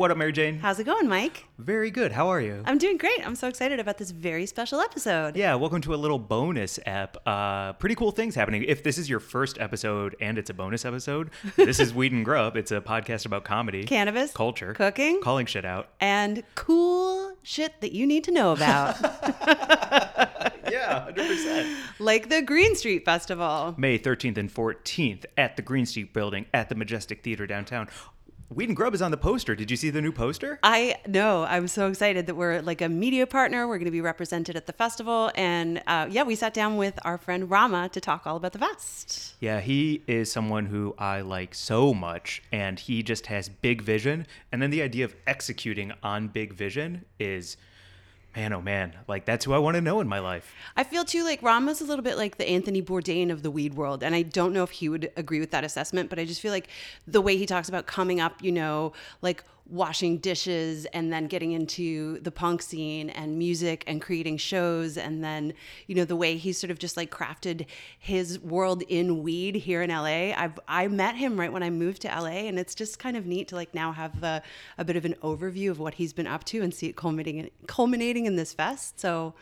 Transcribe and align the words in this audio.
What 0.00 0.10
up, 0.10 0.16
Mary 0.16 0.32
Jane? 0.32 0.58
How's 0.60 0.80
it 0.80 0.84
going, 0.84 1.08
Mike? 1.10 1.44
Very 1.58 1.90
good. 1.90 2.10
How 2.10 2.28
are 2.28 2.40
you? 2.40 2.62
I'm 2.64 2.78
doing 2.78 2.96
great. 2.96 3.20
I'm 3.22 3.34
so 3.34 3.48
excited 3.48 3.78
about 3.80 3.98
this 3.98 4.12
very 4.12 4.46
special 4.46 4.80
episode. 4.80 5.36
yeah, 5.36 5.54
welcome 5.56 5.82
to 5.82 5.92
a 5.94 5.96
little 5.96 6.18
bonus 6.18 6.78
app. 6.86 7.18
Uh, 7.26 7.74
pretty 7.74 7.94
cool 7.96 8.10
things 8.10 8.34
happening. 8.34 8.62
If 8.66 8.82
this 8.82 8.96
is 8.96 9.10
your 9.10 9.20
first 9.20 9.58
episode 9.60 10.16
and 10.18 10.38
it's 10.38 10.48
a 10.48 10.54
bonus 10.54 10.86
episode, 10.86 11.28
this 11.56 11.78
is 11.78 11.92
Weed 11.92 12.12
and 12.12 12.24
Grub. 12.24 12.56
It's 12.56 12.72
a 12.72 12.80
podcast 12.80 13.26
about 13.26 13.44
comedy, 13.44 13.84
Cannabis, 13.84 14.32
culture, 14.32 14.72
cooking, 14.72 15.20
calling 15.20 15.44
shit 15.44 15.66
out. 15.66 15.90
and 16.00 16.44
cool 16.54 17.36
shit 17.42 17.78
that 17.82 17.92
you 17.92 18.06
need 18.06 18.24
to 18.24 18.30
know 18.30 18.52
about, 18.52 18.96
Yeah, 20.70 21.10
100%. 21.14 21.76
like 21.98 22.30
the 22.30 22.40
Green 22.40 22.74
Street 22.74 23.04
Festival. 23.04 23.74
May 23.76 23.98
13th 23.98 24.38
and 24.38 24.50
14th 24.50 25.26
at 25.36 25.56
the 25.56 25.62
Green 25.62 25.84
Street 25.84 26.14
Building 26.14 26.46
at 26.54 26.70
the 26.70 26.74
Majestic 26.74 27.22
Theater 27.22 27.46
downtown. 27.46 27.88
Weed 28.52 28.68
and 28.68 28.76
Grub 28.76 28.94
is 28.94 29.00
on 29.00 29.12
the 29.12 29.16
poster. 29.16 29.54
Did 29.54 29.70
you 29.70 29.76
see 29.76 29.90
the 29.90 30.02
new 30.02 30.10
poster? 30.10 30.58
I 30.64 30.96
know. 31.06 31.44
I'm 31.44 31.68
so 31.68 31.86
excited 31.86 32.26
that 32.26 32.34
we're 32.34 32.60
like 32.62 32.80
a 32.80 32.88
media 32.88 33.24
partner. 33.24 33.68
We're 33.68 33.78
going 33.78 33.84
to 33.84 33.92
be 33.92 34.00
represented 34.00 34.56
at 34.56 34.66
the 34.66 34.72
festival. 34.72 35.30
And 35.36 35.80
uh, 35.86 36.08
yeah, 36.10 36.24
we 36.24 36.34
sat 36.34 36.52
down 36.52 36.76
with 36.76 36.98
our 37.04 37.16
friend 37.16 37.48
Rama 37.48 37.88
to 37.90 38.00
talk 38.00 38.26
all 38.26 38.34
about 38.34 38.52
the 38.52 38.58
fest. 38.58 39.36
Yeah, 39.38 39.60
he 39.60 40.02
is 40.08 40.32
someone 40.32 40.66
who 40.66 40.96
I 40.98 41.20
like 41.20 41.54
so 41.54 41.94
much, 41.94 42.42
and 42.50 42.80
he 42.80 43.04
just 43.04 43.26
has 43.26 43.48
big 43.48 43.82
vision. 43.82 44.26
And 44.50 44.60
then 44.60 44.70
the 44.70 44.82
idea 44.82 45.04
of 45.04 45.14
executing 45.28 45.92
on 46.02 46.26
big 46.26 46.52
vision 46.52 47.04
is, 47.20 47.56
man, 48.36 48.52
oh 48.52 48.60
man, 48.60 48.94
like 49.08 49.24
that's 49.24 49.44
who 49.44 49.52
I 49.52 49.58
want 49.58 49.76
to 49.76 49.80
know 49.80 50.00
in 50.00 50.08
my 50.08 50.18
life. 50.18 50.54
I 50.76 50.84
feel 50.84 51.04
too 51.04 51.24
like 51.24 51.42
Rama's 51.42 51.80
a 51.80 51.84
little 51.84 52.02
bit 52.02 52.16
like 52.16 52.36
the 52.36 52.48
Anthony 52.48 52.82
Bourdain 52.82 53.30
of 53.30 53.42
the 53.42 53.50
weed 53.50 53.74
world. 53.74 54.02
And 54.02 54.14
I 54.14 54.22
don't 54.22 54.52
know 54.52 54.62
if 54.62 54.70
he 54.70 54.88
would 54.88 55.10
agree 55.16 55.40
with 55.40 55.50
that 55.50 55.64
assessment, 55.64 56.10
but 56.10 56.18
I 56.18 56.24
just 56.24 56.40
feel 56.40 56.52
like 56.52 56.68
the 57.06 57.20
way 57.20 57.36
he 57.36 57.46
talks 57.46 57.68
about 57.68 57.86
coming 57.86 58.20
up, 58.20 58.42
you 58.42 58.52
know, 58.52 58.92
like 59.22 59.44
washing 59.70 60.18
dishes 60.18 60.84
and 60.86 61.12
then 61.12 61.26
getting 61.26 61.52
into 61.52 62.18
the 62.20 62.30
punk 62.30 62.60
scene 62.60 63.08
and 63.10 63.38
music 63.38 63.84
and 63.86 64.02
creating 64.02 64.36
shows 64.36 64.96
and 64.96 65.22
then 65.22 65.52
you 65.86 65.94
know 65.94 66.04
the 66.04 66.16
way 66.16 66.36
he 66.36 66.52
sort 66.52 66.70
of 66.70 66.78
just 66.78 66.96
like 66.96 67.10
crafted 67.10 67.66
his 67.98 68.38
world 68.40 68.82
in 68.88 69.22
weed 69.22 69.54
here 69.54 69.80
in 69.80 69.90
LA 69.90 70.32
I've 70.36 70.58
I 70.66 70.88
met 70.88 71.14
him 71.14 71.38
right 71.38 71.52
when 71.52 71.62
I 71.62 71.70
moved 71.70 72.02
to 72.02 72.08
LA 72.08 72.48
and 72.48 72.58
it's 72.58 72.74
just 72.74 72.98
kind 72.98 73.16
of 73.16 73.26
neat 73.26 73.48
to 73.48 73.54
like 73.54 73.72
now 73.72 73.92
have 73.92 74.22
a, 74.24 74.42
a 74.76 74.84
bit 74.84 74.96
of 74.96 75.04
an 75.04 75.14
overview 75.22 75.70
of 75.70 75.78
what 75.78 75.94
he's 75.94 76.12
been 76.12 76.26
up 76.26 76.44
to 76.44 76.62
and 76.62 76.74
see 76.74 76.88
it 76.88 76.96
culminating 76.96 77.50
culminating 77.66 78.26
in 78.26 78.36
this 78.36 78.52
fest. 78.52 78.98
So 78.98 79.34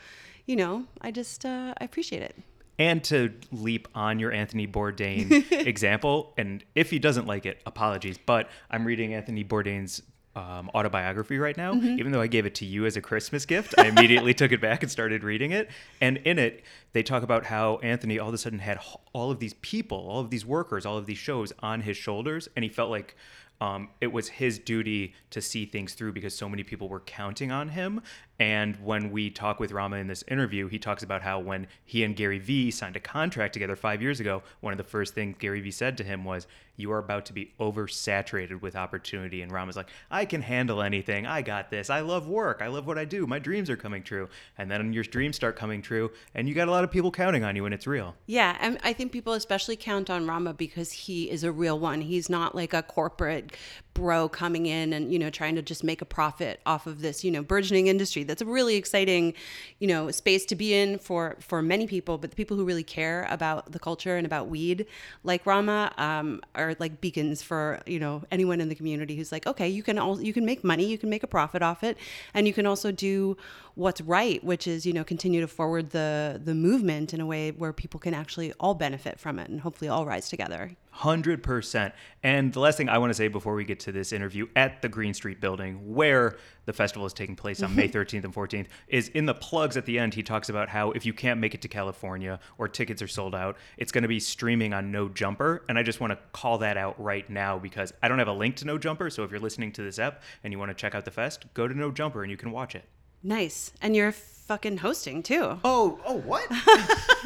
you 0.44 0.56
know 0.56 0.84
I 1.00 1.10
just 1.10 1.46
uh, 1.46 1.74
I 1.80 1.84
appreciate 1.84 2.22
it. 2.22 2.36
And 2.80 3.02
to 3.04 3.32
leap 3.50 3.88
on 3.94 4.20
your 4.20 4.30
Anthony 4.30 4.68
Bourdain 4.68 5.50
example, 5.66 6.32
and 6.38 6.62
if 6.76 6.90
he 6.90 7.00
doesn't 7.00 7.26
like 7.26 7.44
it, 7.44 7.60
apologies, 7.66 8.18
but 8.18 8.48
I'm 8.70 8.84
reading 8.84 9.14
Anthony 9.14 9.42
Bourdain's 9.42 10.00
um, 10.36 10.70
autobiography 10.74 11.38
right 11.38 11.56
now. 11.56 11.72
Even 11.98 12.12
though 12.12 12.20
I 12.20 12.26
gave 12.26 12.46
it 12.46 12.54
to 12.56 12.64
you 12.64 12.86
as 12.86 12.96
a 12.96 13.00
Christmas 13.00 13.44
gift, 13.46 13.74
I 13.78 13.86
immediately 13.86 14.34
took 14.34 14.52
it 14.52 14.60
back 14.60 14.82
and 14.82 14.90
started 14.90 15.24
reading 15.24 15.50
it. 15.50 15.68
And 16.00 16.18
in 16.18 16.38
it, 16.38 16.62
they 16.92 17.02
talk 17.02 17.22
about 17.22 17.44
how 17.46 17.76
Anthony 17.78 18.18
all 18.18 18.28
of 18.28 18.34
a 18.34 18.38
sudden 18.38 18.60
had 18.60 18.78
all 19.12 19.30
of 19.30 19.40
these 19.40 19.54
people, 19.54 19.98
all 19.98 20.20
of 20.20 20.30
these 20.30 20.46
workers, 20.46 20.86
all 20.86 20.96
of 20.96 21.06
these 21.06 21.18
shows 21.18 21.52
on 21.60 21.80
his 21.80 21.96
shoulders, 21.96 22.48
and 22.54 22.62
he 22.62 22.68
felt 22.68 22.90
like 22.90 23.16
um, 23.60 23.88
it 24.00 24.12
was 24.12 24.28
his 24.28 24.58
duty 24.58 25.14
to 25.30 25.40
see 25.40 25.66
things 25.66 25.94
through 25.94 26.12
because 26.12 26.34
so 26.34 26.48
many 26.48 26.62
people 26.62 26.88
were 26.88 27.00
counting 27.00 27.50
on 27.50 27.70
him. 27.70 28.00
And 28.38 28.76
when 28.76 29.10
we 29.10 29.30
talk 29.30 29.58
with 29.58 29.72
Rama 29.72 29.96
in 29.96 30.06
this 30.06 30.22
interview, 30.28 30.68
he 30.68 30.78
talks 30.78 31.02
about 31.02 31.22
how 31.22 31.40
when 31.40 31.66
he 31.84 32.04
and 32.04 32.14
Gary 32.14 32.38
Vee 32.38 32.70
signed 32.70 32.94
a 32.94 33.00
contract 33.00 33.52
together 33.52 33.74
five 33.74 34.00
years 34.00 34.20
ago, 34.20 34.44
one 34.60 34.72
of 34.72 34.78
the 34.78 34.84
first 34.84 35.14
things 35.14 35.36
Gary 35.40 35.60
Vee 35.60 35.72
said 35.72 35.96
to 35.98 36.04
him 36.04 36.24
was, 36.24 36.46
You 36.76 36.92
are 36.92 36.98
about 36.98 37.26
to 37.26 37.32
be 37.32 37.52
oversaturated 37.58 38.60
with 38.60 38.76
opportunity. 38.76 39.42
And 39.42 39.50
Rama's 39.50 39.76
like, 39.76 39.88
I 40.08 40.24
can 40.24 40.42
handle 40.42 40.82
anything. 40.82 41.26
I 41.26 41.42
got 41.42 41.70
this. 41.70 41.90
I 41.90 41.98
love 42.00 42.28
work. 42.28 42.62
I 42.62 42.68
love 42.68 42.86
what 42.86 42.96
I 42.96 43.04
do. 43.04 43.26
My 43.26 43.40
dreams 43.40 43.68
are 43.70 43.76
coming 43.76 44.04
true. 44.04 44.28
And 44.56 44.70
then 44.70 44.92
your 44.92 45.02
dreams 45.02 45.34
start 45.34 45.56
coming 45.56 45.82
true, 45.82 46.12
and 46.34 46.48
you 46.48 46.54
got 46.54 46.68
a 46.68 46.70
lot 46.70 46.84
of 46.84 46.92
people 46.92 47.10
counting 47.10 47.42
on 47.42 47.56
you, 47.56 47.64
and 47.64 47.74
it's 47.74 47.86
real. 47.86 48.14
Yeah, 48.26 48.56
and 48.60 48.78
I 48.84 48.92
think 48.92 49.10
people 49.10 49.32
especially 49.32 49.74
count 49.74 50.10
on 50.10 50.28
Rama 50.28 50.54
because 50.54 50.92
he 50.92 51.28
is 51.28 51.42
a 51.42 51.50
real 51.50 51.78
one. 51.78 52.02
He's 52.02 52.30
not 52.30 52.54
like 52.54 52.72
a 52.72 52.82
corporate 52.82 53.56
bro 53.98 54.28
coming 54.28 54.66
in 54.66 54.92
and 54.92 55.12
you 55.12 55.18
know 55.18 55.28
trying 55.28 55.56
to 55.56 55.62
just 55.62 55.82
make 55.82 56.00
a 56.00 56.04
profit 56.04 56.60
off 56.64 56.86
of 56.86 57.00
this 57.00 57.24
you 57.24 57.30
know 57.32 57.42
burgeoning 57.42 57.88
industry. 57.88 58.22
That's 58.22 58.40
a 58.40 58.44
really 58.44 58.76
exciting, 58.76 59.34
you 59.80 59.88
know, 59.88 60.10
space 60.12 60.44
to 60.46 60.54
be 60.54 60.72
in 60.72 60.98
for 61.00 61.36
for 61.40 61.60
many 61.62 61.86
people. 61.88 62.16
But 62.16 62.30
the 62.30 62.36
people 62.36 62.56
who 62.56 62.64
really 62.64 62.84
care 62.84 63.26
about 63.28 63.72
the 63.72 63.80
culture 63.80 64.16
and 64.16 64.24
about 64.24 64.48
weed, 64.48 64.86
like 65.24 65.44
Rama, 65.44 65.92
um, 65.98 66.40
are 66.54 66.76
like 66.78 67.00
beacons 67.00 67.42
for 67.42 67.80
you 67.86 67.98
know 67.98 68.22
anyone 68.30 68.60
in 68.60 68.68
the 68.68 68.76
community 68.76 69.16
who's 69.16 69.32
like, 69.32 69.46
okay, 69.48 69.68
you 69.68 69.82
can 69.82 69.98
all 69.98 70.20
you 70.20 70.32
can 70.32 70.44
make 70.46 70.62
money, 70.62 70.84
you 70.84 70.98
can 70.98 71.10
make 71.10 71.24
a 71.24 71.26
profit 71.26 71.60
off 71.60 71.82
it, 71.82 71.98
and 72.34 72.46
you 72.46 72.52
can 72.52 72.66
also 72.66 72.92
do 72.92 73.36
what's 73.78 74.00
right, 74.00 74.42
which 74.42 74.66
is 74.66 74.84
you 74.84 74.92
know 74.92 75.04
continue 75.04 75.40
to 75.40 75.48
forward 75.48 75.90
the 75.90 76.40
the 76.42 76.54
movement 76.54 77.14
in 77.14 77.20
a 77.20 77.26
way 77.26 77.52
where 77.52 77.72
people 77.72 78.00
can 78.00 78.12
actually 78.12 78.52
all 78.60 78.74
benefit 78.74 79.18
from 79.20 79.38
it 79.38 79.48
and 79.48 79.60
hopefully 79.60 79.88
all 79.88 80.04
rise 80.04 80.28
together. 80.28 80.72
Hundred 80.90 81.44
percent. 81.44 81.94
And 82.24 82.52
the 82.52 82.58
last 82.58 82.76
thing 82.76 82.88
I 82.88 82.98
want 82.98 83.10
to 83.10 83.14
say 83.14 83.28
before 83.28 83.54
we 83.54 83.64
get 83.64 83.78
to 83.80 83.92
this 83.92 84.12
interview 84.12 84.48
at 84.56 84.82
the 84.82 84.88
Green 84.88 85.14
Street 85.14 85.40
Building, 85.40 85.94
where 85.94 86.36
the 86.64 86.72
festival 86.72 87.06
is 87.06 87.12
taking 87.12 87.36
place 87.36 87.62
on 87.62 87.74
May 87.76 87.88
13th 87.88 88.24
and 88.24 88.34
14th, 88.34 88.66
is 88.88 89.08
in 89.10 89.24
the 89.24 89.34
plugs 89.34 89.76
at 89.76 89.86
the 89.86 89.96
end. 89.96 90.12
He 90.12 90.24
talks 90.24 90.48
about 90.48 90.68
how 90.68 90.90
if 90.90 91.06
you 91.06 91.12
can't 91.12 91.38
make 91.38 91.54
it 91.54 91.62
to 91.62 91.68
California 91.68 92.40
or 92.58 92.66
tickets 92.66 93.00
are 93.00 93.08
sold 93.08 93.36
out, 93.36 93.56
it's 93.76 93.92
going 93.92 94.02
to 94.02 94.08
be 94.08 94.18
streaming 94.18 94.74
on 94.74 94.90
No 94.90 95.08
Jumper. 95.08 95.62
And 95.68 95.78
I 95.78 95.84
just 95.84 96.00
want 96.00 96.10
to 96.10 96.18
call 96.32 96.58
that 96.58 96.76
out 96.76 97.00
right 97.00 97.30
now 97.30 97.60
because 97.60 97.92
I 98.02 98.08
don't 98.08 98.18
have 98.18 98.26
a 98.26 98.32
link 98.32 98.56
to 98.56 98.64
No 98.64 98.76
Jumper. 98.76 99.08
So 99.08 99.22
if 99.22 99.30
you're 99.30 99.38
listening 99.38 99.70
to 99.72 99.82
this 99.82 100.00
app 100.00 100.22
and 100.42 100.52
you 100.52 100.58
want 100.58 100.70
to 100.70 100.74
check 100.74 100.96
out 100.96 101.04
the 101.04 101.12
fest, 101.12 101.46
go 101.54 101.68
to 101.68 101.74
No 101.74 101.92
Jumper 101.92 102.24
and 102.24 102.30
you 102.30 102.36
can 102.36 102.50
watch 102.50 102.74
it. 102.74 102.84
Nice, 103.22 103.72
and 103.82 103.96
you're 103.96 104.12
fucking 104.12 104.78
hosting 104.78 105.22
too. 105.22 105.58
Oh, 105.64 105.98
oh, 106.04 106.18
what? 106.18 106.46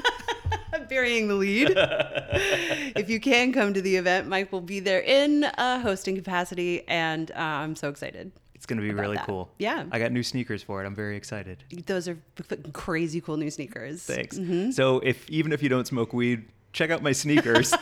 burying 0.88 1.28
the 1.28 1.34
lead. 1.34 1.72
if 1.76 3.08
you 3.08 3.20
can 3.20 3.52
come 3.52 3.74
to 3.74 3.82
the 3.82 3.96
event, 3.96 4.28
Mike 4.28 4.52
will 4.52 4.60
be 4.60 4.80
there 4.80 5.00
in 5.00 5.44
a 5.44 5.80
hosting 5.80 6.16
capacity, 6.16 6.86
and 6.88 7.30
uh, 7.32 7.34
I'm 7.36 7.76
so 7.76 7.88
excited. 7.88 8.32
It's 8.54 8.66
going 8.66 8.80
to 8.80 8.86
be 8.86 8.94
really 8.94 9.16
that. 9.16 9.26
cool. 9.26 9.50
Yeah. 9.58 9.84
I 9.90 9.98
got 9.98 10.12
new 10.12 10.22
sneakers 10.22 10.62
for 10.62 10.82
it. 10.82 10.86
I'm 10.86 10.94
very 10.94 11.16
excited. 11.16 11.64
Those 11.86 12.06
are 12.06 12.16
crazy 12.72 13.20
cool 13.20 13.36
new 13.36 13.50
sneakers. 13.50 14.04
Thanks. 14.04 14.38
Mm-hmm. 14.38 14.70
So 14.70 15.00
if 15.00 15.28
even 15.28 15.52
if 15.52 15.62
you 15.62 15.68
don't 15.68 15.86
smoke 15.86 16.12
weed, 16.12 16.44
check 16.72 16.90
out 16.90 17.02
my 17.02 17.10
sneakers. 17.12 17.74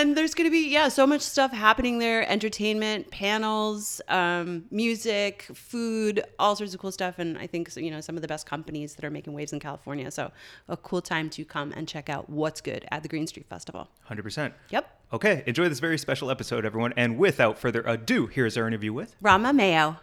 And 0.00 0.16
there's 0.16 0.32
going 0.32 0.46
to 0.46 0.50
be, 0.50 0.66
yeah, 0.70 0.88
so 0.88 1.06
much 1.06 1.20
stuff 1.20 1.52
happening 1.52 1.98
there 1.98 2.26
entertainment, 2.26 3.10
panels, 3.10 4.00
um, 4.08 4.64
music, 4.70 5.46
food, 5.52 6.24
all 6.38 6.56
sorts 6.56 6.72
of 6.72 6.80
cool 6.80 6.90
stuff. 6.90 7.18
And 7.18 7.36
I 7.36 7.46
think, 7.46 7.76
you 7.76 7.90
know, 7.90 8.00
some 8.00 8.16
of 8.16 8.22
the 8.22 8.28
best 8.28 8.46
companies 8.46 8.94
that 8.94 9.04
are 9.04 9.10
making 9.10 9.34
waves 9.34 9.52
in 9.52 9.60
California. 9.60 10.10
So 10.10 10.32
a 10.68 10.76
cool 10.78 11.02
time 11.02 11.28
to 11.30 11.44
come 11.44 11.72
and 11.72 11.86
check 11.86 12.08
out 12.08 12.30
what's 12.30 12.62
good 12.62 12.86
at 12.90 13.02
the 13.02 13.10
Green 13.10 13.26
Street 13.26 13.46
Festival. 13.50 13.90
100%. 14.10 14.54
Yep. 14.70 15.00
Okay, 15.12 15.42
enjoy 15.44 15.68
this 15.68 15.80
very 15.80 15.98
special 15.98 16.30
episode, 16.30 16.64
everyone. 16.64 16.94
And 16.96 17.18
without 17.18 17.58
further 17.58 17.82
ado, 17.82 18.26
here's 18.26 18.56
our 18.56 18.66
interview 18.66 18.94
with. 18.94 19.14
Rama 19.20 19.52
Mayo. 19.52 19.98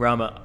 Rama, 0.00 0.40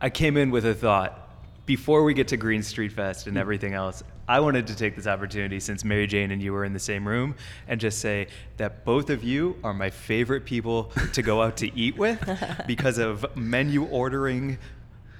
I 0.00 0.10
came 0.10 0.36
in 0.36 0.50
with 0.50 0.66
a 0.66 0.74
thought. 0.74 1.16
Before 1.64 2.02
we 2.02 2.12
get 2.12 2.26
to 2.28 2.36
Green 2.36 2.60
Street 2.64 2.90
Fest 2.90 3.28
and 3.28 3.36
hmm. 3.36 3.40
everything 3.40 3.72
else, 3.72 4.02
I 4.26 4.40
wanted 4.40 4.66
to 4.66 4.74
take 4.74 4.96
this 4.96 5.06
opportunity 5.06 5.60
since 5.60 5.84
Mary 5.84 6.08
Jane 6.08 6.32
and 6.32 6.42
you 6.42 6.52
were 6.52 6.64
in 6.64 6.72
the 6.72 6.80
same 6.80 7.06
room 7.06 7.36
and 7.68 7.80
just 7.80 8.00
say 8.00 8.26
that 8.56 8.84
both 8.84 9.08
of 9.08 9.22
you 9.22 9.56
are 9.62 9.72
my 9.72 9.90
favorite 9.90 10.44
people 10.44 10.90
to 11.12 11.22
go 11.22 11.40
out 11.40 11.56
to 11.58 11.72
eat 11.78 11.96
with 11.96 12.18
because 12.66 12.98
of 12.98 13.24
menu 13.36 13.84
ordering 13.84 14.58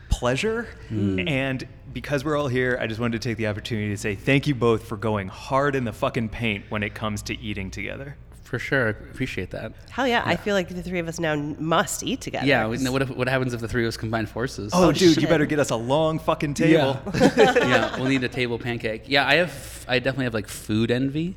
pleasure. 0.09 0.67
Hmm. 0.89 1.29
And 1.29 1.69
because 1.93 2.25
we're 2.25 2.37
all 2.37 2.49
here, 2.49 2.77
I 2.81 2.89
just 2.89 2.99
wanted 2.99 3.23
to 3.23 3.29
take 3.29 3.37
the 3.37 3.47
opportunity 3.47 3.91
to 3.91 3.97
say 3.97 4.17
thank 4.17 4.49
you 4.49 4.57
both 4.57 4.89
for 4.89 4.97
going 4.97 5.29
hard 5.29 5.77
in 5.77 5.85
the 5.85 5.93
fucking 5.93 6.31
paint 6.31 6.65
when 6.71 6.83
it 6.83 6.97
comes 6.97 7.23
to 7.23 7.39
eating 7.39 7.71
together. 7.71 8.17
For 8.51 8.59
sure. 8.59 8.89
I 8.89 8.91
appreciate 8.91 9.51
that. 9.53 9.73
Hell 9.91 10.09
yeah, 10.09 10.23
I 10.27 10.35
feel 10.35 10.55
like 10.57 10.69
the 10.69 10.83
three 10.83 10.99
of 10.99 11.07
us 11.07 11.21
now 11.21 11.37
must 11.37 12.03
eat 12.03 12.21
together. 12.21 12.47
Yeah. 12.47 12.67
we- 12.67 12.79
What, 12.91 13.03
if, 13.03 13.11
what 13.11 13.29
happens 13.29 13.55
if 13.55 13.61
the 13.61 13.69
three 13.69 13.85
of 13.85 13.89
us 13.89 13.97
combine 13.97 14.27
forces? 14.27 14.73
Oh, 14.75 14.89
oh 14.89 14.93
dude, 14.93 15.15
shit. 15.15 15.23
you 15.23 15.29
better 15.29 15.47
get 15.47 15.61
us 15.61 15.71
a 15.71 15.77
long 15.77 16.19
fucking 16.19 16.55
table. 16.55 16.99
Yeah. 17.15 17.33
yeah, 17.37 17.97
we'll 17.97 18.09
need 18.09 18.25
a 18.25 18.29
table 18.29 18.59
pancake. 18.59 19.05
Yeah, 19.07 19.27
I 19.27 19.37
have. 19.37 19.85
I 19.89 20.01
definitely 20.01 20.25
have 20.25 20.35
like 20.35 20.49
food 20.49 20.91
envy, 20.91 21.37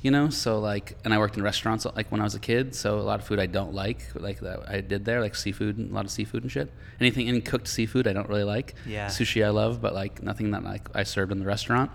you 0.00 0.10
know. 0.12 0.30
So 0.30 0.60
like, 0.60 0.96
and 1.04 1.12
I 1.12 1.18
worked 1.18 1.36
in 1.36 1.42
restaurants 1.42 1.84
like 1.84 2.10
when 2.12 2.20
I 2.20 2.24
was 2.24 2.36
a 2.36 2.40
kid. 2.40 2.74
So 2.76 2.98
a 3.00 3.02
lot 3.10 3.18
of 3.20 3.26
food 3.26 3.40
I 3.40 3.46
don't 3.46 3.74
like, 3.74 4.06
like 4.14 4.38
that 4.40 4.60
I 4.68 4.80
did 4.80 5.04
there, 5.04 5.20
like 5.20 5.34
seafood, 5.34 5.78
a 5.78 5.92
lot 5.92 6.04
of 6.04 6.10
seafood 6.12 6.42
and 6.44 6.52
shit. 6.52 6.72
Anything 7.00 7.26
any 7.28 7.40
cooked 7.40 7.66
seafood 7.66 8.06
I 8.06 8.12
don't 8.12 8.28
really 8.28 8.44
like. 8.44 8.74
Yeah. 8.86 9.08
Sushi 9.08 9.44
I 9.44 9.48
love, 9.50 9.82
but 9.82 9.92
like 9.92 10.22
nothing 10.22 10.52
that 10.52 10.62
like 10.62 10.88
I 10.94 11.02
served 11.02 11.32
in 11.32 11.40
the 11.40 11.46
restaurant. 11.46 11.90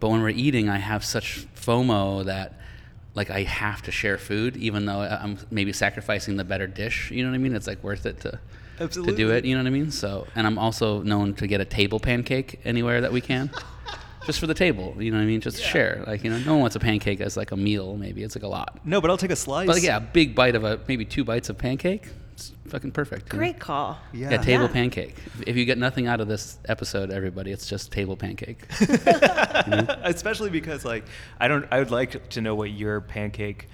But 0.00 0.10
when 0.10 0.22
we're 0.22 0.28
eating, 0.28 0.68
I 0.68 0.78
have 0.78 1.04
such 1.04 1.46
FOMO 1.56 2.24
that 2.26 2.60
like 3.14 3.30
I 3.30 3.42
have 3.42 3.82
to 3.82 3.90
share 3.90 4.18
food, 4.18 4.56
even 4.56 4.86
though 4.86 5.00
I'm 5.00 5.38
maybe 5.50 5.72
sacrificing 5.72 6.36
the 6.36 6.44
better 6.44 6.66
dish. 6.66 7.10
You 7.10 7.24
know 7.24 7.30
what 7.30 7.34
I 7.34 7.38
mean? 7.38 7.54
It's 7.54 7.66
like 7.66 7.82
worth 7.82 8.06
it 8.06 8.20
to 8.20 8.38
to 8.78 9.16
do 9.16 9.30
it. 9.30 9.44
You 9.44 9.56
know 9.56 9.62
what 9.62 9.66
I 9.66 9.70
mean? 9.70 9.90
So, 9.90 10.26
and 10.34 10.46
I'm 10.46 10.58
also 10.58 11.02
known 11.02 11.34
to 11.34 11.46
get 11.46 11.60
a 11.60 11.64
table 11.64 11.98
pancake 11.98 12.60
anywhere 12.64 13.00
that 13.00 13.12
we 13.12 13.20
can, 13.20 13.50
just 14.26 14.38
for 14.38 14.46
the 14.46 14.54
table. 14.54 14.94
You 14.98 15.10
know 15.10 15.16
what 15.16 15.24
I 15.24 15.26
mean? 15.26 15.40
Just 15.40 15.56
to 15.56 15.62
share. 15.62 16.04
Like 16.06 16.22
you 16.24 16.30
know, 16.30 16.38
no 16.38 16.52
one 16.52 16.60
wants 16.62 16.76
a 16.76 16.80
pancake 16.80 17.20
as 17.20 17.36
like 17.36 17.50
a 17.50 17.56
meal. 17.56 17.96
Maybe 17.96 18.22
it's 18.22 18.36
like 18.36 18.44
a 18.44 18.48
lot. 18.48 18.78
No, 18.84 19.00
but 19.00 19.10
I'll 19.10 19.16
take 19.16 19.30
a 19.30 19.36
slice. 19.36 19.66
But 19.66 19.76
like, 19.76 19.82
yeah, 19.82 19.96
a 19.96 20.00
big 20.00 20.34
bite 20.34 20.54
of 20.54 20.64
a 20.64 20.80
maybe 20.86 21.04
two 21.04 21.24
bites 21.24 21.48
of 21.48 21.58
pancake. 21.58 22.08
It's 22.38 22.52
fucking 22.68 22.92
perfect. 22.92 23.32
you 23.32 23.32
know? 23.32 23.38
Great 23.38 23.58
call. 23.58 23.98
Yeah. 24.12 24.30
Yeah, 24.30 24.36
table 24.36 24.66
Yeah. 24.66 24.72
pancake. 24.72 25.16
If 25.44 25.56
you 25.56 25.64
get 25.64 25.76
nothing 25.76 26.06
out 26.06 26.20
of 26.20 26.28
this 26.28 26.56
episode, 26.66 27.10
everybody, 27.10 27.50
it's 27.50 27.66
just 27.68 27.90
table 27.90 28.16
pancake. 28.16 28.64
Especially 30.04 30.48
because 30.50 30.84
like 30.84 31.04
I 31.40 31.48
don't 31.48 31.66
I 31.72 31.80
would 31.80 31.90
like 31.90 32.28
to 32.30 32.40
know 32.40 32.54
what 32.54 32.70
your 32.70 33.00
pancake 33.00 33.68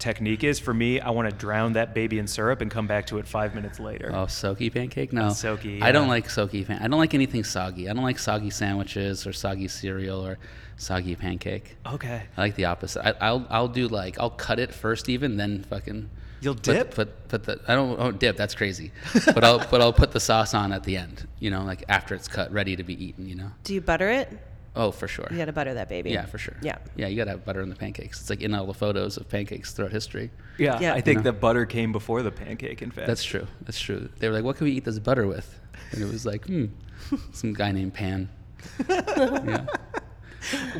technique 0.00 0.42
is. 0.42 0.58
For 0.58 0.74
me, 0.74 0.98
I 1.00 1.10
want 1.10 1.30
to 1.30 1.36
drown 1.36 1.74
that 1.74 1.94
baby 1.94 2.18
in 2.18 2.26
syrup 2.26 2.60
and 2.60 2.70
come 2.72 2.88
back 2.88 3.06
to 3.06 3.18
it 3.18 3.28
five 3.28 3.54
minutes 3.54 3.78
later. 3.78 4.10
Oh, 4.12 4.26
soaky 4.26 4.68
pancake? 4.72 5.12
No. 5.12 5.28
Soaky, 5.28 5.80
I 5.80 5.92
don't 5.92 6.08
like 6.08 6.26
soaky 6.28 6.66
pan. 6.66 6.82
I 6.82 6.88
don't 6.88 6.98
like 6.98 7.14
anything 7.14 7.44
soggy. 7.44 7.88
I 7.88 7.92
don't 7.92 8.02
like 8.02 8.18
soggy 8.18 8.50
sandwiches 8.50 9.28
or 9.28 9.32
soggy 9.32 9.68
cereal 9.68 10.26
or 10.26 10.38
soggy 10.76 11.14
pancake. 11.14 11.76
Okay. 11.86 12.22
I 12.36 12.40
like 12.40 12.56
the 12.56 12.64
opposite. 12.64 13.06
I, 13.06 13.14
I'll 13.20 13.46
I'll 13.48 13.68
do 13.68 13.86
like 13.86 14.18
I'll 14.18 14.30
cut 14.30 14.58
it 14.58 14.74
first, 14.74 15.08
even 15.08 15.36
then 15.36 15.62
fucking. 15.62 16.10
You'll 16.46 16.54
put- 16.54 16.62
dip? 16.64 16.94
Put 16.94 17.28
put 17.28 17.42
the 17.44 17.60
I 17.66 17.74
don't 17.74 17.98
oh, 18.00 18.12
dip. 18.12 18.36
That's 18.36 18.54
crazy. 18.54 18.92
but 19.26 19.42
I'll 19.44 19.58
but 19.70 19.80
I'll 19.80 19.92
put 19.92 20.12
the 20.12 20.20
sauce 20.20 20.54
on 20.54 20.72
at 20.72 20.84
the 20.84 20.96
end. 20.96 21.26
You 21.40 21.50
know, 21.50 21.62
like 21.64 21.84
after 21.88 22.14
it's 22.14 22.28
cut, 22.28 22.52
ready 22.52 22.76
to 22.76 22.84
be 22.84 22.94
eaten. 23.04 23.28
You 23.28 23.34
know. 23.34 23.50
Do 23.64 23.74
you 23.74 23.80
butter 23.80 24.08
it? 24.08 24.28
Oh, 24.76 24.90
for 24.92 25.08
sure. 25.08 25.26
You 25.30 25.38
gotta 25.38 25.52
butter 25.52 25.74
that 25.74 25.88
baby. 25.88 26.10
Yeah, 26.10 26.26
for 26.26 26.36
sure. 26.38 26.54
Yeah. 26.62 26.76
Yeah, 26.96 27.06
you 27.08 27.16
gotta 27.16 27.30
have 27.32 27.44
butter 27.46 27.62
in 27.62 27.68
the 27.70 27.74
pancakes. 27.74 28.20
It's 28.20 28.28
like 28.30 28.42
in 28.42 28.54
all 28.54 28.66
the 28.66 28.74
photos 28.74 29.16
of 29.16 29.28
pancakes 29.28 29.72
throughout 29.72 29.90
history. 29.90 30.30
Yeah, 30.58 30.78
Yeah. 30.80 30.92
I 30.94 31.00
think 31.00 31.06
You 31.18 31.24
know? 31.24 31.30
the 31.30 31.32
butter 31.32 31.64
came 31.66 31.92
before 31.92 32.22
the 32.22 32.30
pancake. 32.30 32.80
In 32.82 32.90
fact, 32.90 33.06
That's 33.06 33.24
true. 33.24 33.46
That's 33.62 33.80
true. 33.80 34.08
They 34.18 34.28
were 34.28 34.34
like, 34.34 34.44
"What 34.44 34.56
can 34.56 34.66
we 34.66 34.72
eat 34.72 34.84
this 34.84 34.98
butter 34.98 35.26
with?" 35.26 35.58
And 35.92 36.02
it 36.02 36.12
was 36.12 36.24
like, 36.26 36.46
"Hmm, 36.46 36.66
some 37.32 37.54
guy 37.54 37.72
named 37.72 37.94
Pan." 37.94 38.28
yeah. 38.88 39.66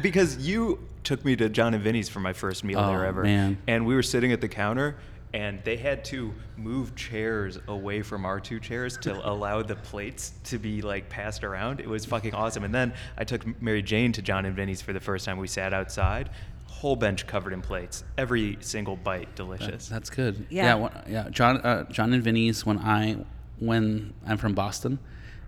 because 0.02 0.36
you 0.38 0.86
took 1.04 1.24
me 1.24 1.36
to 1.36 1.48
John 1.48 1.74
and 1.74 1.82
Vinny's 1.82 2.08
for 2.08 2.20
my 2.20 2.32
first 2.32 2.64
meal 2.64 2.78
Oh, 2.78 2.88
there 2.90 3.06
ever, 3.06 3.22
man. 3.22 3.58
and 3.66 3.86
we 3.86 3.94
were 3.94 4.02
sitting 4.02 4.32
at 4.32 4.40
the 4.40 4.48
counter. 4.48 4.96
And 5.34 5.62
they 5.64 5.76
had 5.76 6.05
to 6.06 6.32
move 6.56 6.94
chairs 6.94 7.58
away 7.69 8.02
from 8.02 8.25
our 8.25 8.40
two 8.40 8.58
chairs 8.61 8.96
to 8.99 9.12
allow 9.28 9.62
the 9.62 9.76
plates 9.76 10.32
to 10.44 10.58
be 10.58 10.81
like 10.82 11.08
passed 11.08 11.44
around. 11.44 11.81
It 11.81 11.88
was 11.88 12.05
fucking 12.06 12.34
awesome. 12.34 12.64
And 12.64 12.75
then 12.75 12.94
I 13.19 13.25
took 13.25 13.61
Mary 13.61 13.82
Jane 13.82 14.12
to 14.12 14.23
John 14.23 14.46
and 14.46 14.56
Vinny's 14.56 14.81
for 14.81 14.93
the 14.93 15.00
first 15.00 15.25
time. 15.26 15.37
We 15.38 15.49
sat 15.49 15.75
outside, 15.75 16.31
whole 16.67 16.96
bench 16.96 17.26
covered 17.26 17.52
in 17.52 17.61
plates. 17.61 18.05
Every 18.17 18.56
single 18.61 18.96
bite 18.96 19.34
delicious. 19.34 19.88
That's 19.88 20.08
good. 20.11 20.46
Yeah. 20.49 20.64
Yeah. 20.64 20.75
one- 20.76 21.02
yeah. 21.08 21.28
John, 21.31 21.58
uh, 21.58 21.84
John 21.90 22.12
and 22.14 22.23
Vinny's. 22.23 22.64
When 22.64 22.78
I, 22.78 23.17
when 23.58 24.14
I'm 24.26 24.38
from 24.38 24.55
Boston, 24.55 24.99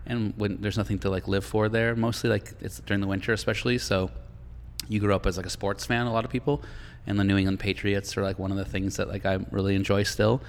and 0.06 0.32
when 0.36 0.60
there's 0.60 0.76
nothing 0.78 0.98
to 1.00 1.10
like 1.10 1.28
live 1.28 1.44
for 1.44 1.69
there, 1.69 1.94
mostly 1.94 2.28
like 2.30 2.52
it's 2.60 2.80
during 2.80 3.00
the 3.00 3.06
winter, 3.06 3.32
especially. 3.32 3.78
So, 3.78 4.10
you 4.88 5.00
grew 5.00 5.14
up 5.14 5.26
as 5.26 5.36
like 5.36 5.44
a 5.44 5.50
sports 5.50 5.84
fan. 5.84 6.06
A 6.06 6.12
lot 6.12 6.25
of 6.25 6.30
people, 6.30 6.62
and 7.06 7.18
the 7.18 7.24
New 7.24 7.36
England 7.36 7.60
Patriots 7.60 8.16
are 8.16 8.22
like 8.22 8.38
one 8.38 8.50
of 8.50 8.56
the 8.56 8.64
things 8.64 8.96
that 8.96 9.08
like 9.08 9.24
I 9.24 9.38
really 9.50 9.74
enjoy 9.74 10.02
still. 10.02 10.40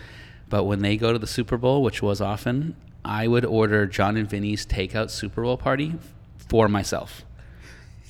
But 0.50 0.63
when 0.63 0.81
they 0.81 0.98
go 0.98 1.13
to 1.13 1.19
the 1.19 1.28
Super 1.28 1.57
Bowl, 1.57 1.84
which 1.84 2.01
was 2.01 2.22
often, 2.22 2.75
I 3.06 3.28
would 3.28 3.46
order 3.46 3.86
John 3.86 4.18
and 4.18 4.30
Vinny's 4.30 4.66
takeout 4.66 5.10
Super 5.12 5.44
Bowl 5.44 5.57
party 5.57 5.96
for 6.38 6.68
myself. 6.68 7.24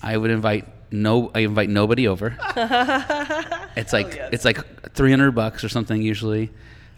I 0.01 0.17
would 0.17 0.31
invite 0.31 0.67
no, 0.91 1.31
I 1.35 1.39
invite 1.41 1.69
nobody 1.69 2.07
over. 2.07 2.37
It's 3.75 3.93
like 3.93 4.15
it's 4.33 4.43
like 4.43 4.91
three 4.93 5.11
hundred 5.11 5.31
bucks 5.31 5.63
or 5.63 5.69
something 5.69 6.01
usually, 6.01 6.49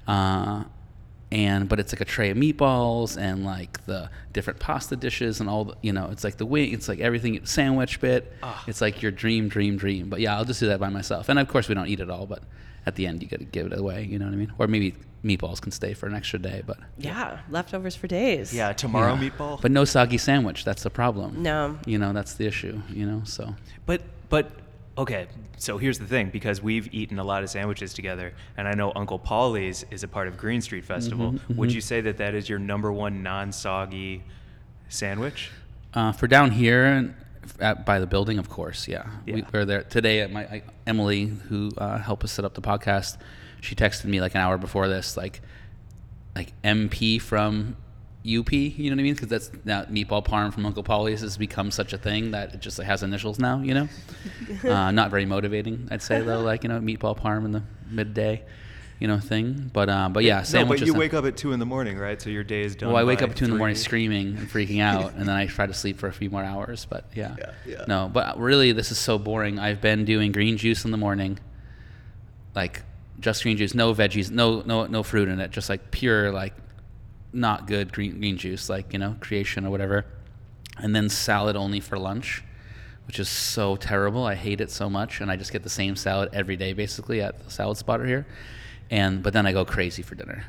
uh, 0.08 0.64
and 1.32 1.70
but 1.70 1.80
it's 1.80 1.94
like 1.94 2.02
a 2.02 2.06
tray 2.06 2.30
of 2.30 2.38
meatballs 2.38 3.18
and 3.18 3.46
like 3.46 3.86
the 3.86 4.10
different 4.34 4.60
pasta 4.60 4.96
dishes 4.96 5.40
and 5.40 5.50
all 5.50 5.64
the 5.66 5.76
you 5.82 5.94
know 5.94 6.10
it's 6.12 6.24
like 6.24 6.38
the 6.38 6.46
wing 6.46 6.74
it's 6.74 6.88
like 6.90 7.00
everything 7.00 7.44
sandwich 7.46 8.00
bit. 8.02 8.32
Ah. 8.44 8.64
It's 8.68 8.82
like 8.82 9.02
your 9.02 9.12
dream, 9.12 9.48
dream, 9.48 9.78
dream. 9.78 10.10
But 10.10 10.20
yeah, 10.20 10.36
I'll 10.38 10.46
just 10.46 10.60
do 10.60 10.68
that 10.68 10.80
by 10.80 10.90
myself. 10.90 11.30
And 11.30 11.40
of 11.40 11.48
course 11.48 11.68
we 11.70 11.76
don't 11.76 11.88
eat 11.88 12.00
it 12.00 12.10
all, 12.10 12.26
but 12.26 12.44
at 12.86 12.96
the 12.96 13.08
end 13.08 13.22
you 13.22 13.30
got 13.30 13.40
to 13.40 13.46
give 13.46 13.68
it 13.68 13.78
away. 13.78 14.04
You 14.04 14.20
know 14.20 14.26
what 14.26 14.34
I 14.34 14.38
mean? 14.38 14.52
Or 14.58 14.68
maybe 14.68 14.96
meatballs 15.24 15.62
can 15.62 15.72
stay 15.72 15.94
for 15.94 16.08
an 16.08 16.16
extra 16.16 16.40
day, 16.40 16.64
but 16.66 16.78
Yeah, 16.98 17.40
leftovers 17.50 17.96
for 17.96 18.08
days. 18.08 18.54
yeah, 18.54 18.74
tomorrow 18.74 19.14
Yeah. 19.14 19.30
meatball. 19.30 19.62
But 19.62 19.72
no 19.72 19.86
soggy 19.86 20.18
sandwich. 20.18 20.66
That's 20.66 20.82
the 20.84 20.90
problem. 20.90 21.44
No. 21.44 21.78
You 21.86 21.98
know 22.00 22.12
that's 22.12 22.34
the 22.34 22.46
issue. 22.48 22.82
You 22.90 23.06
know 23.06 23.22
so. 23.24 23.56
But 23.86 24.02
but 24.30 24.52
okay, 24.98 25.28
so 25.58 25.78
here's 25.78 26.00
the 26.00 26.06
thing 26.06 26.30
because 26.30 26.62
we've 26.62 26.94
eaten 26.94 27.20
a 27.20 27.24
lot 27.24 27.44
of 27.44 27.50
sandwiches 27.50 27.94
together, 27.94 28.34
and 28.58 28.68
I 28.68 28.74
know 28.74 28.92
Uncle 28.96 29.20
Paulie's 29.20 29.86
is 29.92 30.04
a 30.04 30.08
part 30.08 30.28
of 30.28 30.38
Green 30.38 30.62
Street 30.62 30.86
Festival. 30.86 31.34
Mm-hmm, 31.34 31.56
Would 31.58 31.72
you 31.74 31.82
say 31.82 32.02
that 32.02 32.18
that 32.18 32.36
is 32.36 32.50
your 32.50 32.60
number 32.60 32.92
one 32.92 33.24
non-soggy 33.24 34.24
sandwich? 34.90 35.52
Uh, 35.94 36.12
for 36.12 36.28
down 36.28 36.52
here 36.52 37.16
at, 37.60 37.86
by 37.86 38.00
the 38.00 38.08
building, 38.08 38.38
of 38.38 38.50
course, 38.50 38.88
yeah. 38.88 39.06
We 39.26 39.36
Yeah. 39.36 39.46
were 39.54 39.66
there 39.66 39.84
today. 39.84 40.22
At 40.22 40.32
my 40.32 40.44
I, 40.44 40.64
Emily, 40.88 41.26
who 41.26 41.72
uh, 41.78 41.98
helped 41.98 42.24
us 42.24 42.32
set 42.32 42.46
up 42.46 42.54
the 42.54 42.62
podcast, 42.62 43.18
she 43.62 43.76
texted 43.76 44.06
me 44.06 44.22
like 44.22 44.36
an 44.36 44.42
hour 44.42 44.58
before 44.58 44.88
this, 44.88 45.18
like, 45.18 45.42
like 46.36 46.54
MP 46.64 47.20
from 47.22 47.76
UP. 48.24 48.52
You 48.52 48.90
know 48.90 48.96
what 48.96 49.00
I 49.00 49.04
mean? 49.04 49.14
Because 49.16 49.30
that's 49.30 49.52
now 49.66 49.84
meatball 49.86 50.24
parm 50.24 50.54
from 50.54 50.66
Uncle 50.66 50.84
Paulie's 50.84 51.22
has 51.22 51.38
become 51.38 51.72
such 51.72 51.92
a 51.92 51.98
thing 51.98 52.32
that 52.32 52.54
it 52.54 52.60
just 52.62 52.78
like, 52.78 52.88
has 52.88 53.02
initials 53.02 53.40
now. 53.40 53.62
You 53.62 53.74
know, 53.74 53.90
uh, 54.70 54.92
not 54.92 55.10
very 55.10 55.26
motivating, 55.26 55.88
I'd 55.90 56.04
say 56.04 56.22
though. 56.22 56.42
Like 56.42 56.64
you 56.64 56.70
know, 56.70 56.80
meatball 56.80 57.18
parm 57.18 57.46
in 57.46 57.52
the 57.52 57.64
midday, 57.90 58.44
you 59.00 59.08
know, 59.08 59.20
thing. 59.20 59.72
But 59.74 59.90
uh, 59.90 60.10
but 60.10 60.24
yeah, 60.24 60.36
no, 60.36 60.40
but 60.42 60.48
sandwiches. 60.48 60.88
you 60.88 60.94
and- 60.94 61.00
wake 61.00 61.16
up 61.16 61.26
at 61.26 61.36
two 61.36 61.52
in 61.52 61.60
the 61.60 61.66
morning, 61.66 61.98
right? 61.98 62.22
So 62.22 62.30
your 62.30 62.44
day 62.44 62.62
is 62.62 62.76
done. 62.76 62.90
well, 62.90 62.98
I 62.98 63.04
wake 63.04 63.20
by 63.20 63.26
up 63.26 63.32
at 63.32 63.38
two 63.38 63.46
in 63.46 63.52
the 63.52 63.58
morning 63.58 63.76
three. 63.76 63.84
screaming 63.84 64.38
and 64.38 64.48
freaking 64.48 64.82
out, 64.82 65.14
and 65.14 65.28
then 65.28 65.36
I 65.36 65.48
try 65.48 65.66
to 65.66 65.74
sleep 65.74 65.98
for 65.98 66.08
a 66.08 66.14
few 66.14 66.30
more 66.30 66.44
hours. 66.44 66.86
But 66.86 67.06
yeah. 67.16 67.36
Yeah, 67.40 67.52
yeah. 67.66 67.86
no. 67.88 68.08
But 68.14 68.40
really, 68.40 68.72
this 68.72 68.92
is 68.92 69.00
so 69.00 69.18
boring. 69.18 69.58
I've 69.58 69.82
been 69.82 70.06
doing 70.06 70.32
green 70.32 70.58
juice 70.58 70.86
in 70.86 70.92
the 70.92 70.98
morning, 70.98 71.40
like 72.54 72.84
just 73.20 73.42
green 73.42 73.58
juice, 73.58 73.74
no 73.74 73.96
veggies, 73.96 74.30
no 74.30 74.62
no 74.62 74.86
no 74.86 75.02
fruit 75.02 75.28
in 75.28 75.40
it, 75.40 75.50
just 75.50 75.70
like 75.70 75.90
pure 75.90 76.32
like 76.32 76.54
not 77.34 77.68
good 77.68 77.94
green 77.94 78.20
green 78.20 78.38
juice, 78.38 78.70
like 78.70 78.94
you 78.94 79.00
know 79.00 79.16
creation 79.20 79.66
or 79.66 79.70
whatever, 79.70 80.06
and 80.78 80.96
then 80.96 81.10
salad 81.10 81.56
only 81.56 81.80
for 81.80 81.98
lunch. 81.98 82.44
Which 83.08 83.20
is 83.20 83.28
so 83.28 83.76
terrible. 83.76 84.24
I 84.26 84.36
hate 84.36 84.62
it 84.62 84.72
so 84.72 84.90
much, 84.90 85.20
and 85.20 85.30
I 85.30 85.36
just 85.36 85.52
get 85.52 85.64
the 85.64 85.70
same 85.70 85.96
salad 85.98 86.30
every 86.32 86.56
day, 86.56 86.72
basically 86.72 87.22
at 87.22 87.44
the 87.44 87.50
salad 87.50 87.78
spotter 87.78 88.06
here. 88.06 88.26
And 88.90 89.22
but 89.24 89.34
then 89.34 89.46
I 89.46 89.52
go 89.52 89.66
crazy 89.66 90.02
for 90.02 90.16
dinner 90.16 90.46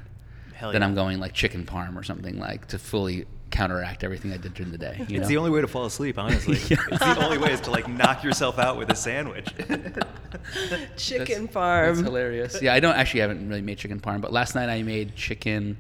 Hell 0.63 0.71
then 0.71 0.81
yeah. 0.83 0.87
I'm 0.87 0.95
going 0.95 1.19
like 1.19 1.33
chicken 1.33 1.65
parm 1.67 1.97
or 1.97 2.05
something 2.05 2.39
like 2.39 2.67
to 2.69 2.79
fully 2.79 3.27
counteract 3.51 4.05
everything 4.05 4.33
I 4.33 4.37
did 4.37 4.55
during 4.55 4.71
the 4.71 4.79
day. 4.79 4.97
You 5.09 5.17
It's 5.19 5.23
know? 5.23 5.27
the 5.29 5.37
only 5.39 5.51
way 5.51 5.61
to 5.61 5.67
fall 5.67 5.87
asleep, 5.87 6.19
honestly. 6.19 6.55
It's 6.71 6.99
the 7.01 7.25
only 7.25 7.37
way 7.39 7.53
is 7.53 7.61
to 7.63 7.73
like 7.73 7.89
knock 7.89 8.23
yourself 8.23 8.61
out 8.61 8.77
with 8.79 8.89
a 8.91 8.95
sandwich. 8.95 9.47
Chicken 10.97 11.49
parm. 11.49 11.87
That's 11.87 11.99
farm. 11.99 12.05
hilarious. 12.05 12.63
Yeah, 12.63 12.75
I 12.75 12.79
don't 12.81 12.95
actually 12.95 13.21
haven't 13.21 13.49
really 13.49 13.61
made 13.61 13.79
chicken 13.79 13.99
parm, 13.99 14.21
but 14.21 14.33
last 14.33 14.55
night 14.55 14.69
I 14.69 14.83
made 14.85 15.17
chicken. 15.17 15.77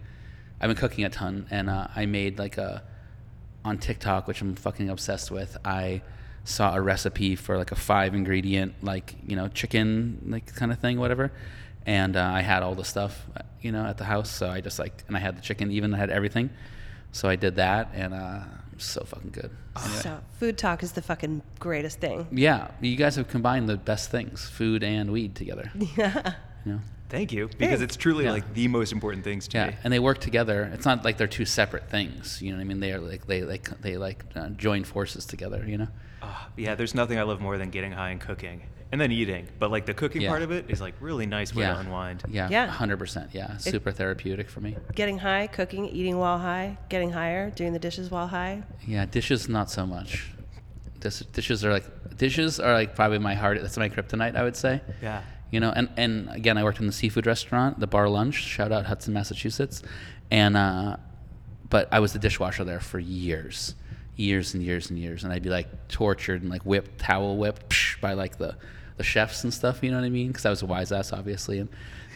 I've 0.63 0.69
been 0.69 0.77
cooking 0.77 1.05
a 1.05 1.11
ton, 1.11 1.47
and 1.51 1.69
uh, 1.69 1.89
I 1.95 2.07
made 2.07 2.39
like 2.39 2.57
a 2.57 2.85
on 3.65 3.79
TikTok, 3.79 4.29
which 4.29 4.41
I'm 4.41 4.55
fucking 4.55 4.89
obsessed 4.89 5.31
with. 5.31 5.57
I 5.65 6.03
saw 6.45 6.75
a 6.75 6.81
recipe 6.81 7.37
for 7.37 7.59
like 7.59 7.73
a 7.73 7.77
five 7.77 8.15
ingredient 8.15 8.75
like 8.83 9.15
you 9.27 9.37
know 9.37 9.49
chicken 9.49 10.23
like 10.29 10.55
kind 10.55 10.71
of 10.71 10.79
thing, 10.79 11.01
whatever. 11.01 11.33
And 11.85 12.17
uh, 12.17 12.23
I 12.23 12.43
had 12.43 12.63
all 12.63 12.77
the 12.77 12.85
stuff, 12.85 13.27
you 13.61 13.73
know, 13.73 13.85
at 13.85 13.99
the 13.99 14.05
house. 14.05 14.31
So 14.31 14.49
I 14.49 14.61
just 14.61 14.79
like, 14.79 15.03
and 15.09 15.17
I 15.17 15.21
had 15.21 15.37
the 15.37 15.43
chicken, 15.43 15.73
even 15.73 15.93
I 15.93 15.97
had 15.97 16.11
everything. 16.11 16.51
So 17.11 17.29
I 17.29 17.35
did 17.35 17.57
that, 17.57 17.91
and 17.93 18.15
uh, 18.15 18.41
so 18.79 19.05
fucking 19.05 19.31
good. 19.31 19.51
So 20.01 20.21
food 20.39 20.57
talk 20.57 20.83
is 20.83 20.93
the 20.93 21.03
fucking 21.03 21.43
greatest 21.59 22.01
thing. 22.01 22.29
Yeah, 22.31 22.69
you 22.81 22.97
guys 22.97 23.17
have 23.17 23.29
combined 23.29 23.69
the 23.69 23.77
best 23.77 24.11
things, 24.11 24.49
food 24.49 24.85
and 24.85 25.11
weed 25.11 25.35
together. 25.35 25.71
Yeah. 25.97 26.35
You 26.65 26.73
know? 26.75 26.81
Thank 27.13 27.31
you, 27.31 27.51
because 27.59 27.83
it's 27.83 27.95
truly 27.95 28.25
Yeah. 28.25 28.33
like 28.33 28.55
the 28.55 28.69
most 28.69 28.91
important 28.91 29.23
things 29.23 29.47
to 29.49 29.59
Yeah, 29.59 29.67
me. 29.67 29.77
and 29.85 29.93
they 29.93 29.99
work 29.99 30.19
together. 30.19 30.71
It's 30.73 30.87
not 30.87 31.05
like 31.05 31.19
they're 31.19 31.27
two 31.27 31.45
separate 31.45 31.91
things. 31.91 32.41
You 32.41 32.51
know 32.51 32.57
what 32.57 32.63
I 32.63 32.65
mean? 32.65 32.81
They 32.81 32.91
are 32.93 32.99
like 33.01 33.27
they 33.27 33.43
like 33.43 33.69
they 33.83 33.99
like 33.99 34.25
uh, 34.35 34.49
join 34.49 34.83
forces 34.85 35.27
together. 35.27 35.63
You 35.67 35.77
know? 35.77 35.89
Ah, 36.23 36.49
yeah, 36.57 36.75
there's 36.75 36.95
nothing 36.95 37.19
I 37.19 37.23
love 37.25 37.39
more 37.41 37.59
than 37.59 37.69
getting 37.71 37.93
high 37.93 38.11
and 38.11 38.21
cooking. 38.21 38.63
and 38.93 39.01
then 39.01 39.11
eating. 39.11 39.49
But 39.59 39.71
like 39.71 39.87
the 39.87 39.95
cooking 39.95 40.21
Yeah. 40.23 40.29
part 40.29 40.43
of 40.43 40.51
it 40.51 40.67
is 40.69 40.81
like 40.81 40.95
really 41.01 41.25
nice 41.25 41.55
way 41.55 41.63
yeah, 41.65 41.73
to 41.75 41.81
unwind. 41.81 42.23
Yeah, 42.29 42.49
Yeah. 42.51 42.67
hundred 42.67 42.99
percent. 42.99 43.31
Yeah, 43.33 43.57
super 43.57 43.91
therapeutic 43.91 44.51
for 44.51 44.61
me. 44.61 44.77
Getting 44.95 45.17
high, 45.19 45.47
cooking, 45.47 45.87
eating 45.87 46.19
while 46.19 46.39
high, 46.39 46.77
getting 46.91 47.11
higher, 47.11 47.49
doing 47.51 47.73
the 47.73 47.79
dishes 47.79 48.11
while 48.11 48.27
high. 48.29 48.63
Yeah, 48.87 49.07
dishes 49.07 49.49
not 49.49 49.71
so 49.71 49.87
much. 49.87 50.33
Dis- 51.01 51.21
dishes 51.33 51.65
are 51.65 51.73
like 51.73 51.85
dishes 52.19 52.61
are 52.61 52.75
like 52.75 52.95
probably 52.95 53.19
my 53.19 53.35
heart. 53.35 53.59
That's 53.63 53.77
my 53.79 53.89
kryptonite, 53.89 54.37
I 54.37 54.43
would 54.45 54.57
say. 54.57 54.81
Yeah. 55.03 55.23
You 55.53 55.61
know, 55.61 55.71
and 55.71 55.91
and 55.99 56.31
again, 56.31 56.57
I 56.57 56.65
worked 56.65 56.81
in 56.81 56.87
the 56.87 56.93
seafood 56.93 57.27
restaurant, 57.27 57.79
the 57.79 57.87
Bar 57.87 58.09
Lunch. 58.09 58.37
Shout 58.37 58.73
out 58.73 58.87
Hudson, 58.87 59.13
Massachusetts, 59.13 59.83
and 60.31 60.57
uh, 60.57 60.97
but 61.69 61.89
I 61.93 62.01
was 62.01 62.15
the 62.15 62.19
dishwasher 62.19 62.65
there 62.65 62.81
for 62.81 62.99
years, 62.99 63.75
years 64.17 64.55
and 64.55 64.63
years 64.63 64.89
and 64.89 64.99
years, 64.99 65.25
and 65.25 65.33
I'd 65.33 65.43
be 65.43 65.51
like 65.51 65.89
tortured 65.89 66.41
and 66.41 66.51
like 66.51 66.63
whipped, 66.63 66.99
towel 66.99 67.37
whipped 67.37 67.69
psh, 67.69 68.01
by 68.01 68.15
like 68.15 68.39
the 68.39 68.57
the 68.97 69.05
chefs 69.05 69.45
and 69.45 69.53
stuff. 69.53 69.83
You 69.83 69.91
know 69.91 69.99
what 69.99 70.07
I 70.07 70.09
mean? 70.09 70.29
Because 70.29 70.47
I 70.47 70.51
was 70.51 70.63
a 70.63 70.67
wise 70.67 70.91
ass, 70.91 71.13
obviously, 71.13 71.59
and 71.59 71.69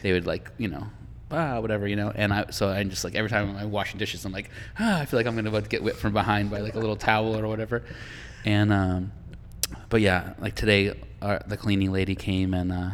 they 0.02 0.12
would 0.12 0.26
like 0.26 0.50
you 0.57 0.69
know. 0.69 0.87
Ah, 1.31 1.59
whatever, 1.61 1.87
you 1.88 1.97
know, 1.97 2.12
and 2.14 2.33
I 2.33 2.47
so 2.50 2.71
I 2.71 2.85
just 2.85 3.05
like 3.05 3.16
every 3.16 3.28
time 3.28 3.55
I'm 3.55 3.71
washing 3.71 3.99
dishes, 3.99 4.25
I'm 4.25 4.33
like, 4.33 4.49
ah, 4.78 5.00
I 5.00 5.05
feel 5.05 5.19
like 5.19 5.26
I'm 5.26 5.35
gonna 5.35 5.50
to 5.50 5.69
get 5.69 5.83
whipped 5.83 5.99
from 5.99 6.14
behind 6.14 6.50
by 6.50 6.61
like 6.61 6.75
a 6.75 6.78
little 6.78 6.97
towel 6.97 7.37
or 7.37 7.47
whatever, 7.49 7.83
and 8.47 8.73
um, 8.73 9.12
but 9.90 10.00
yeah, 10.00 10.33
like 10.38 10.55
today, 10.55 10.99
our, 11.21 11.43
the 11.47 11.59
cleaning 11.59 11.93
lady 11.93 12.14
came 12.14 12.55
and 12.55 12.73
uh, 12.73 12.90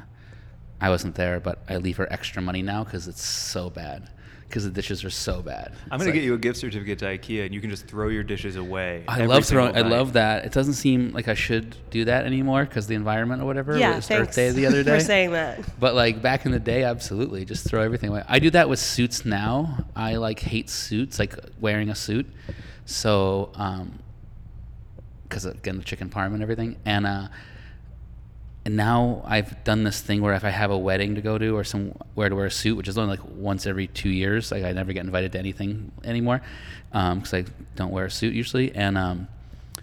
I 0.82 0.90
wasn't 0.90 1.14
there, 1.14 1.40
but 1.40 1.60
I 1.68 1.76
leave 1.76 1.96
her 1.96 2.12
extra 2.12 2.42
money 2.42 2.60
now 2.60 2.84
because 2.84 3.08
it's 3.08 3.22
so 3.24 3.70
bad. 3.70 4.10
Because 4.48 4.64
the 4.64 4.70
dishes 4.70 5.02
are 5.02 5.08
so 5.08 5.40
bad. 5.40 5.68
I'm 5.68 5.74
It's 5.74 5.88
gonna 5.88 6.04
like- 6.04 6.14
get 6.14 6.24
you 6.24 6.34
a 6.34 6.38
gift 6.38 6.58
certificate 6.58 6.98
to 6.98 7.06
IKEA, 7.06 7.46
and 7.46 7.54
you 7.54 7.60
can 7.62 7.70
just 7.70 7.86
throw 7.86 8.08
your 8.08 8.22
dishes 8.22 8.56
away. 8.56 9.02
I 9.08 9.14
every 9.14 9.26
love 9.28 9.46
throwing. 9.46 9.70
I 9.70 9.72
single 9.76 9.90
night. 9.90 9.96
love 9.96 10.12
that. 10.12 10.44
It 10.44 10.52
doesn't 10.52 10.74
seem 10.74 11.12
like 11.12 11.26
I 11.28 11.32
should 11.32 11.74
do 11.88 12.04
that 12.04 12.26
anymore 12.26 12.66
because 12.66 12.86
the 12.86 12.94
environment 12.94 13.40
or 13.40 13.46
whatever. 13.46 13.78
yeah, 13.78 13.92
it 13.92 13.96
was 13.96 14.10
Earth 14.10 14.34
Day 14.34 14.50
the 14.50 14.66
other 14.66 14.82
day. 14.84 14.98
for 14.98 15.02
saying 15.02 15.32
that. 15.32 15.60
But 15.80 15.94
like 15.94 16.20
back 16.20 16.44
in 16.44 16.52
the 16.52 16.60
day, 16.60 16.82
absolutely, 16.84 17.46
just 17.46 17.66
throw 17.66 17.80
everything 17.80 18.10
away. 18.10 18.24
I 18.28 18.40
do 18.40 18.50
that 18.50 18.68
with 18.68 18.78
suits 18.78 19.24
now. 19.24 19.86
I 19.96 20.16
like 20.16 20.40
hate 20.40 20.68
suits, 20.68 21.18
like 21.18 21.34
wearing 21.58 21.88
a 21.88 21.94
suit. 21.94 22.26
So, 22.84 23.52
um, 23.54 24.00
because 25.22 25.46
again, 25.46 25.78
the 25.78 25.84
chicken 25.84 26.10
parm 26.10 26.34
and 26.34 26.42
everything, 26.42 26.76
and 26.84 27.06
uh, 27.06 27.28
and 28.64 28.76
now 28.76 29.22
I've 29.24 29.64
done 29.64 29.82
this 29.82 30.00
thing 30.00 30.22
where 30.22 30.34
if 30.34 30.44
I 30.44 30.50
have 30.50 30.70
a 30.70 30.78
wedding 30.78 31.16
to 31.16 31.20
go 31.20 31.36
to 31.36 31.56
or 31.56 31.64
somewhere 31.64 32.28
to 32.28 32.34
wear 32.34 32.46
a 32.46 32.50
suit, 32.50 32.76
which 32.76 32.86
is 32.88 32.96
only 32.96 33.16
like 33.16 33.26
once 33.36 33.66
every 33.66 33.88
two 33.88 34.08
years, 34.08 34.52
like 34.52 34.62
I 34.62 34.72
never 34.72 34.92
get 34.92 35.04
invited 35.04 35.32
to 35.32 35.38
anything 35.38 35.90
anymore 36.04 36.42
because 36.90 37.34
I 37.34 37.44
don't 37.74 37.90
wear 37.90 38.06
a 38.06 38.10
suit 38.10 38.34
usually, 38.34 38.72
and 38.74 38.96
um, 38.96 39.28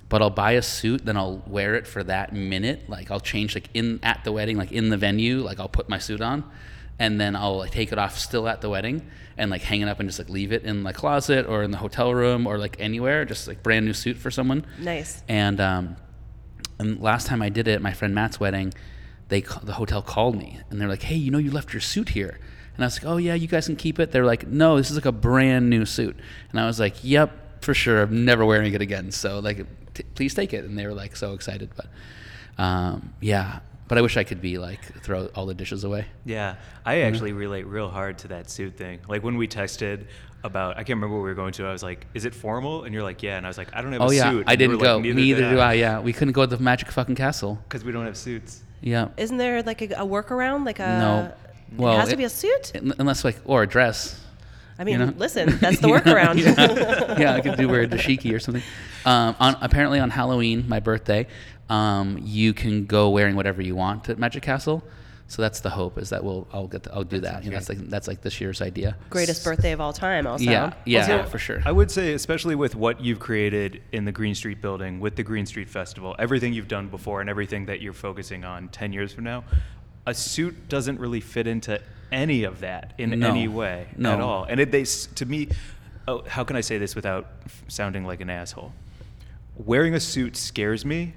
but 0.07 0.21
I'll 0.21 0.29
buy 0.29 0.53
a 0.53 0.62
suit, 0.62 1.05
then 1.05 1.17
I'll 1.17 1.43
wear 1.45 1.75
it 1.75 1.88
for 1.88 2.03
that 2.03 2.33
minute. 2.33 2.89
Like 2.89 3.12
I'll 3.12 3.19
change 3.19 3.53
like 3.53 3.69
in 3.74 4.00
at 4.01 4.24
the 4.24 4.31
wedding, 4.31 4.57
like 4.57 4.71
in 4.71 4.89
the 4.89 4.98
venue, 4.98 5.41
like 5.41 5.59
I'll 5.59 5.67
put 5.67 5.89
my 5.89 6.00
suit 6.00 6.21
on, 6.21 6.50
and 7.00 7.19
then 7.19 7.36
I'll 7.36 7.57
like 7.57 7.71
take 7.71 7.91
it 7.91 7.98
off 7.98 8.17
still 8.17 8.48
at 8.48 8.62
the 8.62 8.69
wedding 8.69 9.05
and 9.38 9.51
like 9.51 9.62
hang 9.62 9.81
it 9.81 9.88
up 9.88 10.00
and 10.00 10.07
just 10.07 10.19
like 10.19 10.29
leave 10.29 10.51
it 10.51 10.63
in 10.63 10.83
the 10.83 10.93
closet 10.93 11.45
or 11.48 11.63
in 11.63 11.71
the 11.71 11.77
hotel 11.77 12.13
room 12.13 12.48
or 12.48 12.57
like 12.57 12.77
anywhere, 12.79 13.25
just 13.25 13.48
like 13.48 13.62
brand 13.62 13.86
new 13.86 13.93
suit 13.93 14.17
for 14.17 14.31
someone. 14.31 14.65
Nice. 14.79 15.21
And 15.27 15.59
um, 15.62 15.95
and 16.79 17.01
last 17.01 17.27
time 17.27 17.41
I 17.41 17.50
did 17.50 17.67
it 17.67 17.74
at 17.74 17.81
my 17.81 17.93
friend 17.93 18.15
Matt's 18.15 18.39
wedding, 18.39 18.74
they 19.27 19.41
the 19.41 19.74
hotel 19.74 20.01
called 20.01 20.38
me 20.38 20.59
and 20.69 20.79
they're 20.79 20.88
like, 20.88 21.03
"Hey, 21.03 21.15
you 21.15 21.29
know 21.31 21.38
you 21.38 21.51
left 21.51 21.74
your 21.74 21.81
suit 21.81 22.09
here." 22.09 22.39
And 22.75 22.83
I 22.83 22.88
was 22.88 23.03
like, 23.03 23.12
"Oh 23.12 23.17
yeah, 23.17 23.33
you 23.33 23.48
guys 23.48 23.65
can 23.65 23.75
keep 23.75 24.00
it." 24.00 24.12
They're 24.12 24.25
like, 24.25 24.48
"No, 24.48 24.77
this 24.77 24.89
is 24.89 24.95
like 24.95 25.05
a 25.05 25.12
brand 25.12 25.69
new 25.69 25.86
suit." 25.86 26.17
And 26.51 26.59
I 26.59 26.65
was 26.65 26.79
like, 26.79 26.95
"Yep, 27.03 27.62
for 27.63 27.74
sure. 27.74 28.03
I'm 28.03 28.25
never 28.25 28.45
wearing 28.45 28.74
it 28.74 28.81
again." 28.81 29.12
So 29.12 29.39
like, 29.39 29.65
t- 29.93 30.03
please 30.15 30.33
take 30.33 30.53
it. 30.53 30.63
And 30.65 30.77
they 30.77 30.86
were 30.86 30.93
like 30.93 31.15
so 31.15 31.33
excited. 31.33 31.69
But 31.75 31.88
um, 32.57 33.13
yeah, 33.19 33.59
but 33.89 33.98
I 33.98 34.01
wish 34.01 34.17
I 34.17 34.24
could 34.24 34.41
be 34.41 34.57
like 34.57 34.81
throw 35.01 35.25
all 35.36 35.45
the 35.45 35.53
dishes 35.53 35.83
away. 35.83 36.05
Yeah, 36.24 36.55
I 36.86 37.01
actually 37.01 37.33
relate 37.33 37.65
real 37.67 37.89
hard 37.89 38.19
to 38.19 38.29
that 38.29 38.50
suit 38.50 38.77
thing. 38.77 39.00
Like 39.09 39.24
when 39.24 39.36
we 39.36 39.48
texted 39.48 40.05
about, 40.43 40.74
I 40.77 40.84
can't 40.84 40.89
remember 40.98 41.15
where 41.15 41.24
we 41.24 41.29
were 41.29 41.36
going 41.36 41.53
to. 41.53 41.65
I 41.65 41.72
was 41.72 41.84
like, 41.84 42.05
"Is 42.13 42.25
it 42.25 42.34
formal?" 42.34 42.84
And 42.84 42.93
you're 42.93 43.03
like, 43.03 43.22
"Yeah." 43.24 43.38
And 43.38 43.46
I 43.46 43.50
was 43.50 43.58
like, 43.58 43.74
"I 43.74 43.81
don't 43.81 43.91
have 43.91 44.01
Oh 44.01 44.10
a 44.10 44.15
yeah, 44.15 44.31
suit." 44.31 44.46
I 44.48 44.51
And 44.53 44.62
you 44.62 44.67
didn't 44.67 44.79
were 44.79 44.84
go. 44.86 44.98
like, 44.98 45.15
Neither, 45.15 45.50
do 45.50 45.60
I. 45.60 45.74
Yeah, 45.74 46.00
we 46.00 46.13
couldn't 46.13 46.31
go 46.34 46.46
to 46.46 46.55
the 46.55 46.62
Magic 46.63 46.91
fucking 46.91 47.15
Castle. 47.15 47.60
Because 47.67 47.84
we 47.84 47.91
don't 47.91 48.05
have 48.05 48.17
suits. 48.17 48.63
Yeah. 48.81 49.10
Isn't 49.17 49.38
there 49.38 49.62
like 49.63 49.81
a, 49.81 49.86
a 49.96 50.05
workaround? 50.05 50.65
Like 50.65 50.79
a 50.79 50.88
No. 50.88 51.34
Well, 51.77 51.93
it 51.93 52.00
has 52.00 52.10
to 52.10 52.17
be 52.17 52.24
a 52.24 52.29
suit. 52.29 52.72
Unless 52.75 53.24
like 53.24 53.38
or 53.46 53.63
a 53.63 53.67
dress. 53.67 54.19
I 54.79 54.86
mean, 54.86 55.00
know? 55.00 55.13
listen, 55.17 55.58
that's 55.58 55.79
the 55.81 55.88
workaround. 55.89 56.38
yeah. 57.17 57.19
yeah, 57.19 57.34
I 57.36 57.41
could 57.41 57.58
do 57.58 57.67
wear 57.67 57.81
a 57.81 57.88
dashiki 57.88 58.34
or 58.34 58.39
something. 58.39 58.63
Um, 59.05 59.36
on, 59.39 59.58
apparently 59.60 60.00
on 60.00 60.10
Halloween, 60.10 60.65
my 60.69 60.79
birthday, 60.79 61.27
um, 61.69 62.17
you 62.24 62.53
can 62.53 62.86
go 62.86 63.10
wearing 63.10 63.36
whatever 63.36 63.62
you 63.62 63.75
want 63.75 64.08
at 64.08 64.17
Magic 64.17 64.41
Castle. 64.41 64.81
So 65.29 65.43
that's 65.43 65.59
the 65.59 65.69
hope 65.69 66.00
is 66.00 66.09
that 66.09 66.24
we'll 66.24 66.48
I'll 66.51 66.67
get 66.67 66.83
the, 66.83 66.93
I'll 66.93 67.03
do 67.03 67.19
that. 67.19 67.43
You 67.43 67.51
know, 67.51 67.55
that's 67.57 67.69
like 67.69 67.77
that's 67.88 68.07
like 68.07 68.21
this 68.21 68.41
year's 68.41 68.62
idea. 68.63 68.98
Greatest 69.12 69.43
birthday 69.43 69.71
of 69.74 69.79
all 69.79 69.93
time. 69.93 70.25
Also, 70.25 70.43
Yeah, 70.43 70.74
yeah, 70.86 71.01
Also, 71.17 71.29
for 71.29 71.38
sure. 71.38 71.62
I 71.65 71.71
would 71.71 71.91
say, 71.91 72.13
especially 72.13 72.55
with 72.55 72.75
what 72.75 73.00
you've 73.00 73.19
created 73.19 73.81
in 73.91 74.05
the 74.05 74.12
Green 74.12 74.33
Street 74.33 74.59
building, 74.59 75.00
with 75.00 75.15
the 75.15 75.21
Green 75.24 75.45
Street 75.45 75.69
Festival, 75.69 76.15
everything 76.17 76.51
you've 76.53 76.67
done 76.67 76.88
before 76.88 77.21
and 77.21 77.29
everything 77.29 77.67
that 77.67 77.79
you're 77.79 77.93
focusing 77.93 78.43
on 78.43 78.69
10 78.69 78.91
years 78.91 79.13
from 79.13 79.24
now, 79.24 79.43
a 80.07 80.15
suit 80.15 80.67
doesn't 80.67 81.00
really 81.00 81.21
fit 81.21 81.45
into 81.45 81.79
any 82.12 82.43
of 82.43 82.62
that 82.62 82.93
in 82.98 83.12
No. 83.19 83.29
any 83.29 83.48
way 83.48 83.88
No. 83.98 84.13
at 84.13 84.19
all. 84.21 84.45
And 84.45 84.59
it, 84.59 84.71
they, 84.71 84.83
to 84.83 85.25
me, 85.27 85.50
oh, 86.07 86.24
how 86.27 86.43
can 86.43 86.55
I 86.55 86.62
say 86.62 86.79
this 86.79 86.95
without 86.95 87.27
sounding 87.67 88.03
like 88.03 88.19
an 88.19 88.31
asshole? 88.31 88.74
Wearing 89.57 89.93
a 89.93 90.00
suit 90.00 90.36
scares 90.36 90.83
me 90.86 91.13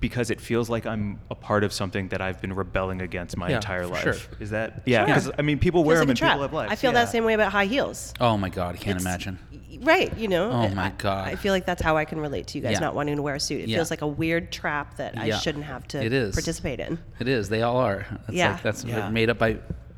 because 0.00 0.30
it 0.30 0.40
feels 0.40 0.68
like 0.68 0.84
I'm 0.86 1.18
a 1.30 1.34
part 1.34 1.64
of 1.64 1.72
something 1.72 2.08
that 2.08 2.20
I've 2.20 2.40
been 2.40 2.52
rebelling 2.52 3.00
against 3.00 3.36
my 3.36 3.48
Yeah, 3.48 3.56
entire 3.56 3.84
for 3.84 3.88
life. 3.94 4.02
sure. 4.02 4.36
Is 4.40 4.50
that 4.50 4.82
yeah? 4.86 5.06
Sure. 5.06 5.06
Because 5.14 5.30
I 5.38 5.42
mean, 5.42 5.58
people 5.58 5.82
wear 5.84 5.96
Feels 5.96 6.00
them 6.00 6.08
like 6.08 6.08
a 6.08 6.12
and 6.12 6.18
trap. 6.18 6.32
people 6.32 6.42
have 6.42 6.52
lives. 6.52 6.72
I 6.72 6.76
feel 6.76 6.90
yeah. 6.92 7.04
that 7.04 7.10
same 7.10 7.24
way 7.24 7.34
about 7.34 7.52
high 7.52 7.64
heels. 7.66 8.12
Oh 8.20 8.36
my 8.36 8.48
god, 8.50 8.74
I 8.74 8.78
can't 8.78 8.96
It's- 8.96 9.02
imagine. 9.02 9.38
Right, 9.80 10.16
you 10.16 10.28
know. 10.28 10.50
Oh 10.52 10.68
my 10.68 10.92
God. 10.98 11.26
I 11.28 11.34
feel 11.34 11.52
like 11.52 11.66
that's 11.66 11.82
how 11.82 11.96
I 11.96 12.04
can 12.04 12.20
relate 12.20 12.46
to 12.48 12.58
you 12.58 12.62
guys 12.62 12.74
Yeah. 12.74 12.78
not 12.78 12.94
wanting 12.94 13.16
to 13.16 13.22
wear 13.22 13.34
a 13.34 13.40
suit. 13.40 13.60
It 13.62 13.68
Yeah. 13.68 13.78
feels 13.78 13.90
like 13.90 14.02
a 14.02 14.06
weird 14.06 14.52
trap 14.52 14.96
that 14.98 15.18
I 15.18 15.36
shouldn't 15.38 15.64
have 15.64 15.86
to 15.88 16.02
It 16.02 16.12
is. 16.12 16.32
participate 16.34 16.78
in. 16.80 16.98
It 17.18 17.26
is. 17.28 17.48
They 17.48 17.62
all 17.62 17.78
are. 17.78 18.06
That's 18.10 18.32
Yeah. 18.32 18.52
like 18.52 18.62
that's 18.62 18.84
Yeah. 18.84 19.08
made 19.10 19.30
up 19.30 19.38
by 19.38 19.56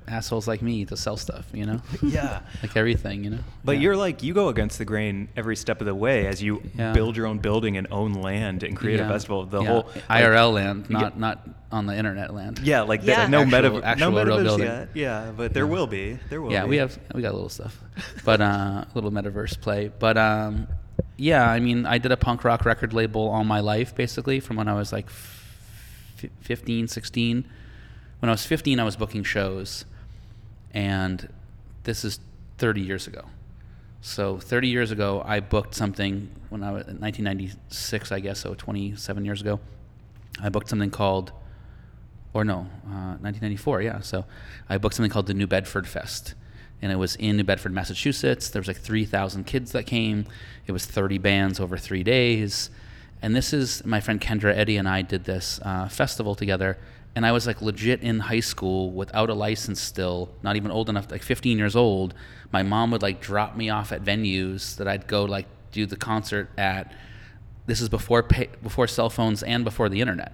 assholes 0.09 0.47
like 0.47 0.63
me 0.63 0.85
to 0.85 0.97
sell 0.97 1.17
stuff, 1.17 1.47
you 1.53 1.65
know? 1.67 1.81
Yeah. 2.03 2.41
like 2.63 2.77
everything, 2.77 3.25
you 3.25 3.31
know? 3.31 3.39
But 3.65 3.73
Yeah. 3.77 3.83
you're 3.83 3.97
like 3.97 4.23
you 4.23 4.35
go 4.35 4.49
against 4.49 4.79
the 4.79 4.85
grain 4.85 5.29
every 5.37 5.57
step 5.57 5.81
of 5.81 5.87
the 5.87 5.95
way 5.95 6.27
as 6.27 6.43
you 6.43 6.63
Yeah. 6.77 6.93
build 6.93 7.17
your 7.17 7.27
own 7.27 7.39
building 7.39 7.77
and 7.77 7.87
own 7.91 8.13
land 8.15 8.63
and 8.63 8.77
create 8.77 9.01
a 9.01 9.09
festival. 9.09 9.47
The 9.47 9.61
Yeah. 9.63 9.69
whole 9.69 9.89
like- 9.95 10.09
IRL 10.09 10.53
land, 10.53 10.87
Yeah. 10.89 10.99
not 10.99 11.19
not 11.19 11.49
on 11.73 11.87
the 11.87 11.97
internet 11.97 12.33
land. 12.33 12.61
Yeah, 12.63 12.83
like 12.83 13.03
Yeah. 13.05 13.17
that. 13.17 13.31
No 13.31 13.41
Actual- 13.43 13.63
meta, 13.73 13.87
actual 13.87 14.11
no 14.13 14.25
real 14.25 14.37
metaverse 14.39 14.45
building. 14.45 14.67
yet. 14.67 14.89
Yeah, 14.95 15.33
but 15.37 15.53
there 15.53 15.65
Yeah. 15.65 15.71
will 15.71 15.87
be. 15.89 16.19
There 16.31 16.41
will. 16.41 16.49
Be. 16.51 16.55
Yeah, 16.55 16.63
be. 16.65 16.71
we 16.71 16.77
have 16.77 16.99
we 17.15 17.23
got 17.23 17.33
a 17.33 17.39
little 17.39 17.49
stuff, 17.49 17.77
but 18.25 18.41
uh, 18.41 18.85
a 18.85 18.87
little 18.95 19.11
metaverse 19.11 19.61
play. 19.61 19.91
But 19.99 20.17
um, 20.17 20.69
yeah, 21.17 21.51
I 21.51 21.59
mean, 21.59 21.85
I 21.85 21.99
did 21.99 22.13
a 22.13 22.17
punk 22.17 22.45
rock 22.45 22.65
record 22.65 22.93
label 22.93 23.29
all 23.29 23.43
my 23.45 23.61
life, 23.61 23.95
basically, 23.95 24.39
from 24.39 24.57
when 24.57 24.69
I 24.69 24.75
was 24.75 24.93
like 24.93 25.07
f- 25.07 26.31
15, 26.43 26.87
16. 26.89 27.45
When 28.21 28.29
I 28.31 28.33
was 28.33 28.47
15, 28.47 28.81
I 28.81 28.85
was 28.85 28.97
booking 28.97 29.25
shows, 29.25 29.85
and 30.77 31.33
this 31.85 32.05
is 32.05 32.21
30 32.59 32.83
years 32.83 33.07
ago. 33.07 33.25
So 34.03 34.37
30 34.37 34.69
years 34.69 34.91
ago, 34.91 35.23
I 35.25 35.41
booked 35.41 35.75
something 35.75 36.29
when 36.51 36.63
I 36.63 36.71
was 36.71 36.83
in 36.83 37.01
1996, 37.01 38.13
I 38.13 38.21
guess, 38.21 38.41
so 38.41 38.55
27 38.55 39.25
years 39.25 39.41
ago. 39.41 39.59
I 40.41 40.51
booked 40.51 40.69
something 40.69 40.91
called 40.91 41.33
or 42.35 42.45
no, 42.45 42.67
uh, 42.89 43.17
1994. 43.23 43.83
Yeah. 43.83 44.01
So 44.01 44.27
I 44.69 44.77
booked 44.77 44.95
something 44.95 45.11
called 45.11 45.29
the 45.29 45.35
New 45.35 45.47
Bedford 45.47 45.89
Fest, 45.89 46.35
and 46.83 46.93
it 46.93 46.97
was 46.97 47.17
in 47.17 47.39
New 47.39 47.45
Bedford, 47.45 47.73
Massachusetts. 47.73 48.51
There 48.51 48.61
was 48.61 48.69
like 48.69 48.77
3,000 48.77 49.45
kids 49.45 49.73
that 49.73 49.87
came. 49.87 50.27
It 50.67 50.73
was 50.73 50.85
30 50.85 51.17
bands 51.17 51.59
over 51.59 51.79
three 51.79 52.03
days, 52.03 52.69
and 53.23 53.35
this 53.35 53.55
is 53.55 53.83
my 53.87 54.01
friend 54.01 54.21
Kendra 54.21 54.55
Eddy 54.55 54.77
and 54.77 54.87
I 54.87 55.01
did 55.01 55.25
this 55.25 55.59
uh, 55.63 55.89
festival 55.89 56.35
together. 56.35 56.77
And 57.17 57.25
I 57.25 57.33
was 57.33 57.47
like 57.47 57.63
legit 57.63 58.03
in 58.03 58.21
high 58.21 58.41
school 58.41 58.91
without 58.93 59.31
a 59.31 59.35
license 59.35 59.81
still, 59.81 60.29
not 60.43 60.55
even 60.57 60.71
old 60.71 60.91
enough, 60.91 61.11
like 61.11 61.23
15 61.23 61.57
years 61.57 61.75
old. 61.75 62.13
My 62.53 62.63
mom 62.63 62.91
would 62.91 63.01
like 63.01 63.21
drop 63.23 63.57
me 63.57 63.71
off 63.71 63.91
at 63.91 64.05
venues 64.05 64.77
that 64.77 64.87
I'd 64.87 65.07
go 65.09 65.25
like 65.25 65.47
do 65.73 65.87
the 65.87 65.97
concert 65.97 66.51
at. 66.59 66.93
This 67.65 67.81
is 67.81 67.89
before 67.89 68.23
pay, 68.23 68.49
before 68.63 68.87
cell 68.87 69.09
phones 69.11 69.43
and 69.43 69.65
before 69.65 69.89
the 69.89 70.01
internet. 70.01 70.33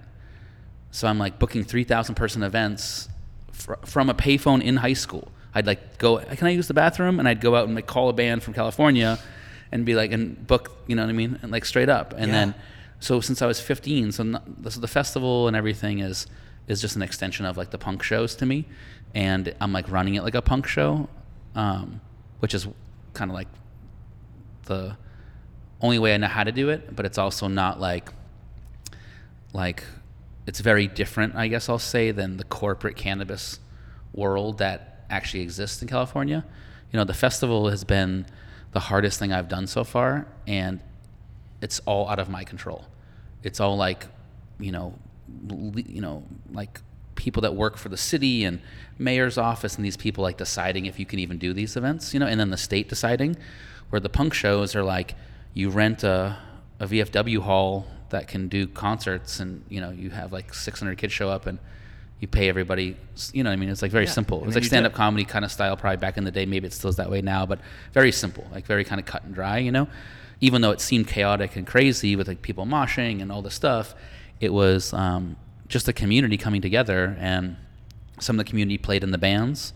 So 0.91 1.07
I'm 1.07 1.17
like 1.17 1.39
booking 1.39 1.63
3,000 1.63 2.15
person 2.15 2.43
events 2.43 3.07
fr- 3.53 3.73
from 3.85 4.09
a 4.09 4.13
payphone 4.13 4.61
in 4.61 4.75
high 4.77 4.93
school. 4.93 5.31
I'd 5.55 5.65
like 5.65 5.97
go, 5.97 6.17
can 6.19 6.47
I 6.47 6.51
use 6.51 6.67
the 6.67 6.73
bathroom? 6.73 7.17
And 7.17 7.27
I'd 7.29 7.39
go 7.41 7.55
out 7.55 7.65
and 7.65 7.75
like 7.75 7.87
call 7.87 8.09
a 8.09 8.13
band 8.13 8.43
from 8.43 8.53
California 8.53 9.17
and 9.71 9.85
be 9.85 9.95
like, 9.95 10.11
and 10.11 10.45
book, 10.45 10.75
you 10.87 10.95
know 10.97 11.03
what 11.03 11.09
I 11.09 11.13
mean? 11.13 11.39
And 11.41 11.51
like 11.51 11.63
straight 11.63 11.89
up. 11.89 12.13
And 12.13 12.27
Yeah. 12.27 12.31
then, 12.33 12.55
so 12.99 13.21
since 13.21 13.41
I 13.41 13.47
was 13.47 13.59
15, 13.61 14.11
so 14.11 14.23
no, 14.23 14.41
so 14.69 14.79
the 14.81 14.87
festival 14.87 15.47
and 15.47 15.55
everything 15.55 15.99
is, 15.99 16.27
is 16.67 16.81
just 16.81 16.95
an 16.95 17.01
extension 17.01 17.45
of 17.45 17.57
like 17.57 17.71
the 17.71 17.77
punk 17.77 18.03
shows 18.03 18.35
to 18.35 18.45
me. 18.45 18.65
And 19.13 19.53
I'm 19.59 19.73
like 19.73 19.89
running 19.89 20.15
it 20.15 20.23
like 20.23 20.35
a 20.35 20.41
punk 20.41 20.65
show, 20.65 21.09
um, 21.55 22.01
which 22.39 22.53
is 22.53 22.67
kind 23.13 23.29
of 23.29 23.35
like 23.35 23.47
the 24.65 24.97
only 25.81 25.99
way 25.99 26.13
I 26.13 26.17
know 26.17 26.27
how 26.27 26.43
to 26.43 26.51
do 26.51 26.69
it, 26.69 26.95
but 26.95 27.05
it's 27.05 27.17
also 27.17 27.47
not 27.47 27.79
like, 27.79 28.11
like 29.53 29.83
it's 30.47 30.59
very 30.59 30.87
different, 30.87 31.35
I 31.35 31.47
guess 31.47 31.69
I'll 31.69 31.79
say, 31.79 32.11
than 32.11 32.37
the 32.37 32.43
corporate 32.43 32.95
cannabis 32.95 33.59
world 34.13 34.57
that 34.59 35.05
actually 35.09 35.43
exists 35.43 35.81
in 35.81 35.87
California. 35.87 36.45
You 36.91 36.97
know, 36.97 37.03
the 37.03 37.13
festival 37.13 37.69
has 37.69 37.83
been 37.83 38.25
the 38.71 38.79
hardest 38.79 39.19
thing 39.19 39.31
I've 39.31 39.47
done 39.47 39.67
so 39.67 39.83
far, 39.83 40.27
and 40.47 40.79
it's 41.61 41.79
all 41.85 42.09
out 42.09 42.19
of 42.19 42.29
my 42.29 42.43
control. 42.43 42.85
It's 43.43 43.59
all 43.59 43.77
like, 43.77 44.05
you 44.59 44.71
know, 44.71 44.97
you 45.75 46.01
know, 46.01 46.23
like 46.51 46.81
people 47.15 47.41
that 47.41 47.55
work 47.55 47.77
for 47.77 47.89
the 47.89 47.97
city 47.97 48.43
and 48.43 48.59
mayor's 48.97 49.37
office, 49.37 49.75
and 49.75 49.85
these 49.85 49.97
people 49.97 50.23
like 50.23 50.37
deciding 50.37 50.85
if 50.85 50.99
you 50.99 51.05
can 51.05 51.19
even 51.19 51.37
do 51.37 51.53
these 51.53 51.75
events, 51.77 52.13
you 52.13 52.19
know, 52.19 52.27
and 52.27 52.39
then 52.39 52.49
the 52.49 52.57
state 52.57 52.89
deciding. 52.89 53.35
Where 53.89 53.99
the 53.99 54.09
punk 54.09 54.33
shows 54.33 54.75
are 54.75 54.83
like, 54.83 55.13
you 55.53 55.69
rent 55.69 56.03
a, 56.03 56.37
a 56.79 56.87
VFW 56.87 57.39
hall 57.39 57.85
that 58.09 58.27
can 58.27 58.47
do 58.47 58.65
concerts, 58.67 59.39
and 59.39 59.63
you 59.69 59.79
know, 59.81 59.91
you 59.91 60.09
have 60.09 60.33
like 60.33 60.53
600 60.53 60.97
kids 60.97 61.13
show 61.13 61.29
up 61.29 61.45
and 61.45 61.59
you 62.19 62.27
pay 62.27 62.49
everybody. 62.49 62.95
You 63.33 63.43
know, 63.43 63.49
what 63.51 63.53
I 63.53 63.57
mean, 63.57 63.69
it's 63.69 63.81
like 63.83 63.91
very 63.91 64.05
Yeah, 64.05 64.11
simple. 64.11 64.37
and 64.39 64.45
It 64.45 64.47
was 64.47 64.55
like 64.55 64.63
stand 64.63 64.85
up 64.85 64.93
comedy 64.93 65.25
kind 65.25 65.45
of 65.45 65.51
style, 65.51 65.77
probably 65.77 65.97
back 65.97 66.17
in 66.17 66.23
the 66.23 66.31
day. 66.31 66.45
Maybe 66.45 66.65
it 66.67 66.73
still 66.73 66.89
is 66.89 66.95
that 66.95 67.11
way 67.11 67.21
now, 67.21 67.45
but 67.45 67.59
very 67.91 68.11
simple, 68.11 68.47
like 68.51 68.65
very 68.65 68.83
kind 68.83 68.99
of 68.99 69.05
cut 69.05 69.23
and 69.23 69.35
dry. 69.35 69.57
You 69.59 69.71
know, 69.71 69.87
even 70.41 70.61
though 70.61 70.71
it 70.71 70.81
seemed 70.81 71.07
chaotic 71.07 71.55
and 71.55 71.67
crazy 71.67 72.15
with 72.15 72.27
like 72.27 72.41
people 72.41 72.65
moshing 72.65 73.21
and 73.21 73.31
all 73.31 73.41
this 73.43 73.53
stuff, 73.53 73.93
it 74.39 74.53
was 74.53 74.93
um, 74.93 75.35
just 75.67 75.87
a 75.87 75.93
community 75.93 76.37
coming 76.37 76.61
together, 76.61 77.15
and 77.19 77.57
some 78.19 78.39
of 78.39 78.45
the 78.45 78.49
community 78.49 78.77
played 78.77 79.03
in 79.03 79.11
the 79.11 79.17
bands. 79.17 79.73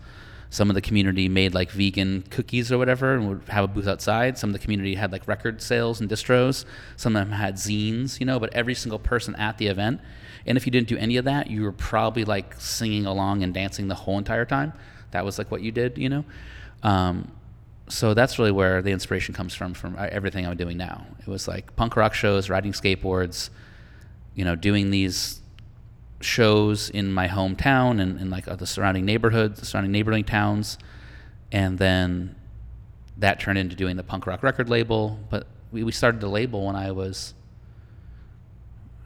Some 0.50 0.70
of 0.70 0.76
the 0.76 0.82
community 0.82 1.28
made 1.28 1.54
like 1.54 1.72
vegan 1.72 2.24
cookies 2.30 2.72
or 2.72 2.78
whatever 2.78 3.16
and 3.16 3.28
would 3.28 3.50
have 3.50 3.66
a 3.66 3.68
booth 3.68 3.88
outside. 3.88 4.38
Some 4.38 4.50
of 4.50 4.54
the 4.54 4.60
community 4.60 4.96
had 4.96 5.12
like 5.12 5.28
record 5.28 5.62
sales 5.62 6.00
and 6.00 6.10
distros. 6.10 6.64
Some 6.96 7.18
of 7.18 7.28
them 7.28 7.38
had 7.38 7.56
zines, 7.56 8.22
you 8.22 8.26
know, 8.26 8.40
but 8.40 8.54
every 8.54 8.74
single 8.74 9.00
person 9.00 9.36
at 9.36 9.58
the 9.58 9.68
event. 9.68 10.00
And 10.46 10.58
if 10.58 10.66
you 10.66 10.72
didn't 10.72 10.88
do 10.88 10.98
any 10.98 11.18
of 11.18 11.26
that, 11.26 11.50
you 11.50 11.64
were 11.64 11.74
probably 11.74 12.24
like 12.24 12.56
singing 12.60 13.06
along 13.06 13.44
and 13.44 13.54
dancing 13.54 13.90
the 13.90 13.96
whole 13.96 14.18
entire 14.18 14.46
time. 14.46 14.72
That 15.12 15.26
was 15.26 15.38
like 15.38 15.52
what 15.52 15.62
you 15.62 15.72
did, 15.74 15.98
you 15.98 16.08
know? 16.08 16.24
Um, 16.82 17.32
so 17.90 18.14
that's 18.14 18.40
really 18.40 18.52
where 18.52 18.82
the 18.82 18.92
inspiration 18.92 19.34
comes 19.34 19.54
from, 19.54 19.74
from 19.74 19.98
uh, 19.98 20.08
everything 20.12 20.46
I'm 20.46 20.56
doing 20.56 20.78
now. 20.78 21.06
It 21.20 21.28
was 21.28 21.48
like 21.48 21.76
punk 21.76 21.98
rock 21.98 22.14
shows, 22.14 22.50
riding 22.50 22.72
skateboards, 22.72 23.50
you 24.38 24.46
know, 24.46 24.56
doing 24.56 24.92
these 24.92 25.42
shows 26.22 26.90
in 26.92 27.12
my 27.12 27.28
hometown 27.28 28.00
and, 28.00 28.20
and 28.20 28.30
like 28.30 28.48
uh, 28.48 28.56
the 28.56 28.68
surrounding 28.68 29.04
neighborhoods, 29.04 29.60
the 29.60 29.66
surrounding 29.66 29.92
neighboring 29.92 30.24
towns, 30.24 30.78
and 31.52 31.80
then 31.80 32.36
that 33.18 33.40
turned 33.40 33.58
into 33.58 33.76
doing 33.76 33.98
the 33.98 34.04
punk 34.04 34.28
rock 34.28 34.44
record 34.44 34.70
label. 34.70 35.20
But 35.32 35.48
we, 35.72 35.84
we 35.84 35.92
started 35.92 36.22
the 36.22 36.30
label 36.30 36.68
when 36.68 36.76
I 36.76 36.92
was 36.92 37.34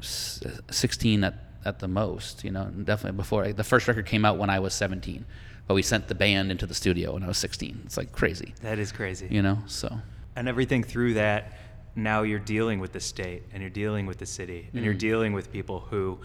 16 0.01 1.23
at, 1.23 1.35
at 1.63 1.79
the 1.79 1.87
most, 1.87 2.43
you 2.43 2.51
know, 2.51 2.65
definitely 2.65 3.15
before. 3.17 3.51
The 3.53 3.63
first 3.63 3.87
record 3.87 4.05
came 4.05 4.25
out 4.25 4.37
when 4.37 4.49
I 4.49 4.59
was 4.59 4.73
17, 4.73 5.25
but 5.65 5.75
we 5.75 5.81
sent 5.81 6.09
the 6.09 6.15
band 6.15 6.51
into 6.51 6.65
the 6.65 6.73
studio 6.73 7.13
when 7.13 7.23
I 7.23 7.27
was 7.27 7.37
16. 7.37 7.83
It's 7.85 7.95
like 7.97 8.11
crazy, 8.11 8.53
That 8.61 8.79
is 8.79 8.91
crazy. 8.91 9.27
you 9.29 9.41
know, 9.41 9.59
so. 9.67 9.99
and 10.35 10.49
everything 10.49 10.83
through 10.83 11.13
that 11.15 11.53
now 11.95 12.21
you're 12.23 12.39
dealing 12.39 12.79
with 12.79 12.91
the 12.93 12.99
state 12.99 13.43
and 13.53 13.61
you're 13.61 13.69
dealing 13.69 14.05
with 14.05 14.17
the 14.17 14.25
city 14.25 14.69
and 14.73 14.83
you're 14.85 14.93
dealing 14.93 15.33
with 15.33 15.51
people 15.51 15.81
who 15.89 16.17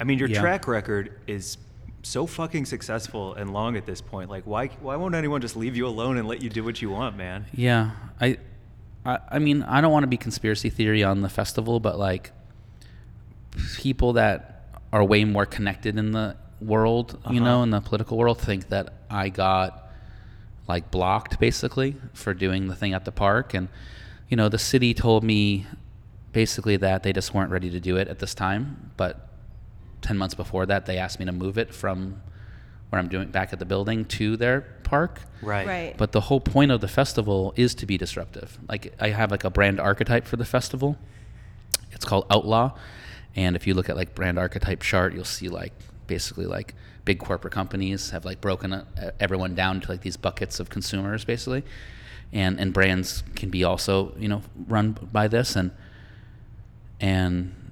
i 0.00 0.04
mean 0.04 0.18
your 0.18 0.28
Mm. 0.28 0.34
Yeah. 0.34 0.40
track 0.40 0.66
record 0.68 1.12
is 1.26 1.58
so 2.02 2.26
fucking 2.26 2.64
successful 2.66 3.34
and 3.34 3.52
long 3.52 3.76
at 3.76 3.84
this 3.84 4.00
point 4.00 4.30
like 4.30 4.44
why 4.44 4.68
why 4.80 4.96
won't 4.96 5.14
anyone 5.14 5.40
just 5.40 5.56
leave 5.56 5.76
you 5.76 5.86
alone 5.86 6.16
and 6.16 6.26
let 6.28 6.40
you 6.42 6.48
do 6.48 6.62
what 6.64 6.80
you 6.80 6.88
want 6.90 7.16
man 7.16 7.44
Yeah, 7.52 7.90
I, 8.20 8.38
I, 9.04 9.18
I 9.32 9.38
mean, 9.38 9.62
I 9.62 9.80
don't 9.80 9.92
want 9.92 10.04
to 10.04 10.08
be 10.08 10.16
conspiracy 10.16 10.70
theory 10.70 11.02
on 11.04 11.22
the 11.22 11.28
festival, 11.28 11.78
but 11.80 11.98
like 11.98 12.30
people 13.76 14.14
that 14.14 14.64
are 14.92 15.04
way 15.04 15.24
more 15.24 15.46
connected 15.46 15.96
in 15.98 16.12
the 16.12 16.36
world, 16.60 17.18
you 17.30 17.40
know, 17.40 17.54
Uh-huh. 17.56 17.62
in 17.64 17.70
the 17.70 17.80
political 17.80 18.16
world, 18.16 18.38
think 18.40 18.68
that 18.70 18.94
I 19.10 19.28
got 19.28 19.90
like 20.68 20.90
blocked 20.90 21.38
basically 21.38 21.96
for 22.12 22.34
doing 22.34 22.66
the 22.68 22.74
thing 22.74 22.92
at 22.94 23.04
the 23.04 23.12
park, 23.12 23.54
and 23.54 23.68
you 24.28 24.36
know, 24.36 24.48
the 24.48 24.58
city 24.58 24.94
told 24.94 25.22
me 25.24 25.66
basically 26.32 26.76
that 26.76 27.02
they 27.02 27.12
just 27.12 27.32
weren't 27.32 27.50
ready 27.50 27.70
to 27.70 27.80
do 27.80 27.96
it 27.96 28.08
at 28.08 28.18
this 28.18 28.34
time, 28.34 28.90
but 28.96 29.28
10 30.02 30.18
months 30.18 30.34
before 30.34 30.66
that 30.66 30.86
they 30.86 30.98
asked 30.98 31.18
me 31.18 31.24
to 31.24 31.32
move 31.32 31.58
it 31.58 31.74
from 31.74 32.20
where 32.90 33.00
I'm 33.00 33.08
doing 33.08 33.30
back 33.30 33.52
at 33.52 33.58
the 33.58 33.64
building 33.64 34.04
to 34.04 34.36
their 34.36 34.60
park. 34.84 35.20
right 35.42 35.66
Right. 35.66 35.96
But 35.96 36.12
the 36.12 36.20
whole 36.22 36.40
point 36.40 36.70
of 36.70 36.80
the 36.80 36.88
festival 36.88 37.52
is 37.56 37.74
to 37.76 37.86
be 37.86 37.98
disruptive. 37.98 38.58
Like 38.68 38.94
I 39.00 39.08
have 39.08 39.30
like 39.30 39.44
a 39.44 39.50
brand 39.50 39.80
archetype 39.80 40.26
for 40.26 40.36
the 40.36 40.44
festival. 40.44 40.96
It's 41.90 42.04
called 42.04 42.26
Outlaw, 42.30 42.76
and 43.34 43.56
if 43.56 43.66
you 43.66 43.74
look 43.74 43.88
at 43.88 43.96
like 43.96 44.14
brand 44.14 44.38
archetype 44.38 44.82
chart, 44.82 45.14
you'll 45.14 45.24
see 45.24 45.48
like 45.48 45.72
basically 46.06 46.46
like 46.46 46.74
big 47.04 47.18
corporate 47.18 47.52
companies 47.52 48.10
have 48.10 48.24
like 48.24 48.40
broken 48.40 48.72
uh, 48.72 48.84
everyone 49.18 49.54
down 49.54 49.80
to 49.80 49.90
like 49.90 50.02
these 50.02 50.16
buckets 50.16 50.60
of 50.60 50.68
consumers 50.68 51.24
basically, 51.24 51.64
and 52.32 52.58
and 52.60 52.72
brands 52.72 53.22
can 53.34 53.50
be 53.50 53.64
also 53.64 54.14
you 54.18 54.28
know 54.28 54.42
run 54.66 54.92
by 55.12 55.28
this 55.28 55.56
and 55.56 55.70
and 57.00 57.66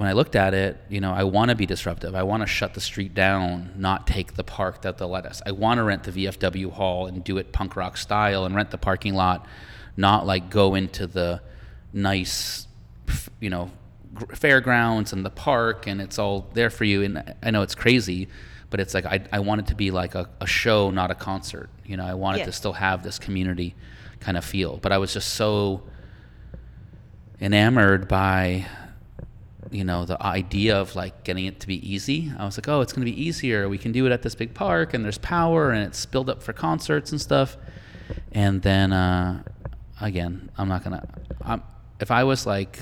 when 0.00 0.08
I 0.08 0.12
looked 0.12 0.34
at 0.34 0.54
it, 0.54 0.78
you 0.88 0.98
know, 0.98 1.12
I 1.12 1.24
want 1.24 1.50
to 1.50 1.54
be 1.54 1.66
disruptive. 1.66 2.14
I 2.14 2.22
want 2.22 2.42
to 2.42 2.46
shut 2.46 2.72
the 2.72 2.80
street 2.80 3.12
down, 3.12 3.70
not 3.76 4.06
take 4.06 4.32
the 4.32 4.42
park 4.42 4.80
that 4.80 4.96
they'll 4.96 5.10
let 5.10 5.26
us. 5.26 5.42
I 5.44 5.52
want 5.52 5.76
to 5.76 5.84
rent 5.84 6.04
the 6.04 6.10
VFW 6.10 6.72
hall 6.72 7.06
and 7.06 7.22
do 7.22 7.36
it 7.36 7.52
punk 7.52 7.76
rock 7.76 7.98
style 7.98 8.46
and 8.46 8.54
rent 8.54 8.70
the 8.70 8.78
parking 8.78 9.12
lot, 9.12 9.44
not 9.98 10.24
like 10.24 10.48
go 10.48 10.74
into 10.74 11.06
the 11.06 11.42
nice, 11.92 12.66
you 13.40 13.50
know, 13.50 13.70
fairgrounds 14.34 15.12
and 15.12 15.22
the 15.22 15.28
park 15.28 15.86
and 15.86 16.00
it's 16.00 16.18
all 16.18 16.46
there 16.54 16.70
for 16.70 16.84
you. 16.84 17.02
And 17.02 17.34
I 17.42 17.50
know 17.50 17.60
it's 17.60 17.74
crazy, 17.74 18.28
but 18.70 18.80
it's 18.80 18.94
like 18.94 19.04
I, 19.04 19.20
I 19.32 19.40
want 19.40 19.60
it 19.62 19.66
to 19.68 19.74
be 19.74 19.90
like 19.90 20.14
a, 20.14 20.28
a 20.40 20.46
show, 20.46 20.90
not 20.90 21.10
a 21.10 21.14
concert. 21.14 21.68
You 21.84 21.96
know, 21.96 22.06
I 22.06 22.14
want 22.14 22.40
it 22.40 22.44
to 22.44 22.52
still 22.52 22.72
have 22.74 23.02
this 23.02 23.18
community 23.18 23.74
kind 24.20 24.36
of 24.36 24.44
feel. 24.44 24.78
But 24.78 24.92
I 24.92 24.98
was 24.98 25.12
just 25.12 25.34
so 25.34 25.82
enamored 27.40 28.06
by 28.06 28.66
you 29.70 29.84
know 29.84 30.04
the 30.04 30.20
idea 30.22 30.76
of 30.76 30.94
like 30.94 31.24
getting 31.24 31.46
it 31.46 31.60
to 31.60 31.66
be 31.66 31.76
easy 31.88 32.32
i 32.38 32.44
was 32.44 32.58
like 32.58 32.68
oh 32.68 32.80
it's 32.80 32.92
going 32.92 33.04
to 33.06 33.10
be 33.10 33.22
easier 33.22 33.68
we 33.68 33.78
can 33.78 33.92
do 33.92 34.04
it 34.04 34.12
at 34.12 34.22
this 34.22 34.34
big 34.34 34.52
park 34.52 34.94
and 34.94 35.04
there's 35.04 35.18
power 35.18 35.70
and 35.70 35.86
it's 35.86 36.04
built 36.06 36.28
up 36.28 36.42
for 36.42 36.52
concerts 36.52 37.12
and 37.12 37.20
stuff 37.20 37.56
and 38.32 38.62
then 38.62 38.92
uh, 38.92 39.42
again 40.00 40.50
i'm 40.58 40.68
not 40.68 40.82
gonna 40.82 41.06
I'm, 41.42 41.62
if 42.00 42.10
i 42.10 42.24
was 42.24 42.46
like 42.46 42.78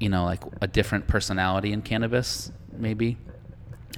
you 0.00 0.08
know 0.08 0.24
like 0.24 0.42
a 0.60 0.66
different 0.66 1.06
personality 1.06 1.72
in 1.72 1.82
cannabis 1.82 2.50
maybe 2.76 3.16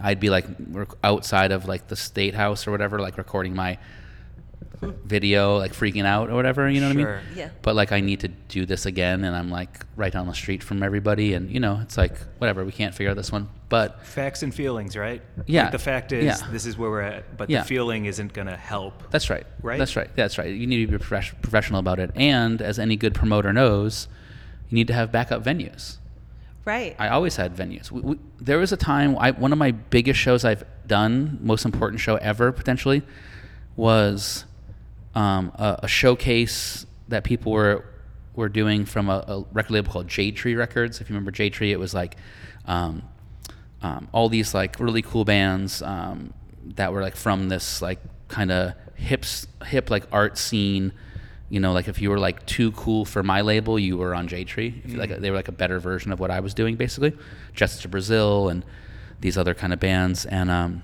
i'd 0.02 0.20
be 0.20 0.30
like 0.30 0.46
rec- 0.70 0.88
outside 1.04 1.52
of 1.52 1.66
like 1.66 1.88
the 1.88 1.96
state 1.96 2.34
house 2.34 2.66
or 2.66 2.70
whatever 2.70 2.98
like 3.00 3.16
recording 3.18 3.54
my 3.54 3.78
video 4.80 5.56
like 5.58 5.72
freaking 5.72 6.04
out 6.04 6.30
or 6.30 6.34
whatever 6.34 6.70
you 6.70 6.80
know 6.80 6.86
what 6.86 6.92
i 6.96 6.96
mean 6.96 7.18
Yeah. 7.34 7.50
but 7.62 7.74
like 7.74 7.90
I 7.90 8.00
need 8.00 8.20
to 8.20 8.28
do 8.28 8.64
this 8.64 8.86
again, 8.86 9.24
and 9.24 9.34
I'm 9.34 9.50
like 9.50 9.84
right 9.96 10.12
down 10.12 10.26
the 10.28 10.34
street 10.34 10.62
from 10.62 10.82
everybody, 10.84 11.34
and 11.34 11.50
you 11.50 11.58
know, 11.58 11.80
it's 11.82 11.96
like 11.98 12.16
whatever, 12.38 12.64
we 12.64 12.70
can't 12.72 12.94
figure 12.94 13.10
out 13.10 13.16
this 13.16 13.32
one, 13.32 13.48
but 13.68 14.06
facts 14.06 14.42
and 14.44 14.54
feelings 14.54 14.96
right 14.96 15.20
Yeah. 15.46 15.64
Like, 15.64 15.72
the 15.72 15.78
fact 15.80 16.12
is 16.12 16.24
Yeah. 16.24 16.50
this 16.52 16.64
is 16.64 16.78
where 16.78 16.90
we're 16.90 17.00
at 17.02 17.36
but 17.36 17.50
Yeah. 17.50 17.60
the 17.62 17.66
feeling 17.66 18.04
isn't 18.06 18.32
gonna 18.32 18.56
help 18.56 19.10
that's 19.10 19.28
right, 19.30 19.46
Right? 19.62 19.78
That's 19.80 19.96
right, 19.96 20.10
that's 20.14 20.38
right. 20.38 20.54
You 20.54 20.66
need 20.68 20.86
to 20.86 20.92
be 20.98 21.04
profes- 21.04 21.34
professional 21.42 21.80
about 21.80 21.98
it, 21.98 22.12
and 22.14 22.62
as 22.62 22.78
any 22.78 22.96
good 22.96 23.14
promoter 23.14 23.52
knows, 23.52 24.06
you 24.68 24.76
need 24.76 24.86
to 24.86 24.94
have 24.94 25.10
backup 25.10 25.42
venues. 25.42 25.98
Right. 26.68 26.94
I 26.98 27.08
always 27.08 27.34
had 27.36 27.56
venues. 27.56 27.90
We, 27.90 28.02
we, 28.02 28.18
there 28.38 28.58
was 28.58 28.72
a 28.72 28.76
time, 28.76 29.16
I, 29.18 29.30
one 29.30 29.52
of 29.52 29.58
my 29.58 29.70
biggest 29.70 30.20
shows 30.20 30.44
I've 30.44 30.64
done, 30.86 31.38
most 31.40 31.64
important 31.64 31.98
show 31.98 32.16
ever 32.16 32.52
potentially, 32.52 33.00
was 33.74 34.44
um, 35.14 35.50
a, 35.54 35.80
a 35.84 35.88
showcase 35.88 36.84
that 37.08 37.24
people 37.24 37.52
were 37.52 37.86
were 38.34 38.50
doing 38.50 38.84
from 38.84 39.08
a, 39.08 39.24
a 39.26 39.44
record 39.50 39.72
label 39.72 39.90
called 39.90 40.08
Jade 40.08 40.36
Tree 40.36 40.54
Records. 40.54 41.00
If 41.00 41.08
you 41.08 41.14
remember 41.14 41.30
Jade 41.30 41.54
Tree, 41.54 41.72
it 41.72 41.78
was 41.78 41.94
like 41.94 42.18
um, 42.66 43.02
um, 43.80 44.08
all 44.12 44.28
these 44.28 44.52
like 44.52 44.78
really 44.78 45.00
cool 45.00 45.24
bands 45.24 45.80
um, 45.80 46.34
that 46.76 46.92
were 46.92 47.00
like 47.00 47.16
from 47.16 47.48
this 47.48 47.80
like 47.80 47.98
kind 48.28 48.52
of 48.52 48.74
hip 48.94 49.24
hip 49.64 49.88
like 49.88 50.04
art 50.12 50.36
scene. 50.36 50.92
You 51.50 51.60
know, 51.60 51.72
like 51.72 51.88
if 51.88 52.00
you 52.00 52.10
were 52.10 52.18
like 52.18 52.44
too 52.44 52.72
cool 52.72 53.04
for 53.04 53.22
my 53.22 53.40
label, 53.40 53.78
you 53.78 53.96
were 53.96 54.14
on 54.14 54.28
Jade 54.28 54.48
Tree. 54.48 54.82
If 54.84 54.92
you 54.92 54.98
like, 54.98 55.16
they 55.18 55.30
were 55.30 55.36
like 55.36 55.48
a 55.48 55.52
better 55.52 55.80
version 55.80 56.12
of 56.12 56.20
what 56.20 56.30
I 56.30 56.40
was 56.40 56.52
doing, 56.52 56.76
basically. 56.76 57.16
Jets 57.54 57.80
to 57.82 57.88
Brazil 57.88 58.48
and 58.48 58.64
these 59.20 59.38
other 59.38 59.54
kind 59.54 59.72
of 59.72 59.80
bands, 59.80 60.26
and 60.26 60.50
um, 60.50 60.82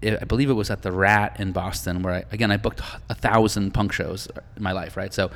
it, 0.00 0.18
I 0.20 0.24
believe 0.24 0.50
it 0.50 0.54
was 0.54 0.70
at 0.70 0.82
the 0.82 0.92
Rat 0.92 1.40
in 1.40 1.52
Boston, 1.52 2.02
where 2.02 2.14
I, 2.14 2.24
again 2.30 2.50
I 2.50 2.56
booked 2.56 2.80
a 3.08 3.14
thousand 3.14 3.72
punk 3.72 3.92
shows 3.92 4.28
in 4.56 4.62
my 4.62 4.72
life, 4.72 4.96
right? 4.96 5.12
So, 5.12 5.30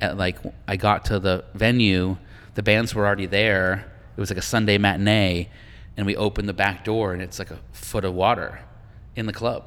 at 0.00 0.16
like 0.16 0.38
I 0.66 0.76
got 0.76 1.04
to 1.06 1.18
the 1.18 1.44
venue, 1.54 2.16
the 2.54 2.62
bands 2.62 2.94
were 2.94 3.06
already 3.06 3.26
there. 3.26 3.90
It 4.16 4.20
was 4.20 4.30
like 4.30 4.38
a 4.38 4.42
Sunday 4.42 4.78
matinee, 4.78 5.48
and 5.96 6.06
we 6.06 6.14
opened 6.16 6.48
the 6.48 6.54
back 6.54 6.84
door, 6.84 7.12
and 7.12 7.22
it's 7.22 7.38
like 7.38 7.50
a 7.50 7.58
foot 7.72 8.04
of 8.04 8.14
water 8.14 8.60
in 9.16 9.26
the 9.26 9.32
club, 9.32 9.64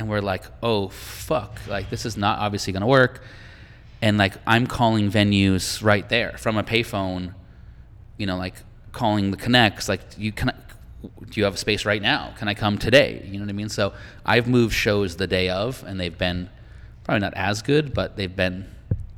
and 0.00 0.08
we're 0.08 0.20
like, 0.20 0.42
oh 0.62 0.88
fuck, 0.88 1.60
like 1.68 1.90
this 1.90 2.06
is 2.06 2.16
not 2.16 2.38
obviously 2.40 2.72
gonna 2.72 2.86
work, 2.86 3.22
and 4.02 4.18
like 4.18 4.34
I'm 4.46 4.66
calling 4.66 5.10
venues 5.12 5.84
right 5.84 6.08
there 6.08 6.32
from 6.38 6.56
a 6.56 6.64
payphone 6.64 7.34
you 8.20 8.26
know, 8.26 8.36
like 8.36 8.54
calling 8.92 9.30
the 9.30 9.36
connects, 9.38 9.88
like 9.88 10.02
you 10.18 10.30
can. 10.30 10.52
Do 11.00 11.40
you 11.40 11.44
have 11.44 11.54
a 11.54 11.56
space 11.56 11.86
right 11.86 12.02
now? 12.02 12.34
Can 12.36 12.48
I 12.48 12.52
come 12.52 12.76
today? 12.76 13.22
You 13.24 13.38
know 13.38 13.44
what 13.44 13.48
I 13.48 13.54
mean. 13.54 13.70
So 13.70 13.94
I've 14.26 14.46
moved 14.46 14.74
shows 14.74 15.16
the 15.16 15.26
day 15.26 15.48
of, 15.48 15.82
and 15.84 15.98
they've 15.98 16.16
been 16.16 16.50
probably 17.04 17.20
not 17.20 17.32
as 17.34 17.62
good, 17.62 17.94
but 17.94 18.16
they've 18.16 18.36
been. 18.36 18.66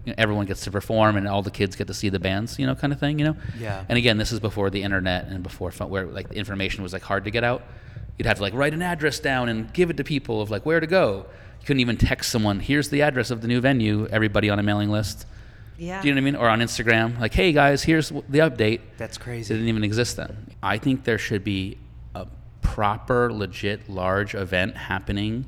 You 0.05 0.11
know, 0.11 0.15
everyone 0.19 0.47
gets 0.47 0.63
to 0.65 0.71
perform, 0.71 1.17
and 1.17 1.29
all 1.29 1.43
the 1.43 1.51
kids 1.51 1.77
get 1.77 1.87
to 1.87 1.95
see 1.95 2.09
the 2.09 2.19
bands. 2.19 2.59
You 2.59 2.67
know, 2.67 2.75
kind 2.75 2.93
of 2.93 2.99
thing. 2.99 3.19
You 3.19 3.27
know. 3.27 3.37
Yeah. 3.59 3.85
And 3.89 3.97
again, 3.97 4.19
this 4.19 4.33
is 4.33 4.41
before 4.41 4.71
the 4.71 4.83
internet 4.83 5.27
and 5.29 5.43
before 5.43 5.71
fun, 5.71 5.91
where 5.91 6.07
like 6.07 6.29
the 6.29 6.37
information 6.37 6.83
was 6.83 6.93
like 6.93 7.03
hard 7.03 7.25
to 7.25 7.31
get 7.31 7.45
out. 7.45 7.63
You'd 8.19 8.27
have 8.27 8.37
to 8.37 8.43
like 8.43 8.55
write 8.55 8.75
an 8.75 8.83
address 8.83 9.21
down 9.21 9.49
and 9.49 9.73
give 9.73 9.91
it 9.91 9.97
to 9.99 10.05
people 10.05 10.41
of 10.41 10.51
like 10.51 10.67
where 10.67 10.81
to 10.81 10.87
go. 10.87 11.27
You 11.61 11.67
couldn't 11.67 11.81
even 11.81 11.97
text 11.97 12.31
someone, 12.31 12.61
"Here's 12.61 12.89
the 12.89 13.03
address 13.03 13.31
of 13.31 13.41
the 13.41 13.49
new 13.49 13.61
venue." 13.61 14.07
Everybody 14.07 14.51
on 14.51 14.59
a 14.59 14.63
mailing 14.63 14.91
list. 14.91 15.27
Yeah. 15.79 16.03
Do 16.03 16.09
you 16.09 16.15
know 16.15 16.19
what 16.19 16.23
I 16.23 16.25
mean? 16.33 16.37
Or 16.37 16.49
on 16.49 16.61
Instagram, 16.61 17.19
like, 17.21 17.35
"Hey 17.35 17.53
guys, 17.53 17.83
here's 17.83 18.09
the 18.11 18.39
update." 18.39 18.81
That's 18.99 19.19
crazy. 19.19 19.55
It 19.55 19.57
didn't 19.59 19.69
even 19.69 19.85
exist 19.85 20.17
then. 20.17 20.51
I 20.63 20.79
think 20.79 21.05
there 21.05 21.19
should 21.19 21.45
be 21.45 21.79
a 22.15 22.27
proper, 22.61 23.33
legit, 23.33 23.89
large 23.89 24.35
event 24.35 24.77
happening 24.77 25.47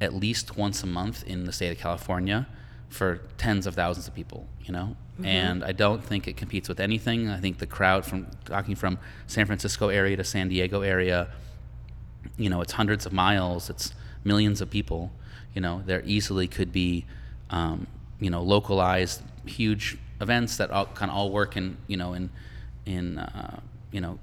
at 0.00 0.12
least 0.14 0.56
once 0.56 0.82
a 0.82 0.86
month 0.86 1.24
in 1.24 1.44
the 1.44 1.52
state 1.52 1.70
of 1.70 1.78
California 1.78 2.46
for 2.88 3.20
tens 3.38 3.66
of 3.66 3.74
thousands 3.74 4.08
of 4.08 4.14
people, 4.14 4.46
you 4.64 4.72
know? 4.72 4.96
And 5.22 5.64
I 5.64 5.72
don't 5.72 6.04
think 6.04 6.28
it 6.28 6.36
competes 6.36 6.68
with 6.68 6.78
anything. 6.78 7.30
I 7.30 7.40
think 7.40 7.58
the 7.58 7.66
crowd 7.66 8.04
from 8.04 8.26
talking 8.44 8.74
from 8.74 8.98
San 9.26 9.46
Francisco 9.46 9.88
area 9.88 10.16
to 10.16 10.24
San 10.24 10.48
Diego 10.48 10.82
area, 10.82 11.28
you 12.36 12.50
know, 12.50 12.60
it's 12.60 12.72
hundreds 12.72 13.06
of 13.06 13.12
miles, 13.12 13.70
it's 13.70 13.94
millions 14.24 14.60
of 14.60 14.68
people, 14.68 15.10
you 15.54 15.62
know, 15.62 15.82
there 15.86 16.02
easily 16.04 16.46
could 16.46 16.70
be, 16.70 17.06
um, 17.48 17.86
you 18.20 18.28
know, 18.28 18.42
localized 18.42 19.22
huge 19.46 19.96
events 20.20 20.58
that 20.58 20.70
all 20.70 20.86
kind 20.86 21.10
of 21.10 21.16
all 21.16 21.30
work 21.30 21.56
in, 21.56 21.78
you 21.86 21.96
know, 21.96 22.12
in, 22.12 22.28
in, 22.84 23.18
uh, 23.18 23.60
you 23.90 24.02
know, 24.02 24.18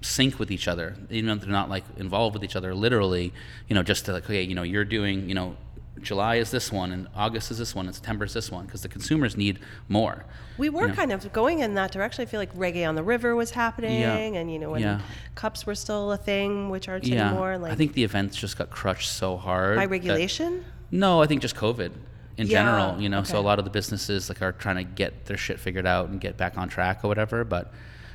sync 0.00 0.38
with 0.38 0.50
each 0.50 0.68
other, 0.68 0.96
even 1.10 1.26
though 1.26 1.34
they're 1.34 1.50
not 1.50 1.68
like 1.68 1.84
involved 1.96 2.34
with 2.34 2.44
each 2.44 2.56
other 2.56 2.74
literally, 2.74 3.32
you 3.68 3.74
know, 3.74 3.82
just 3.82 4.06
to 4.06 4.12
like, 4.12 4.24
okay, 4.24 4.42
you 4.42 4.54
know, 4.54 4.62
you're 4.62 4.84
doing, 4.84 5.28
you 5.28 5.34
know, 5.34 5.56
July 6.00 6.36
is 6.36 6.50
this 6.50 6.72
one 6.72 6.92
and 6.92 7.08
August 7.14 7.50
is 7.50 7.58
this 7.58 7.74
one 7.74 7.86
and 7.86 7.94
September 7.94 8.24
is 8.24 8.34
this 8.34 8.50
one 8.50 8.66
because 8.66 8.82
the 8.82 8.88
consumers 8.88 9.36
need 9.36 9.60
more. 9.88 10.24
We 10.58 10.68
were 10.68 10.82
you 10.82 10.88
know. 10.88 10.94
kind 10.94 11.12
of 11.12 11.32
going 11.32 11.60
in 11.60 11.74
that 11.74 11.92
direction. 11.92 12.22
I 12.22 12.26
feel 12.26 12.40
like 12.40 12.54
Reggae 12.54 12.86
on 12.88 12.94
the 12.94 13.02
River 13.02 13.34
was 13.34 13.50
happening, 13.52 14.36
and 14.36 14.52
you 14.52 14.58
know 14.58 14.70
when 14.70 14.82
Yeah. 14.82 15.00
cups 15.34 15.66
were 15.66 15.74
still 15.74 16.12
a 16.12 16.16
thing, 16.16 16.68
which 16.70 16.88
aren't 16.88 17.06
Yeah, 17.06 17.28
anymore. 17.28 17.58
Like 17.58 17.72
I 17.72 17.74
think 17.74 17.94
the 17.94 18.04
events 18.04 18.36
just 18.36 18.58
got 18.58 18.70
crushed 18.70 19.12
so 19.12 19.36
hard. 19.36 19.76
by 19.76 19.84
that- 19.86 19.90
regulation. 19.90 20.64
No, 20.90 21.22
I 21.22 21.26
think 21.26 21.42
just 21.42 21.56
COVID 21.56 21.92
in 22.36 22.46
Yeah, 22.46 22.62
general. 22.64 23.00
You 23.00 23.08
know, 23.08 23.22
so 23.22 23.38
a 23.38 23.40
lot 23.40 23.58
of 23.58 23.64
the 23.64 23.70
businesses 23.70 24.28
like 24.28 24.42
are 24.42 24.52
trying 24.52 24.76
to 24.76 24.84
get 24.84 25.26
their 25.26 25.36
shit 25.36 25.58
figured 25.60 25.86
out 25.86 26.08
and 26.08 26.20
get 26.20 26.36
back 26.36 26.58
on 26.58 26.68
track 26.68 27.04
or 27.04 27.08
whatever. 27.08 27.44
But 27.44 27.72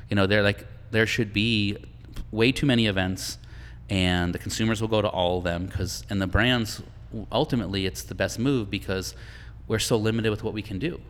you 0.08 0.16
know, 0.16 0.26
they're 0.26 0.42
like 0.42 0.66
there 0.90 1.06
should 1.06 1.32
be 1.32 1.76
way 2.30 2.52
too 2.52 2.66
many 2.66 2.86
events, 2.86 3.38
and 3.88 4.32
the 4.34 4.38
consumers 4.38 4.80
will 4.80 4.88
go 4.88 5.02
to 5.02 5.08
all 5.08 5.38
of 5.38 5.44
them 5.44 5.66
because 5.66 6.04
and 6.10 6.20
the 6.22 6.26
brands 6.26 6.82
ultimately 7.30 7.86
it's 7.86 8.02
the 8.02 8.14
best 8.14 8.38
move 8.38 8.70
because 8.70 9.14
we're 9.68 9.78
so 9.78 9.96
limited 9.96 10.30
with 10.30 10.42
what 10.42 10.54
we 10.54 10.62
can 10.62 10.78
do. 10.78 11.00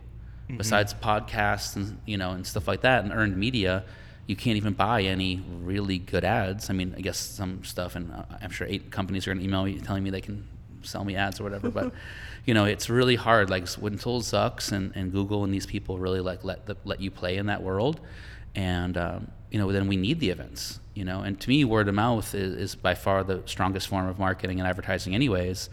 Besides 0.57 0.93
podcasts 0.93 1.77
and 1.77 1.97
you 2.05 2.17
know 2.17 2.31
and 2.31 2.45
stuff 2.45 2.67
like 2.67 2.81
that 2.81 3.05
and 3.05 3.13
earned 3.13 3.37
media, 3.37 3.85
you 4.27 4.35
can't 4.35 4.57
even 4.57 4.73
buy 4.73 5.01
any 5.03 5.41
really 5.61 5.97
good 5.97 6.23
ads. 6.23 6.69
I 6.69 6.73
mean, 6.73 6.93
I 6.97 7.01
guess 7.01 7.17
some 7.17 7.63
stuff, 7.63 7.95
and 7.95 8.11
uh, 8.11 8.23
I'm 8.41 8.49
sure 8.49 8.67
eight 8.67 8.91
companies 8.91 9.27
are 9.27 9.31
going 9.31 9.39
to 9.39 9.45
email 9.45 9.63
me 9.63 9.79
telling 9.79 10.03
me 10.03 10.09
they 10.09 10.21
can 10.21 10.47
sell 10.83 11.03
me 11.03 11.15
ads 11.15 11.39
or 11.39 11.43
whatever. 11.43 11.69
But 11.69 11.93
you 12.45 12.53
know, 12.53 12.65
it's 12.65 12.89
really 12.89 13.15
hard. 13.15 13.49
Like 13.49 13.67
when 13.69 13.97
Tool 13.97 14.21
Zucks 14.21 14.71
and, 14.71 14.91
and 14.95 15.11
Google 15.11 15.43
and 15.43 15.53
these 15.53 15.65
people 15.65 15.97
really 15.99 16.19
like 16.19 16.43
let 16.43 16.65
the, 16.65 16.75
let 16.85 17.01
you 17.01 17.11
play 17.11 17.37
in 17.37 17.47
that 17.47 17.63
world, 17.63 17.99
and 18.55 18.97
um, 18.97 19.31
you 19.51 19.59
know, 19.59 19.71
then 19.71 19.87
we 19.87 19.97
need 19.97 20.19
the 20.19 20.29
events. 20.29 20.79
You 20.93 21.05
know, 21.05 21.21
and 21.21 21.39
to 21.39 21.49
me, 21.49 21.63
word 21.63 21.87
of 21.87 21.95
mouth 21.95 22.35
is, 22.35 22.55
is 22.55 22.75
by 22.75 22.95
far 22.95 23.23
the 23.23 23.41
strongest 23.45 23.87
form 23.87 24.07
of 24.07 24.19
marketing 24.19 24.59
and 24.59 24.67
advertising, 24.67 25.15
anyways. 25.15 25.69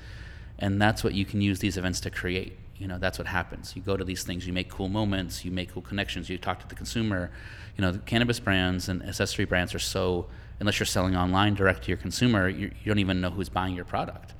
And 0.58 0.80
that's 0.80 1.04
what 1.04 1.14
you 1.14 1.24
can 1.24 1.40
use 1.40 1.58
these 1.60 1.76
events 1.76 2.00
to 2.00 2.10
create. 2.10 2.58
You 2.76 2.86
know, 2.86 2.98
that's 2.98 3.18
what 3.18 3.26
happens. 3.26 3.74
You 3.74 3.82
go 3.82 3.96
to 3.96 4.04
these 4.04 4.22
things, 4.22 4.46
you 4.46 4.52
make 4.52 4.68
cool 4.70 4.88
moments, 4.88 5.44
you 5.44 5.50
make 5.50 5.72
cool 5.72 5.82
connections, 5.82 6.28
you 6.28 6.38
talk 6.38 6.60
to 6.60 6.68
the 6.68 6.74
consumer. 6.74 7.30
You 7.76 7.82
know, 7.82 7.98
cannabis 8.06 8.40
brands 8.40 8.88
and 8.88 9.02
accessory 9.02 9.44
brands 9.44 9.74
are 9.74 9.80
so, 9.80 10.26
unless 10.60 10.78
you're 10.78 10.86
selling 10.86 11.16
online 11.16 11.54
direct 11.54 11.84
to 11.84 11.88
your 11.88 11.96
consumer, 11.96 12.48
you, 12.48 12.70
you 12.82 12.86
don't 12.86 12.98
even 12.98 13.20
know 13.20 13.30
who's 13.30 13.48
buying 13.48 13.74
your 13.74 13.84
product. 13.84 14.34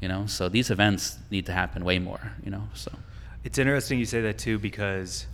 You 0.00 0.08
know, 0.08 0.26
so 0.26 0.48
these 0.48 0.70
events 0.70 1.18
need 1.30 1.46
to 1.46 1.52
happen 1.52 1.84
way 1.84 1.98
more. 1.98 2.32
You 2.44 2.50
know, 2.50 2.64
so 2.74 2.90
It's 3.44 3.58
interesting 3.58 3.98
you 3.98 4.06
say 4.06 4.22
that 4.22 4.38
too 4.38 4.58
because 4.58 5.26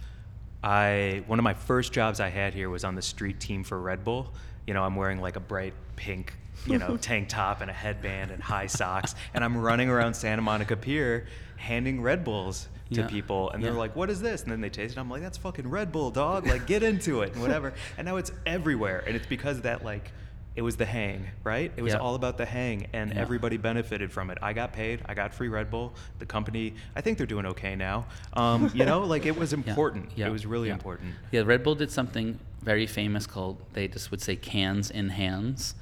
I 0.62 1.22
one 1.26 1.38
of 1.38 1.42
my 1.44 1.54
first 1.54 1.92
jobs 1.92 2.20
I 2.20 2.28
had 2.28 2.54
here 2.54 2.68
was 2.68 2.84
on 2.84 2.94
the 2.94 3.02
street 3.02 3.40
team 3.40 3.64
for 3.64 3.80
Red 3.80 4.04
Bull. 4.04 4.32
You 4.66 4.74
know, 4.74 4.82
I'm 4.82 4.96
wearing 4.96 5.20
like 5.20 5.36
a 5.36 5.40
bright 5.40 5.74
pink, 5.96 6.34
you 6.66 6.78
know, 6.78 6.96
tank 6.96 7.28
top 7.28 7.60
and 7.60 7.70
a 7.70 7.74
headband 7.74 8.30
and 8.30 8.42
high 8.42 8.66
socks, 8.66 9.14
and 9.34 9.42
I'm 9.44 9.56
running 9.56 9.88
around 9.88 10.14
Santa 10.14 10.42
Monica 10.42 10.76
Pier 10.76 11.26
handing 11.56 12.00
Red 12.02 12.24
Bulls 12.24 12.68
to 12.92 13.00
Yeah. 13.02 13.06
people, 13.06 13.50
and 13.50 13.62
they're 13.62 13.72
like, 13.72 13.94
"What 13.96 14.08
is 14.10 14.20
this?" 14.20 14.42
And 14.42 14.52
then 14.52 14.60
they 14.60 14.70
taste 14.70 14.96
it. 14.96 15.00
I'm 15.00 15.10
like, 15.10 15.22
"That's 15.22 15.36
fucking 15.38 15.68
Red 15.68 15.92
Bull, 15.92 16.10
dog! 16.10 16.46
Like, 16.46 16.66
get 16.66 16.82
into 16.82 17.22
it 17.22 17.32
and 17.32 17.42
whatever." 17.42 17.74
And 17.98 18.06
now 18.06 18.16
it's 18.16 18.32
everywhere, 18.46 19.02
and 19.06 19.14
it's 19.16 19.26
because 19.26 19.62
that 19.62 19.84
like. 19.84 20.10
It 20.56 20.62
was 20.62 20.74
the 20.76 20.86
hang, 20.86 21.24
right? 21.44 21.70
It 21.76 21.82
was 21.82 21.92
Yeah. 21.92 22.00
all 22.00 22.16
about 22.16 22.36
the 22.36 22.44
hang, 22.44 22.88
and 22.92 23.12
Yeah. 23.12 23.20
everybody 23.20 23.56
benefited 23.58 24.10
from 24.10 24.28
it. 24.28 24.38
I 24.42 24.52
got 24.54 24.72
paid. 24.72 25.00
I 25.06 25.14
got 25.14 25.32
free 25.32 25.46
Red 25.46 25.70
Bull. 25.70 25.94
The 26.18 26.26
company, 26.26 26.74
I 26.96 27.00
think 27.00 27.16
they're 27.16 27.28
doing 27.28 27.46
okay 27.46 27.76
now. 27.76 28.06
Um, 28.32 28.68
you 28.74 28.84
know, 28.84 29.02
like 29.02 29.24
it 29.24 29.36
was 29.38 29.52
Yeah, 29.52 29.58
important. 29.58 30.10
yeah, 30.16 30.26
It 30.26 30.32
was 30.32 30.46
really 30.46 30.66
yeah. 30.66 30.74
important. 30.74 31.14
Yeah, 31.30 31.42
Red 31.46 31.62
Bull 31.62 31.76
did 31.76 31.92
something 31.92 32.40
very 32.60 32.88
famous 32.88 33.24
called 33.24 33.58
they 33.74 33.86
just 33.86 34.10
would 34.10 34.20
say 34.20 34.34
cans 34.34 34.90
in 34.90 35.10
hands. 35.10 35.76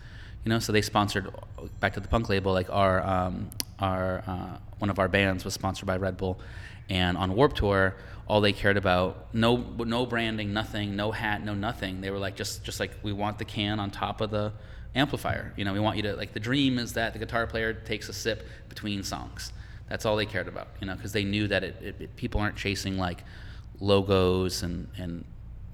You 0.47 0.51
know, 0.51 0.61
so 0.61 0.71
they 0.71 0.81
sponsored 0.81 1.29
back 1.81 1.95
to 1.95 2.01
the 2.01 2.07
punk 2.07 2.29
label. 2.29 2.53
Like 2.53 2.71
our 2.71 3.05
um, 3.05 3.51
our 3.81 4.23
uh, 4.29 4.59
one 4.79 4.91
of 4.91 5.01
our 5.01 5.09
bands 5.09 5.45
was 5.45 5.55
sponsored 5.55 5.89
by 5.89 5.97
Red 5.97 6.17
Bull, 6.17 6.39
and 6.89 7.17
on 7.17 7.35
Warped 7.35 7.57
Tour, 7.57 7.97
all 8.29 8.41
they 8.41 8.53
cared 8.53 8.77
about 8.77 9.35
no 9.35 9.57
no 9.57 10.07
branding, 10.07 10.53
nothing, 10.53 10.95
no 10.95 11.11
hat, 11.11 11.45
no 11.45 11.53
nothing. 11.53 12.01
They 12.01 12.13
were 12.13 12.19
like 12.21 12.37
just 12.37 12.63
just 12.63 12.79
like 12.79 12.93
we 13.03 13.13
want 13.13 13.39
the 13.39 13.45
can 13.45 13.81
on 13.81 13.91
top 13.91 14.21
of 14.21 14.31
the 14.31 14.53
amplifier. 14.95 15.53
You 15.57 15.65
know, 15.65 15.73
we 15.73 15.81
want 15.81 15.97
you 15.97 16.05
to 16.05 16.15
like 16.15 16.33
the 16.33 16.39
dream 16.39 16.79
is 16.79 16.93
that 16.93 17.13
the 17.13 17.19
guitar 17.19 17.49
player 17.49 17.73
takes 17.75 18.09
a 18.09 18.13
sip 18.13 18.47
between 18.69 19.03
songs. 19.03 19.53
That's 19.89 20.07
all 20.07 20.15
they 20.15 20.27
cared 20.27 20.47
about. 20.47 20.69
You 20.81 20.87
know, 20.87 20.95
because 20.95 21.11
they 21.11 21.25
knew 21.25 21.49
that 21.49 21.65
it, 21.65 21.77
it, 21.83 21.97
it- 22.01 22.15
people 22.15 22.41
aren't 22.41 22.55
chasing 22.57 22.99
like 22.99 23.25
logos 23.81 24.63
and 24.63 24.87
and 24.97 25.25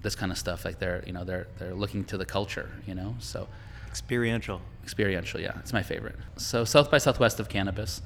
this 0.00 0.14
kind 0.14 0.32
of 0.32 0.38
stuff. 0.38 0.64
Like 0.64 0.78
they're 0.78 1.04
you 1.06 1.12
know 1.12 1.24
they're 1.24 1.46
they're 1.58 1.74
looking 1.74 2.04
to 2.04 2.16
the 2.16 2.24
culture. 2.24 2.70
You 2.86 2.94
know, 2.94 3.16
so 3.18 3.48
Experiential. 3.92 4.62
experiential. 4.82 5.38
Yeah, 5.38 5.58
it's 5.58 5.74
my 5.74 5.82
favorite. 5.82 6.16
So 6.38 6.64
South 6.64 6.90
by 6.90 6.96
Southwest 6.96 7.38
of 7.38 7.50
cannabis. 7.50 8.00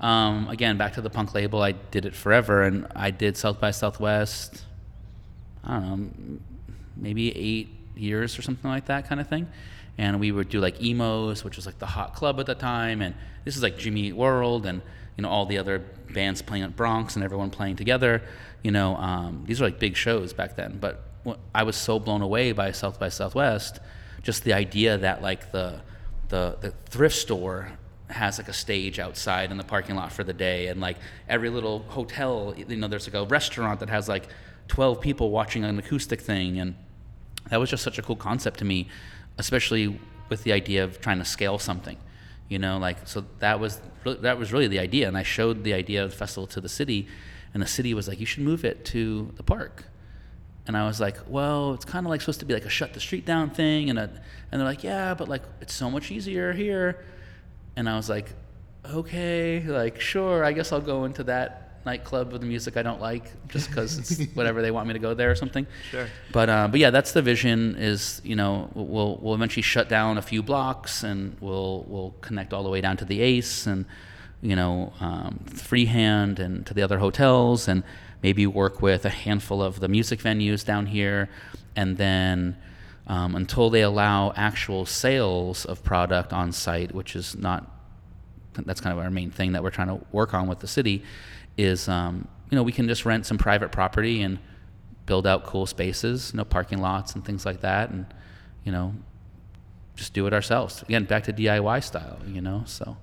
Um, 0.00 0.48
again, 0.48 0.76
back 0.78 0.92
to 0.94 1.00
the 1.00 1.10
punk 1.10 1.34
label. 1.34 1.60
I 1.62 1.72
did 1.72 2.06
it 2.06 2.14
forever, 2.14 2.62
and 2.62 2.86
I 2.94 3.10
did 3.10 3.36
South 3.36 3.58
by 3.58 3.72
Southwest. 3.72 4.62
I 5.64 5.80
don't 5.80 5.88
know, 5.88 6.38
maybe 6.96 7.36
eight 7.36 7.68
years 7.96 8.38
or 8.38 8.42
something 8.42 8.70
like 8.70 8.86
that 8.86 9.08
kind 9.08 9.20
of 9.20 9.28
thing. 9.28 9.48
And 9.98 10.20
we 10.20 10.30
would 10.30 10.48
do 10.48 10.60
like 10.60 10.80
Emo's, 10.80 11.42
which 11.42 11.56
was 11.56 11.66
like 11.66 11.80
the 11.80 11.86
hot 11.86 12.14
club 12.14 12.38
at 12.38 12.46
the 12.46 12.54
time, 12.54 13.02
and 13.02 13.14
this 13.44 13.56
is 13.56 13.62
like 13.64 13.76
Jimmy 13.76 14.02
Eat 14.02 14.16
World, 14.16 14.64
and 14.64 14.80
you 15.16 15.22
know 15.22 15.28
all 15.28 15.44
the 15.44 15.58
other 15.58 15.80
bands 16.14 16.40
playing 16.40 16.62
at 16.62 16.76
Bronx 16.76 17.16
and 17.16 17.24
everyone 17.24 17.50
playing 17.50 17.76
together. 17.76 18.22
You 18.62 18.70
know, 18.70 18.94
um, 18.96 19.42
these 19.46 19.60
were 19.60 19.66
like 19.66 19.80
big 19.80 19.96
shows 19.96 20.32
back 20.32 20.54
then. 20.54 20.78
But 20.80 21.04
I 21.52 21.64
was 21.64 21.76
so 21.76 21.98
blown 21.98 22.22
away 22.22 22.52
by 22.52 22.70
South 22.70 22.98
by 22.98 23.08
Southwest, 23.08 23.80
just 24.22 24.44
the 24.44 24.52
idea 24.52 24.98
that 24.98 25.22
like 25.22 25.52
the 25.52 25.80
the, 26.28 26.56
the 26.60 26.70
thrift 26.88 27.16
store 27.16 27.72
has 28.08 28.38
like 28.38 28.48
a 28.48 28.52
stage 28.52 28.98
outside 28.98 29.50
in 29.50 29.56
the 29.56 29.64
parking 29.64 29.96
lot 29.96 30.12
for 30.12 30.24
the 30.24 30.32
day 30.32 30.68
and 30.68 30.80
like 30.80 30.96
every 31.28 31.50
little 31.50 31.80
hotel 31.88 32.54
you 32.56 32.76
know 32.76 32.88
there's 32.88 33.06
like 33.06 33.22
a 33.22 33.26
restaurant 33.26 33.80
that 33.80 33.88
has 33.88 34.08
like 34.08 34.28
12 34.68 35.00
people 35.00 35.30
watching 35.30 35.64
an 35.64 35.78
acoustic 35.78 36.20
thing 36.20 36.58
and 36.58 36.74
that 37.50 37.58
was 37.58 37.70
just 37.70 37.82
such 37.82 37.98
a 37.98 38.02
cool 38.02 38.16
concept 38.16 38.58
to 38.58 38.64
me 38.64 38.88
especially 39.38 39.98
with 40.28 40.44
the 40.44 40.52
idea 40.52 40.84
of 40.84 41.00
trying 41.00 41.18
to 41.18 41.24
scale 41.24 41.58
something 41.58 41.96
you 42.48 42.58
know 42.58 42.78
like 42.78 42.96
so 43.06 43.24
that 43.38 43.58
was 43.58 43.80
that 44.04 44.38
was 44.38 44.52
really 44.52 44.68
the 44.68 44.78
idea 44.78 45.08
and 45.08 45.16
i 45.16 45.22
showed 45.22 45.64
the 45.64 45.72
idea 45.72 46.04
of 46.04 46.10
the 46.10 46.16
festival 46.16 46.46
to 46.46 46.60
the 46.60 46.68
city 46.68 47.06
and 47.54 47.62
the 47.62 47.66
city 47.66 47.94
was 47.94 48.08
like 48.08 48.20
you 48.20 48.26
should 48.26 48.42
move 48.42 48.64
it 48.64 48.84
to 48.84 49.30
the 49.36 49.42
park 49.42 49.84
and 50.66 50.76
I 50.76 50.86
was 50.86 51.00
like, 51.00 51.16
well, 51.26 51.74
it's 51.74 51.84
kind 51.84 52.06
of 52.06 52.10
like 52.10 52.20
supposed 52.20 52.40
to 52.40 52.46
be 52.46 52.54
like 52.54 52.64
a 52.64 52.70
shut 52.70 52.94
the 52.94 53.00
street 53.00 53.26
down 53.26 53.50
thing, 53.50 53.90
and 53.90 53.98
a, 53.98 54.10
and 54.50 54.60
they're 54.60 54.68
like, 54.68 54.84
yeah, 54.84 55.14
but 55.14 55.28
like 55.28 55.42
it's 55.60 55.74
so 55.74 55.90
much 55.90 56.10
easier 56.10 56.52
here, 56.52 57.04
and 57.76 57.88
I 57.88 57.96
was 57.96 58.08
like, 58.08 58.32
okay, 58.86 59.60
like 59.60 60.00
sure, 60.00 60.44
I 60.44 60.52
guess 60.52 60.72
I'll 60.72 60.80
go 60.80 61.04
into 61.04 61.24
that 61.24 61.62
nightclub 61.84 62.30
with 62.30 62.40
the 62.40 62.46
music 62.46 62.76
I 62.76 62.82
don't 62.82 63.00
like 63.00 63.24
just 63.48 63.68
because 63.68 63.98
it's 63.98 64.32
whatever 64.34 64.62
they 64.62 64.70
want 64.70 64.86
me 64.86 64.92
to 64.92 64.98
go 64.98 65.14
there 65.14 65.30
or 65.30 65.34
something. 65.34 65.66
Sure. 65.90 66.06
But 66.32 66.48
uh, 66.48 66.68
but 66.68 66.80
yeah, 66.80 66.90
that's 66.90 67.12
the 67.12 67.22
vision. 67.22 67.76
Is 67.76 68.20
you 68.24 68.36
know 68.36 68.70
we'll 68.74 69.18
we'll 69.20 69.34
eventually 69.34 69.62
shut 69.62 69.88
down 69.88 70.18
a 70.18 70.22
few 70.22 70.42
blocks 70.42 71.02
and 71.02 71.36
we'll 71.40 71.84
we'll 71.88 72.14
connect 72.20 72.52
all 72.52 72.62
the 72.62 72.70
way 72.70 72.80
down 72.80 72.96
to 72.98 73.04
the 73.04 73.20
Ace 73.20 73.66
and 73.66 73.84
you 74.40 74.56
know 74.56 74.92
um, 75.00 75.44
Freehand 75.46 76.38
and 76.38 76.66
to 76.66 76.74
the 76.74 76.82
other 76.82 76.98
hotels 76.98 77.68
and 77.68 77.82
maybe 78.22 78.46
work 78.46 78.80
with 78.80 79.04
a 79.04 79.10
handful 79.10 79.62
of 79.62 79.80
the 79.80 79.88
music 79.88 80.20
venues 80.20 80.64
down 80.64 80.86
here, 80.86 81.28
and 81.76 81.96
then 81.96 82.56
um, 83.06 83.34
until 83.34 83.70
they 83.70 83.82
allow 83.82 84.32
actual 84.36 84.86
sales 84.86 85.64
of 85.64 85.82
product 85.82 86.32
on 86.32 86.52
site, 86.52 86.92
which 86.92 87.16
is 87.16 87.36
not 87.36 87.68
that's 88.54 88.82
kind 88.82 88.96
of 88.96 89.02
our 89.02 89.10
main 89.10 89.30
thing 89.30 89.52
that 89.52 89.62
we're 89.62 89.70
trying 89.70 89.88
to 89.88 90.04
work 90.12 90.34
on 90.34 90.46
with 90.46 90.60
the 90.60 90.68
city, 90.68 91.02
is 91.56 91.88
um, 91.88 92.28
you 92.50 92.56
know 92.56 92.62
we 92.62 92.72
can 92.72 92.86
just 92.86 93.04
rent 93.04 93.26
some 93.26 93.38
private 93.38 93.72
property 93.72 94.22
and 94.22 94.38
build 95.06 95.26
out 95.26 95.44
cool 95.44 95.66
spaces, 95.66 96.30
you 96.32 96.36
know, 96.36 96.44
parking 96.44 96.78
lots 96.78 97.14
and 97.14 97.24
things 97.24 97.44
like 97.44 97.60
that, 97.60 97.90
and 97.90 98.06
you 98.64 98.72
know, 98.72 98.94
just 99.96 100.14
do 100.14 100.26
it 100.26 100.32
ourselves. 100.32 100.82
Again, 100.82 101.04
back 101.04 101.24
to 101.24 101.32
DIY 101.32 101.82
style, 101.82 102.18
you 102.26 102.40
know. 102.40 102.62
So 102.66 102.96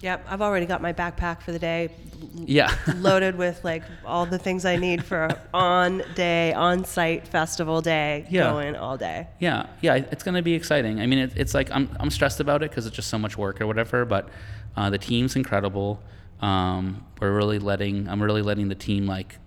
Yep, 0.00 0.26
I've 0.28 0.40
already 0.42 0.66
got 0.66 0.80
my 0.80 0.92
backpack 0.92 1.42
for 1.42 1.52
the 1.52 1.58
day 1.58 1.90
yeah, 2.34 2.74
loaded 2.96 3.36
with 3.36 3.62
like 3.64 3.82
all 4.04 4.24
the 4.26 4.38
things 4.38 4.64
I 4.64 4.76
need 4.76 5.04
for 5.04 5.24
a 5.24 5.40
on 5.52 6.02
day, 6.14 6.52
on 6.52 6.84
site 6.84 7.26
festival 7.26 7.80
day, 7.80 8.26
Yeah. 8.30 8.50
going 8.50 8.76
all 8.76 8.96
day. 8.96 9.26
yeah, 9.40 9.66
yeah. 9.80 9.94
It's 9.96 10.22
gonna 10.22 10.42
be 10.42 10.54
exciting. 10.54 11.00
I 11.00 11.06
mean, 11.06 11.18
it, 11.18 11.32
it's 11.36 11.54
like 11.54 11.70
I'm 11.70 11.88
I'm 11.98 12.10
stressed 12.10 12.40
about 12.40 12.62
it 12.62 12.70
because 12.70 12.86
it's 12.86 12.94
just 12.96 13.08
so 13.08 13.18
much 13.18 13.36
work 13.36 13.60
or 13.60 13.66
whatever. 13.66 14.04
But 14.04 14.28
uh, 14.76 14.90
the 14.90 14.98
team's 14.98 15.36
incredible. 15.36 16.00
Um, 16.40 17.04
we're 17.20 17.34
really 17.34 17.58
letting 17.58 18.08
I'm 18.08 18.22
really 18.22 18.42
letting 18.42 18.68
the 18.68 18.74
team 18.74 19.06
like, 19.06 19.38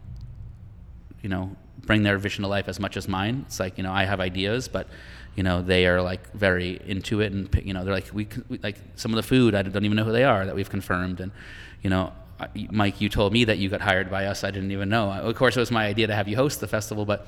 you 1.22 1.30
know, 1.30 1.56
bring 1.86 2.04
their 2.04 2.18
vision 2.18 2.44
to 2.44 2.48
life 2.48 2.68
as 2.68 2.80
much 2.80 2.98
as 2.98 3.08
mine. 3.08 3.44
It's 3.48 3.60
like 3.60 3.78
you 3.78 3.84
know 3.84 3.92
I 3.94 4.04
have 4.06 4.20
ideas, 4.20 4.68
but 4.68 4.88
you 5.36 5.44
know 5.44 5.62
they 5.62 5.86
are 5.88 6.02
like 6.02 6.32
very 6.34 6.80
into 6.86 7.22
it, 7.22 7.32
and 7.32 7.50
you 7.64 7.74
know 7.74 7.84
they're 7.84 7.94
like 7.94 8.10
we, 8.14 8.28
we 8.50 8.58
like 8.60 8.78
some 8.96 9.12
of 9.12 9.16
the 9.18 9.24
food 9.24 9.56
I 9.56 9.62
don't 9.64 9.86
even 9.86 9.96
know 9.98 10.04
who 10.06 10.12
they 10.12 10.24
are 10.24 10.46
that 10.46 10.56
we've 10.56 10.70
confirmed, 10.70 11.20
and 11.20 11.32
you 11.82 11.90
know. 11.90 12.14
Mike, 12.72 13.00
you 13.00 13.08
told 13.08 13.32
me 13.32 13.46
that 13.46 13.58
you 13.58 13.70
got 13.70 13.80
hired 13.80 14.12
by 14.12 14.26
us. 14.26 14.44
I 14.44 14.52
didn't 14.52 14.72
even 14.72 14.90
know. 14.90 15.10
Of 15.14 15.34
course, 15.36 15.56
it 15.56 15.62
was 15.62 15.72
my 15.72 15.86
idea 15.86 16.08
to 16.08 16.16
have 16.16 16.28
you 16.28 16.36
host 16.36 16.60
the 16.60 16.68
festival, 16.68 17.06
but 17.06 17.26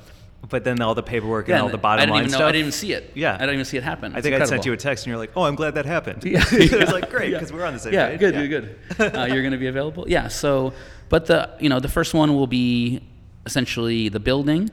But 0.50 0.62
then 0.64 0.82
all 0.82 0.94
the 0.94 1.02
paperwork 1.02 1.48
and 1.48 1.58
all 1.58 1.68
the 1.70 1.78
I 1.78 1.80
bottom 1.80 2.02
didn't 2.02 2.10
line 2.12 2.20
even 2.24 2.32
know. 2.32 2.36
stuff. 2.38 2.48
I 2.48 2.52
didn't 2.52 2.60
even 2.60 2.72
see 2.72 2.92
it. 2.92 3.12
Yeah. 3.14 3.34
I 3.34 3.38
didn't 3.38 3.54
even 3.54 3.64
see 3.64 3.78
it 3.78 3.82
happen. 3.82 4.12
I 4.14 4.18
It's 4.18 4.26
think 4.26 4.42
I 4.42 4.44
sent 4.44 4.66
you 4.66 4.74
a 4.74 4.76
text 4.76 5.06
and 5.06 5.10
you're 5.10 5.18
like, 5.18 5.30
"Oh, 5.34 5.44
I'm 5.44 5.54
glad 5.54 5.76
that 5.76 5.86
happened." 5.86 6.22
Yeah. 6.24 6.44
it 6.52 6.78
was 6.80 6.92
like 6.92 7.08
great 7.08 7.30
Yeah. 7.30 7.38
because 7.38 7.50
we're 7.50 7.64
on 7.64 7.72
the 7.72 7.78
same 7.78 7.94
yeah, 7.94 8.08
page. 8.10 8.20
good, 8.20 8.34
good, 8.34 8.50
good. 8.98 9.14
Uh, 9.16 9.24
you're 9.24 9.40
going 9.40 9.52
to 9.52 9.58
be 9.58 9.68
available. 9.68 10.04
Yeah. 10.06 10.28
So, 10.28 10.74
but 11.08 11.26
the 11.26 11.48
you 11.60 11.70
know 11.70 11.80
the 11.80 11.88
first 11.88 12.12
one 12.12 12.34
will 12.34 12.48
be 12.48 13.00
essentially 13.46 14.10
the 14.10 14.20
building. 14.20 14.70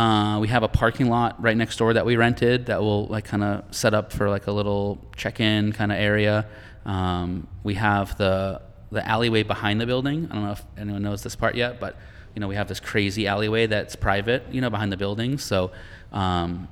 Uh, 0.00 0.38
we 0.38 0.48
have 0.48 0.62
a 0.62 0.68
parking 0.68 1.10
lot 1.10 1.42
right 1.42 1.58
next 1.58 1.76
door 1.76 1.92
that 1.92 2.06
we 2.06 2.16
rented 2.16 2.64
that 2.64 2.80
will 2.80 3.04
like 3.08 3.26
kind 3.26 3.44
of 3.44 3.62
set 3.70 3.92
up 3.92 4.10
for 4.14 4.30
like 4.30 4.46
a 4.46 4.50
little 4.50 4.98
check-in 5.14 5.74
kind 5.74 5.92
of 5.92 5.98
area. 5.98 6.46
Um, 6.86 7.46
we 7.64 7.74
have 7.74 8.16
the 8.16 8.62
the 8.90 9.06
alleyway 9.06 9.42
behind 9.42 9.78
the 9.78 9.84
building. 9.84 10.26
I 10.30 10.34
don't 10.34 10.44
know 10.46 10.52
if 10.52 10.64
anyone 10.78 11.02
knows 11.02 11.22
this 11.22 11.36
part 11.36 11.54
yet, 11.54 11.80
but 11.80 11.98
you 12.34 12.40
know 12.40 12.48
we 12.48 12.54
have 12.54 12.66
this 12.66 12.80
crazy 12.80 13.26
alleyway 13.26 13.66
that's 13.66 13.94
private, 13.94 14.42
you 14.50 14.62
know, 14.62 14.70
behind 14.70 14.90
the 14.90 14.96
building. 14.96 15.36
So, 15.36 15.70
um, 16.12 16.66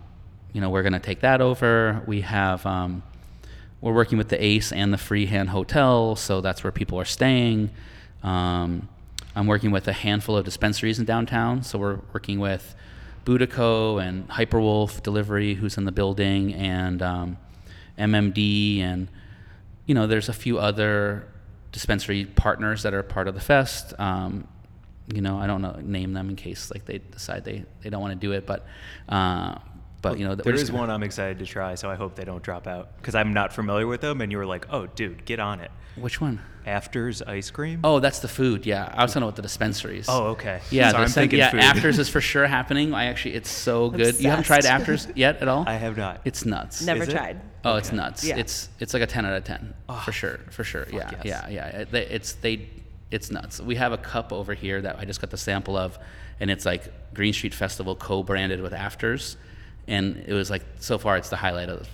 you 0.55 0.62
know, 0.62 0.71
we're 0.71 0.83
going 0.83 0.95
to 0.95 0.99
take 0.99 1.21
that 1.21 1.43
over. 1.43 2.03
We 2.07 2.23
have. 2.23 2.64
Um, 2.64 3.03
we're 3.83 3.95
working 3.95 4.17
with 4.17 4.31
the 4.31 4.43
Ace 4.43 4.73
and 4.73 4.91
the 4.91 4.99
Freehand 4.99 5.51
Hotel, 5.51 6.17
so 6.17 6.41
that's 6.41 6.64
where 6.64 6.73
people 6.73 6.99
are 6.99 7.05
staying. 7.05 7.71
Um, 8.23 8.88
I'm 9.37 9.47
working 9.47 9.71
with 9.71 9.87
a 9.87 9.93
handful 9.93 10.35
of 10.35 10.47
dispensaries 10.47 10.99
in 10.99 11.05
downtown, 11.05 11.62
so 11.62 11.79
we're 11.79 12.01
working 12.14 12.41
with 12.41 12.75
Boudico 13.29 14.03
and 14.03 14.27
Hyperwolf 14.29 15.03
Delivery, 15.03 15.53
who's 15.53 15.77
in 15.77 15.85
the 15.85 15.93
building, 15.93 16.55
and 16.55 17.03
um, 17.03 17.37
MMD, 17.99 18.81
and 18.81 19.09
you 19.85 19.95
know, 19.95 20.07
there's 20.07 20.31
a 20.31 20.33
few 20.33 20.59
other 20.59 21.29
dispensary 21.71 22.25
partners 22.25 22.85
that 22.85 22.95
are 22.95 23.03
part 23.03 23.29
of 23.29 23.35
the 23.35 23.41
fest. 23.41 23.93
Um, 23.99 24.49
you 25.12 25.21
know, 25.21 25.37
I 25.37 25.47
don't 25.47 25.61
know 25.61 25.79
name 25.83 26.14
them 26.14 26.31
in 26.31 26.37
case 26.37 26.71
like 26.73 26.87
they 26.87 26.99
decide 26.99 27.45
they, 27.45 27.67
they 27.83 27.91
don't 27.91 28.01
want 28.01 28.19
to 28.19 28.19
do 28.19 28.33
it, 28.33 28.47
but 28.47 28.67
uh, 29.11 29.57
but 30.03 30.19
you 30.19 30.27
know, 30.27 30.35
There 30.35 30.45
we're 30.47 30.55
is 30.55 30.61
just 30.63 30.71
gonna- 30.73 30.83
one 30.83 30.91
I'm 30.91 31.03
excited 31.03 31.39
to 31.41 31.47
try, 31.47 31.75
so 31.75 31.91
I 31.91 31.95
hope 31.97 32.15
they 32.15 32.25
don't 32.25 32.43
drop 32.43 32.67
out 32.67 32.97
because 32.99 33.15
I'm 33.15 33.33
not 33.33 33.53
familiar 33.53 33.87
with 33.87 34.01
them. 34.01 34.21
And 34.21 34.31
you 34.31 34.39
were 34.39 34.47
like, 34.47 34.67
"Oh, 34.71 34.87
dude, 34.87 35.25
get 35.25 35.41
on 35.41 35.61
it." 35.61 35.71
Which 35.97 36.21
one? 36.21 36.41
Afters 36.67 37.23
ice 37.23 37.51
cream. 37.51 37.81
Oh, 37.83 37.99
that's 37.99 38.19
the 38.21 38.29
food. 38.29 38.67
Yeah, 38.67 38.93
I 38.95 39.03
was 39.03 39.13
talking 39.13 39.25
about 39.25 39.37
the 39.37 39.43
dispensaries. 39.43 40.07
Oh, 40.09 40.27
okay. 40.29 40.61
Yeah, 40.71 40.91
So 40.93 40.99
I'm 40.99 41.09
sen- 41.09 41.23
thinking 41.23 41.39
yeah. 41.41 41.51
food. 41.51 41.61
Afters 41.61 41.99
is 41.99 42.09
for 42.09 42.21
sure 42.33 42.47
happening. 42.47 42.93
I 42.95 43.07
actually, 43.07 43.35
it's 43.35 43.51
so 43.51 43.89
good. 43.91 44.21
You 44.21 44.29
haven't 44.31 44.45
tried 44.45 44.65
Afters 44.67 45.09
yet 45.17 45.39
at 45.43 45.49
all? 45.49 45.65
I 45.67 45.75
have 45.75 45.97
not. 45.97 46.21
It's 46.25 46.45
nuts. 46.45 46.83
Never 46.83 47.03
Is 47.03 47.09
it? 47.09 47.13
tried. 47.13 47.41
Oh, 47.65 47.77
it's 47.77 47.91
nuts. 47.91 48.23
Yeah. 48.25 48.37
It's 48.37 48.69
it's 48.79 48.95
like 48.95 49.03
a 49.03 49.07
ten 49.07 49.25
out 49.27 49.33
of 49.33 49.45
ten 49.45 49.75
ah, 49.89 50.01
for 50.05 50.13
sure, 50.13 50.39
for 50.51 50.63
sure. 50.63 50.87
Yeah, 50.93 51.11
yes. 51.25 51.25
yeah, 51.25 51.49
yeah. 51.49 51.67
It- 51.81 51.95
It's 51.95 52.33
they, 52.35 52.69
it's 53.11 53.31
nuts. 53.33 53.61
We 53.61 53.75
have 53.77 53.93
a 53.93 53.99
cup 53.99 54.33
over 54.33 54.55
here 54.55 54.81
that 54.83 54.97
I 54.99 55.05
just 55.07 55.21
got 55.21 55.31
the 55.31 55.37
sample 55.39 55.77
of, 55.77 55.99
and 56.39 56.51
it's 56.51 56.65
like 56.67 56.85
Green 57.15 57.33
Street 57.33 57.55
Festival 57.55 57.97
co-branded 57.97 58.61
with 58.61 58.73
Afters, 58.75 59.37
and 59.88 60.22
it 60.27 60.33
was 60.33 60.51
like 60.51 60.62
so 60.79 60.98
far 60.98 61.16
it's 61.16 61.31
the 61.31 61.37
highlight 61.37 61.68
of 61.68 61.88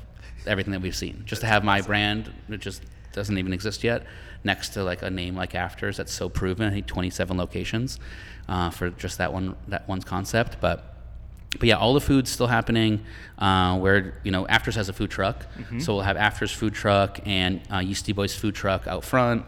everything 0.46 0.72
that 0.72 0.82
we've 0.82 0.96
seen. 0.96 1.22
Just 1.24 1.40
to 1.40 1.46
have 1.46 1.64
my 1.64 1.80
brand, 1.80 2.30
it 2.50 2.60
just 2.60 2.82
doesn't 3.12 3.38
even 3.38 3.52
exist 3.52 3.82
yet, 3.84 4.04
next 4.42 4.70
to 4.70 4.82
like 4.84 5.02
a 5.02 5.10
name 5.10 5.34
like 5.36 5.54
Afters 5.54 5.96
that's 5.96 6.12
so 6.12 6.28
proven. 6.28 6.66
I 6.66 6.70
think 6.70 6.86
27 6.86 7.36
locations 7.38 7.98
uh, 8.48 8.70
for 8.70 8.90
just 8.90 9.18
that 9.18 9.32
one 9.32 9.56
that 9.68 9.88
one's 9.88 10.04
concept, 10.04 10.58
but 10.60 10.90
but 11.58 11.68
yeah, 11.68 11.76
all 11.76 11.94
the 11.94 12.00
food's 12.00 12.30
still 12.30 12.48
happening. 12.48 13.04
Uh, 13.38 13.78
where 13.78 14.20
you 14.24 14.32
know, 14.32 14.44
Afters 14.48 14.74
has 14.74 14.88
a 14.88 14.92
food 14.92 15.10
truck, 15.10 15.46
so 15.78 15.94
we'll 15.94 16.02
have 16.02 16.16
Afters 16.16 16.50
food 16.52 16.74
truck 16.74 17.20
and 17.24 17.60
uh, 17.72 17.78
Yeasty 17.78 18.12
Boys 18.12 18.34
food 18.34 18.54
truck 18.56 18.86
out 18.88 19.04
front. 19.04 19.46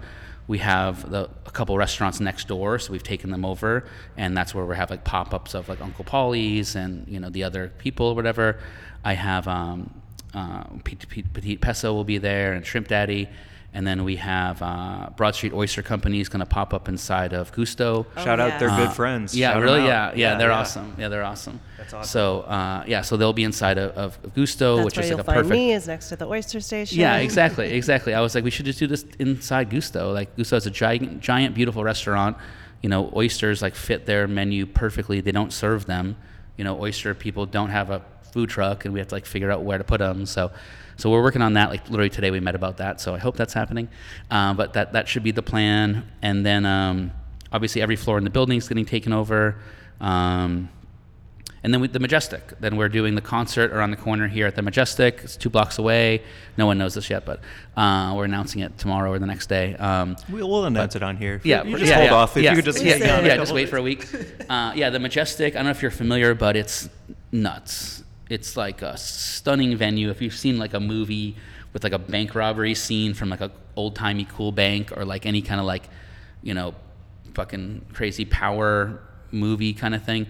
We 0.48 0.58
have 0.58 1.10
the, 1.10 1.28
a 1.44 1.50
couple 1.50 1.76
restaurants 1.76 2.20
next 2.20 2.46
door, 2.46 2.78
so 2.78 2.92
we've 2.92 3.02
taken 3.02 3.30
them 3.30 3.44
over, 3.44 3.84
and 4.16 4.36
that's 4.36 4.54
where 4.54 4.64
we 4.64 4.76
have 4.76 4.90
like 4.90 5.04
pop-ups 5.04 5.54
of 5.54 5.68
like 5.68 5.80
Uncle 5.80 6.04
Paulie's 6.04 6.76
and 6.76 7.06
you 7.08 7.18
know 7.18 7.30
the 7.30 7.42
other 7.42 7.72
people 7.78 8.06
or 8.06 8.14
whatever. 8.14 8.58
I 9.04 9.14
have 9.14 9.48
um, 9.48 9.92
uh, 10.34 10.64
Petite 10.84 11.60
Peso 11.60 11.92
will 11.94 12.04
be 12.04 12.18
there 12.18 12.52
and 12.52 12.64
Shrimp 12.64 12.88
Daddy. 12.88 13.28
And 13.76 13.86
then 13.86 14.04
we 14.04 14.16
have 14.16 14.62
uh, 14.62 15.10
Broad 15.18 15.34
Street 15.34 15.52
Oyster 15.52 15.82
Company 15.82 16.20
is 16.22 16.30
going 16.30 16.40
to 16.40 16.46
pop 16.46 16.72
up 16.72 16.88
inside 16.88 17.34
of 17.34 17.52
Gusto. 17.52 18.06
Shout 18.16 18.40
out, 18.40 18.48
yeah. 18.48 18.58
they're 18.58 18.70
Uh, 18.70 18.76
good 18.86 18.92
friends. 18.96 19.36
Yeah, 19.36 19.48
Shout 19.50 19.56
'em 19.58 19.62
really. 19.64 19.80
out. 19.90 20.16
Yeah, 20.16 20.30
yeah, 20.32 20.38
they're 20.38 20.50
awesome. 20.50 20.94
Yeah, 20.98 21.08
they're 21.10 21.22
awesome. 21.22 21.60
That's 21.76 21.92
awesome. 21.92 22.08
So, 22.08 22.40
uh, 22.48 22.84
yeah, 22.86 23.02
so 23.02 23.18
they'll 23.18 23.34
be 23.34 23.44
inside 23.44 23.76
of, 23.76 23.90
of 23.98 24.34
Gusto, 24.34 24.76
That's 24.76 24.84
which 24.86 24.96
where 24.96 25.04
is 25.04 25.10
you'll 25.10 25.18
like 25.18 25.24
a 25.26 25.26
find 25.26 25.36
perfect. 25.42 25.52
me 25.52 25.72
is 25.74 25.86
next 25.88 26.08
to 26.08 26.16
the 26.16 26.26
oyster 26.26 26.58
station. 26.60 26.98
Yeah, 26.98 27.16
exactly, 27.28 27.74
exactly. 27.74 28.14
I 28.14 28.22
was 28.22 28.34
like, 28.34 28.44
we 28.44 28.50
should 28.50 28.64
just 28.64 28.78
do 28.78 28.86
this 28.86 29.04
inside 29.18 29.68
Gusto. 29.68 30.10
Like 30.10 30.34
Gusto 30.38 30.56
is 30.56 30.66
a 30.66 30.70
giant, 30.70 31.20
giant, 31.20 31.54
beautiful 31.54 31.84
restaurant. 31.84 32.38
You 32.82 32.88
know, 32.88 33.12
oysters 33.14 33.60
like 33.60 33.74
fit 33.74 34.06
their 34.06 34.26
menu 34.26 34.64
perfectly. 34.64 35.20
They 35.20 35.32
don't 35.32 35.52
serve 35.52 35.84
them. 35.84 36.16
You 36.56 36.64
know, 36.64 36.80
oyster 36.80 37.12
people 37.14 37.44
don't 37.44 37.68
have 37.70 37.90
a 37.90 38.00
food 38.36 38.50
truck, 38.50 38.84
and 38.84 38.92
we 38.92 39.00
have 39.00 39.08
to 39.08 39.14
like 39.14 39.24
figure 39.24 39.50
out 39.50 39.62
where 39.62 39.78
to 39.78 39.84
put 39.84 40.00
them. 40.00 40.26
So, 40.26 40.52
so 40.98 41.10
we're 41.10 41.22
working 41.22 41.40
on 41.40 41.54
that. 41.54 41.70
Like 41.70 41.88
literally 41.88 42.10
today, 42.10 42.30
we 42.30 42.38
met 42.38 42.54
about 42.54 42.76
that. 42.76 43.00
So 43.00 43.14
I 43.14 43.18
hope 43.18 43.34
that's 43.34 43.54
happening. 43.54 43.88
Uh, 44.30 44.52
but 44.52 44.74
that 44.74 44.92
that 44.92 45.08
should 45.08 45.22
be 45.22 45.30
the 45.30 45.42
plan. 45.42 46.04
And 46.20 46.44
then 46.44 46.66
um, 46.66 47.12
obviously 47.50 47.80
every 47.80 47.96
floor 47.96 48.18
in 48.18 48.24
the 48.24 48.30
building 48.30 48.58
is 48.58 48.68
getting 48.68 48.84
taken 48.84 49.14
over. 49.14 49.56
Um, 50.02 50.68
and 51.62 51.72
then 51.72 51.80
with 51.80 51.94
the 51.94 51.98
Majestic, 51.98 52.42
then 52.60 52.76
we're 52.76 52.90
doing 52.90 53.14
the 53.14 53.20
concert 53.22 53.72
around 53.72 53.90
the 53.90 53.96
corner 53.96 54.28
here 54.28 54.46
at 54.46 54.54
the 54.54 54.62
Majestic. 54.62 55.20
It's 55.24 55.36
two 55.36 55.48
blocks 55.48 55.78
away. 55.78 56.22
No 56.58 56.66
one 56.66 56.76
knows 56.76 56.92
this 56.94 57.08
yet, 57.08 57.24
but 57.24 57.40
uh, 57.74 58.12
we're 58.14 58.26
announcing 58.26 58.60
it 58.60 58.76
tomorrow 58.76 59.10
or 59.10 59.18
the 59.18 59.26
next 59.26 59.46
day. 59.48 59.74
Um, 59.76 60.14
We'll, 60.30 60.48
we'll 60.48 60.66
announce 60.66 60.94
it 60.94 61.02
on 61.02 61.16
here. 61.16 61.40
yeah, 61.42 61.64
you 61.64 61.78
just 61.78 61.88
yeah, 61.88 61.96
hold 61.96 62.10
yeah, 62.10 62.14
off. 62.14 62.36
If 62.36 62.42
yeah, 62.44 62.50
you 62.50 62.56
could 62.56 62.66
just 62.66 62.84
yeah, 62.84 62.96
yeah, 62.96 63.20
yeah, 63.20 63.36
just 63.36 63.54
wait 63.54 63.62
days. 63.62 63.70
for 63.70 63.78
a 63.78 63.82
week. 63.82 64.06
Uh, 64.48 64.72
yeah, 64.76 64.90
the 64.90 65.00
Majestic. 65.00 65.54
I 65.54 65.58
don't 65.58 65.64
know 65.64 65.70
if 65.72 65.82
you're 65.82 65.90
familiar, 65.90 66.34
but 66.36 66.54
it's 66.56 66.88
nuts. 67.32 68.04
It's 68.28 68.56
like 68.56 68.82
a 68.82 68.96
stunning 68.96 69.76
venue. 69.76 70.10
If 70.10 70.20
you've 70.20 70.34
seen 70.34 70.58
like 70.58 70.74
a 70.74 70.80
movie 70.80 71.36
with 71.72 71.84
like 71.84 71.92
a 71.92 71.98
bank 71.98 72.34
robbery 72.34 72.74
scene 72.74 73.14
from 73.14 73.28
like 73.28 73.40
a 73.40 73.52
old 73.76 73.94
timey 73.94 74.26
cool 74.28 74.52
bank, 74.52 74.96
or 74.96 75.04
like 75.04 75.26
any 75.26 75.42
kind 75.42 75.60
of 75.60 75.66
like, 75.66 75.88
you 76.42 76.54
know, 76.54 76.74
fucking 77.34 77.84
crazy 77.92 78.24
power 78.24 79.02
movie 79.30 79.72
kind 79.72 79.94
of 79.94 80.02
thing, 80.04 80.26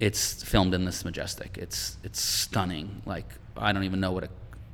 it's 0.00 0.42
filmed 0.42 0.74
in 0.74 0.84
this 0.84 1.04
Majestic. 1.04 1.56
It's 1.58 1.96
it's 2.04 2.20
stunning. 2.20 3.02
Like 3.06 3.26
I 3.56 3.72
don't 3.72 3.84
even 3.84 4.00
know 4.00 4.12
what 4.12 4.24
a, 4.24 4.28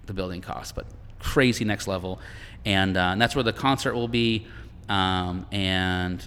the 0.06 0.12
building 0.12 0.40
costs, 0.40 0.72
but 0.72 0.86
crazy 1.20 1.64
next 1.64 1.86
level, 1.88 2.20
and, 2.66 2.96
uh, 2.96 3.10
and 3.12 3.20
that's 3.20 3.34
where 3.34 3.42
the 3.42 3.52
concert 3.52 3.94
will 3.94 4.08
be. 4.08 4.46
Um, 4.88 5.46
and 5.50 6.26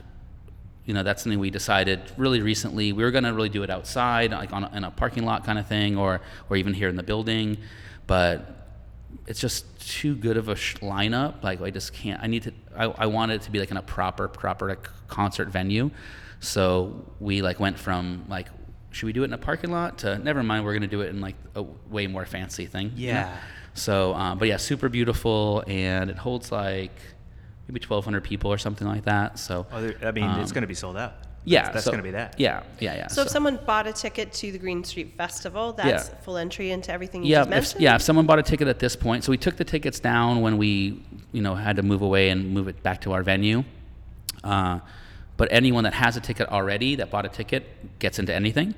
you 0.88 0.93
know 0.93 1.04
that's 1.04 1.21
something 1.21 1.38
we 1.38 1.52
decided 1.52 2.00
really 2.17 2.41
recently 2.41 2.93
we 2.93 3.04
were 3.04 3.12
going 3.12 3.26
to 3.26 3.34
really 3.34 3.50
do 3.50 3.62
it 3.62 3.69
outside 3.69 4.32
like 4.32 4.52
on 4.54 4.63
a, 4.63 4.71
in 4.76 4.84
a 4.84 4.89
parking 4.89 5.26
lot 5.26 5.45
kind 5.45 5.60
of 5.60 5.67
thing 5.67 5.97
or 5.97 6.21
or 6.50 6.56
even 6.56 6.73
here 6.73 6.89
in 6.89 6.95
the 6.95 7.04
building 7.04 7.58
but 8.08 8.56
it's 9.28 9.39
just 9.39 9.65
too 9.86 10.15
good 10.15 10.38
of 10.38 10.47
a 10.47 10.56
sh- 10.56 10.78
lineup 10.78 11.43
like 11.43 11.62
i 11.62 11.69
just 11.69 11.93
can't 11.93 12.23
i 12.23 12.28
need 12.28 12.43
to 12.43 12.54
I, 12.76 12.86
I 12.86 13.06
wanted 13.06 13.36
it 13.36 13.41
to 13.43 13.52
be 13.52 13.60
like 13.60 13.69
in 13.69 13.78
a 13.78 13.82
proper 13.82 14.28
proper 14.30 14.69
like 14.69 14.89
concert 15.08 15.50
venue 15.50 15.91
so 16.39 17.06
we 17.19 17.41
like 17.41 17.60
went 17.60 17.78
from 17.78 18.23
like 18.30 18.47
should 18.91 19.06
we 19.08 19.13
do 19.13 19.23
it 19.23 19.26
in 19.26 19.34
a 19.34 19.38
parking 19.38 19.71
lot 19.71 20.00
to 20.00 20.17
never 20.19 20.41
mind 20.41 20.63
we're 20.63 20.71
going 20.71 20.82
to 20.82 20.88
do 20.88 21.02
it 21.02 21.10
in 21.10 21.19
like 21.19 21.36
a 21.56 21.63
way 21.89 22.08
more 22.08 22.26
fancy 22.26 22.65
thing 22.65 22.93
you 22.95 23.08
know? 23.08 23.19
Yeah. 23.19 23.38
so 23.73 24.13
uh, 24.13 24.36
but 24.36 24.47
yeah 24.47 24.58
super 24.58 24.88
beautiful 24.88 25.63
and 25.67 26.10
it 26.10 26.17
holds 26.17 26.50
like 26.52 26.95
maybe 27.67 27.80
1200 27.80 28.23
people 28.23 28.51
or 28.51 28.58
something 28.58 28.88
like 28.88 29.03
that 29.06 29.38
so 29.38 29.65
Oh, 29.71 29.77
I 29.77 30.12
mean, 30.12 30.30
it's 30.39 30.51
um, 30.51 30.53
going 30.53 30.62
to 30.62 30.67
be 30.67 30.73
sold 30.73 30.97
out. 30.97 31.13
Yeah, 31.45 31.71
that's 31.71 31.86
so- 31.86 31.91
gonna 31.91 32.03
be 32.03 32.12
that. 32.12 32.38
Yeah, 32.38 32.63
yeah, 32.80 32.95
yeah. 32.95 33.08
So 33.08 33.21
if 33.21 33.30
someone 33.30 33.58
bought 33.65 33.88
a 33.88 33.93
ticket 33.93 34.34
to 34.34 34.51
the 34.51 34.58
Green 34.58 34.84
Street 34.84 35.13
Festival, 35.15 35.71
that's 35.71 36.10
full 36.21 36.36
entry 36.36 36.71
into 36.71 36.91
everything 36.91 37.23
you 37.23 37.32
yeah, 37.32 37.38
just 37.38 37.47
if, 37.47 37.51
mentioned? 37.51 37.82
yeah. 37.82 37.95
If 37.95 38.01
someone 38.01 38.25
bought 38.25 38.39
a 38.39 38.43
ticket 38.43 38.67
at 38.67 38.80
this 38.80 38.97
point, 38.97 39.23
so 39.23 39.32
we 39.32 39.38
took 39.38 39.56
the 39.56 39.63
tickets 39.63 40.01
down 40.01 40.41
when 40.41 40.58
we, 40.58 41.01
you 41.32 41.41
know, 41.41 41.56
had 41.56 41.77
to 41.77 41.84
move 41.84 42.01
away 42.01 42.32
and 42.32 42.53
move 42.53 42.67
it 42.67 42.84
back 42.84 42.99
to 43.01 43.13
our 43.13 43.23
venue. 43.23 43.63
Uh, 44.43 44.80
but 45.38 45.47
anyone 45.49 45.86
that 45.86 45.93
has 45.93 46.17
a 46.17 46.19
ticket 46.19 46.49
already 46.49 46.95
that 46.95 47.12
bought 47.12 47.25
a 47.25 47.30
ticket 47.30 47.97
gets 47.99 48.19
into 48.19 48.34
anything, 48.36 48.75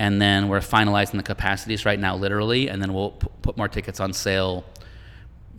and 0.00 0.20
then 0.20 0.48
we're 0.48 0.58
finalizing 0.58 1.18
the 1.18 1.22
capacities 1.22 1.84
right 1.84 2.00
now, 2.00 2.16
literally, 2.16 2.66
and 2.68 2.82
then 2.82 2.92
we'll 2.94 3.12
p- 3.12 3.28
put 3.42 3.56
more 3.56 3.68
tickets 3.68 4.00
on 4.00 4.12
sale. 4.12 4.64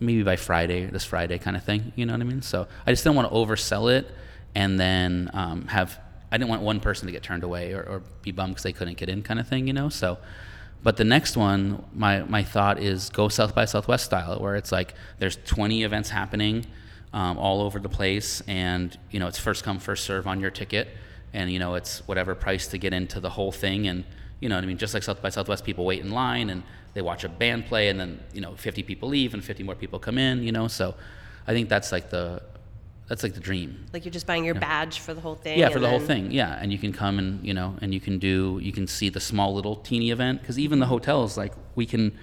Maybe 0.00 0.22
by 0.22 0.36
Friday, 0.36 0.86
this 0.86 1.04
Friday, 1.04 1.38
kind 1.38 1.56
of 1.56 1.64
thing. 1.64 1.92
You 1.94 2.06
know 2.06 2.14
what 2.14 2.22
I 2.22 2.24
mean? 2.24 2.42
So 2.42 2.66
I 2.86 2.90
just 2.90 3.04
didn't 3.04 3.16
want 3.16 3.28
to 3.30 3.34
oversell 3.34 3.92
it, 3.92 4.10
and 4.54 4.80
then 4.80 5.30
um, 5.34 5.66
have 5.66 6.00
I 6.32 6.38
didn't 6.38 6.50
want 6.50 6.62
one 6.62 6.80
person 6.80 7.06
to 7.06 7.12
get 7.12 7.22
turned 7.22 7.42
away 7.42 7.72
or, 7.72 7.82
or 7.82 8.02
be 8.22 8.32
bummed 8.32 8.54
because 8.54 8.62
they 8.62 8.72
couldn't 8.72 8.96
get 8.96 9.08
in, 9.08 9.22
kind 9.22 9.38
of 9.38 9.48
thing. 9.48 9.66
You 9.66 9.72
know? 9.72 9.88
So 9.88 10.18
but 10.82 10.96
the 10.96 11.04
next 11.04 11.36
one, 11.36 11.84
my, 11.94 12.22
my 12.22 12.42
thought 12.42 12.78
is 12.78 13.10
go 13.10 13.28
South 13.28 13.54
by 13.54 13.66
Southwest 13.66 14.04
style, 14.06 14.40
where 14.40 14.56
it's 14.56 14.72
like 14.72 14.94
there's 15.18 15.36
20 15.44 15.82
events 15.82 16.08
happening 16.08 16.66
um, 17.12 17.38
all 17.38 17.60
over 17.60 17.78
the 17.78 17.88
place, 17.88 18.40
and 18.46 18.96
you 19.10 19.20
know 19.20 19.26
it's 19.26 19.38
first 19.38 19.64
come 19.64 19.78
first 19.78 20.04
serve 20.04 20.26
on 20.26 20.40
your 20.40 20.50
ticket, 20.50 20.88
and 21.32 21.50
you 21.50 21.58
know 21.58 21.74
it's 21.74 22.06
whatever 22.08 22.34
price 22.34 22.68
to 22.68 22.78
get 22.78 22.94
into 22.94 23.20
the 23.20 23.30
whole 23.30 23.52
thing, 23.52 23.88
and 23.88 24.04
you 24.40 24.48
know 24.48 24.54
what 24.54 24.64
I 24.64 24.66
mean. 24.66 24.78
Just 24.78 24.94
like 24.94 25.02
South 25.02 25.20
by 25.20 25.28
Southwest, 25.28 25.64
people 25.64 25.84
wait 25.84 26.00
in 26.00 26.10
line 26.12 26.48
and 26.48 26.62
they 26.94 27.02
watch 27.02 27.24
a 27.24 27.28
band 27.28 27.66
play, 27.66 27.88
and 27.88 27.98
then 27.98 28.20
you 28.32 28.40
know 28.40 28.54
50 28.54 28.82
people 28.82 29.08
leave 29.08 29.34
and 29.34 29.44
50 29.44 29.62
more 29.62 29.74
people 29.74 29.98
come 29.98 30.18
in, 30.18 30.42
you 30.42 30.52
know. 30.52 30.68
So 30.68 30.94
I 31.46 31.52
think 31.52 31.68
that's 31.68 31.92
like 31.92 32.10
the 32.10 32.42
that's 33.10 33.24
like 33.24 33.34
the 33.34 33.40
dream. 33.40 33.86
Like 33.92 34.04
you're 34.04 34.12
just 34.12 34.26
buying 34.28 34.44
your 34.44 34.54
badge 34.54 35.00
for 35.00 35.14
the 35.14 35.20
whole 35.20 35.34
thing? 35.34 35.58
Yeah, 35.58 35.70
for 35.70 35.80
the 35.80 35.88
whole 35.88 35.98
thing. 35.98 36.30
Yeah, 36.30 36.56
and 36.60 36.72
you 36.72 36.78
can 36.78 36.92
come 36.92 37.18
and 37.18 37.44
you 37.44 37.52
know, 37.52 37.74
and 37.82 37.92
you 37.92 37.98
can 37.98 38.20
do, 38.20 38.60
you 38.62 38.70
can 38.70 38.86
see 38.86 39.08
the 39.08 39.18
small 39.18 39.52
little 39.52 39.74
teeny 39.74 40.12
event 40.12 40.40
because 40.40 40.60
even 40.60 40.78
the 40.78 40.86
hotels, 40.86 41.36
like 41.36 41.52
we 41.74 41.86
can, 41.86 42.16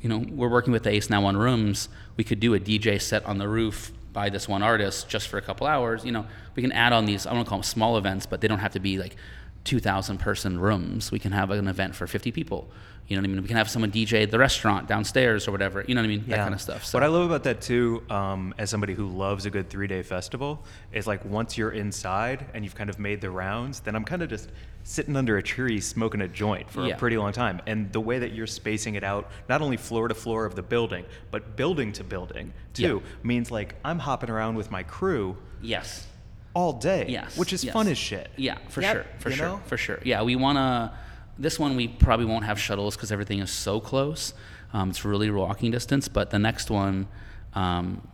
you 0.00 0.08
know, 0.08 0.24
we're 0.30 0.48
working 0.48 0.72
with 0.72 0.84
the 0.84 0.90
Ace 0.90 1.10
Now 1.10 1.24
on 1.24 1.36
Rooms. 1.36 1.88
We 2.16 2.22
could 2.22 2.38
do 2.38 2.54
a 2.54 2.60
DJ 2.60 3.02
set 3.02 3.26
on 3.26 3.38
the 3.38 3.48
roof 3.48 3.90
by 4.12 4.30
this 4.30 4.46
one 4.46 4.62
artist 4.62 5.08
just 5.08 5.26
for 5.26 5.38
a 5.38 5.42
couple 5.42 5.66
hours. 5.66 6.04
You 6.04 6.12
know, 6.12 6.24
we 6.54 6.62
can 6.62 6.70
add 6.70 6.92
on 6.92 7.04
these. 7.04 7.26
I 7.26 7.30
don't 7.30 7.38
want 7.38 7.46
to 7.46 7.50
call 7.50 7.58
them 7.58 7.64
small 7.64 7.98
events, 7.98 8.26
but 8.26 8.40
they 8.40 8.46
don't 8.46 8.60
have 8.60 8.74
to 8.74 8.80
be 8.80 8.98
like 8.98 9.16
two 9.64 9.80
thousand 9.80 10.18
person 10.18 10.60
rooms. 10.60 11.10
We 11.10 11.18
can 11.18 11.32
have 11.32 11.50
an 11.50 11.66
event 11.66 11.96
for 11.96 12.06
fifty 12.06 12.30
people. 12.30 12.70
You 13.08 13.14
know 13.16 13.20
what 13.22 13.26
I 13.30 13.32
mean? 13.34 13.42
We 13.42 13.46
can 13.48 13.56
have 13.56 13.70
someone 13.70 13.92
DJ 13.92 14.24
at 14.24 14.32
the 14.32 14.38
restaurant 14.38 14.88
downstairs 14.88 15.46
or 15.46 15.52
whatever. 15.52 15.84
You 15.86 15.94
know 15.94 16.00
what 16.00 16.06
I 16.06 16.08
mean? 16.08 16.24
That 16.26 16.38
kind 16.38 16.54
of 16.54 16.60
stuff. 16.60 16.84
So. 16.84 16.96
What 16.98 17.04
I 17.04 17.06
love 17.06 17.26
about 17.26 17.44
that 17.44 17.60
too, 17.60 18.02
um, 18.10 18.52
as 18.58 18.68
somebody 18.68 18.94
who 18.94 19.06
loves 19.06 19.46
a 19.46 19.50
good 19.50 19.70
three 19.70 19.86
day 19.86 20.02
festival, 20.02 20.64
is 20.92 21.06
like 21.06 21.24
once 21.24 21.56
you're 21.56 21.70
inside 21.70 22.46
and 22.52 22.64
you've 22.64 22.74
kind 22.74 22.90
of 22.90 22.98
made 22.98 23.20
the 23.20 23.30
rounds, 23.30 23.78
then 23.80 23.94
I'm 23.94 24.04
kind 24.04 24.22
of 24.22 24.28
just 24.28 24.50
sitting 24.82 25.14
under 25.16 25.36
a 25.36 25.42
tree 25.42 25.80
smoking 25.80 26.20
a 26.20 26.28
joint 26.28 26.68
for 26.68 26.84
Yeah. 26.84 26.94
a 26.94 26.98
pretty 26.98 27.16
long 27.16 27.32
time. 27.32 27.60
And 27.66 27.92
the 27.92 28.00
way 28.00 28.18
that 28.18 28.32
you're 28.32 28.46
spacing 28.48 28.96
it 28.96 29.04
out, 29.04 29.30
not 29.48 29.62
only 29.62 29.76
floor 29.76 30.08
to 30.08 30.14
floor 30.14 30.44
of 30.44 30.56
the 30.56 30.62
building, 30.62 31.04
but 31.30 31.56
building 31.56 31.92
to 31.92 32.02
building 32.04 32.52
too, 32.74 33.02
means 33.22 33.52
like 33.52 33.76
I'm 33.84 34.00
hopping 34.00 34.30
around 34.30 34.56
with 34.56 34.70
my 34.72 34.82
crew 34.82 35.36
yes. 35.62 36.06
all 36.54 36.72
day, 36.72 37.06
Yes. 37.08 37.36
which 37.38 37.52
is 37.52 37.62
yes. 37.62 37.72
fun 37.72 37.86
as 37.86 37.98
shit. 37.98 38.30
Yeah, 38.36 38.58
for 38.68 38.80
Yep. 38.80 38.92
sure, 38.96 39.06
for 39.20 39.30
You 39.30 39.36
sure, 39.36 39.46
know? 39.46 39.60
for 39.66 39.76
sure. 39.76 40.00
Yeah, 40.04 40.22
we 40.22 40.34
want 40.34 40.58
to. 40.58 40.92
This 41.38 41.58
one 41.58 41.76
we 41.76 41.88
probably 41.88 42.26
won't 42.26 42.44
have 42.44 42.58
shuttles 42.58 42.96
because 42.96 43.12
everything 43.12 43.40
is 43.40 43.50
so 43.50 43.80
close. 43.80 44.32
Um, 44.72 44.90
it's 44.90 45.04
really 45.04 45.30
walking 45.30 45.70
distance. 45.70 46.08
But 46.08 46.30
the 46.30 46.38
next 46.38 46.70
one, 46.70 47.08
um, 47.54 48.06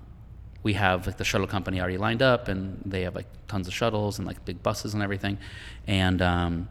we 0.62 0.74
have 0.74 1.06
like 1.06 1.16
the 1.18 1.24
shuttle 1.24 1.46
company 1.46 1.80
already 1.80 1.98
lined 1.98 2.22
up, 2.22 2.48
and 2.48 2.80
they 2.84 3.02
have 3.02 3.14
like 3.14 3.26
tons 3.48 3.68
of 3.68 3.74
shuttles 3.74 4.18
and 4.18 4.26
like 4.26 4.44
big 4.44 4.62
buses 4.62 4.94
and 4.94 5.02
everything, 5.02 5.38
and 5.86 6.22
um, 6.22 6.68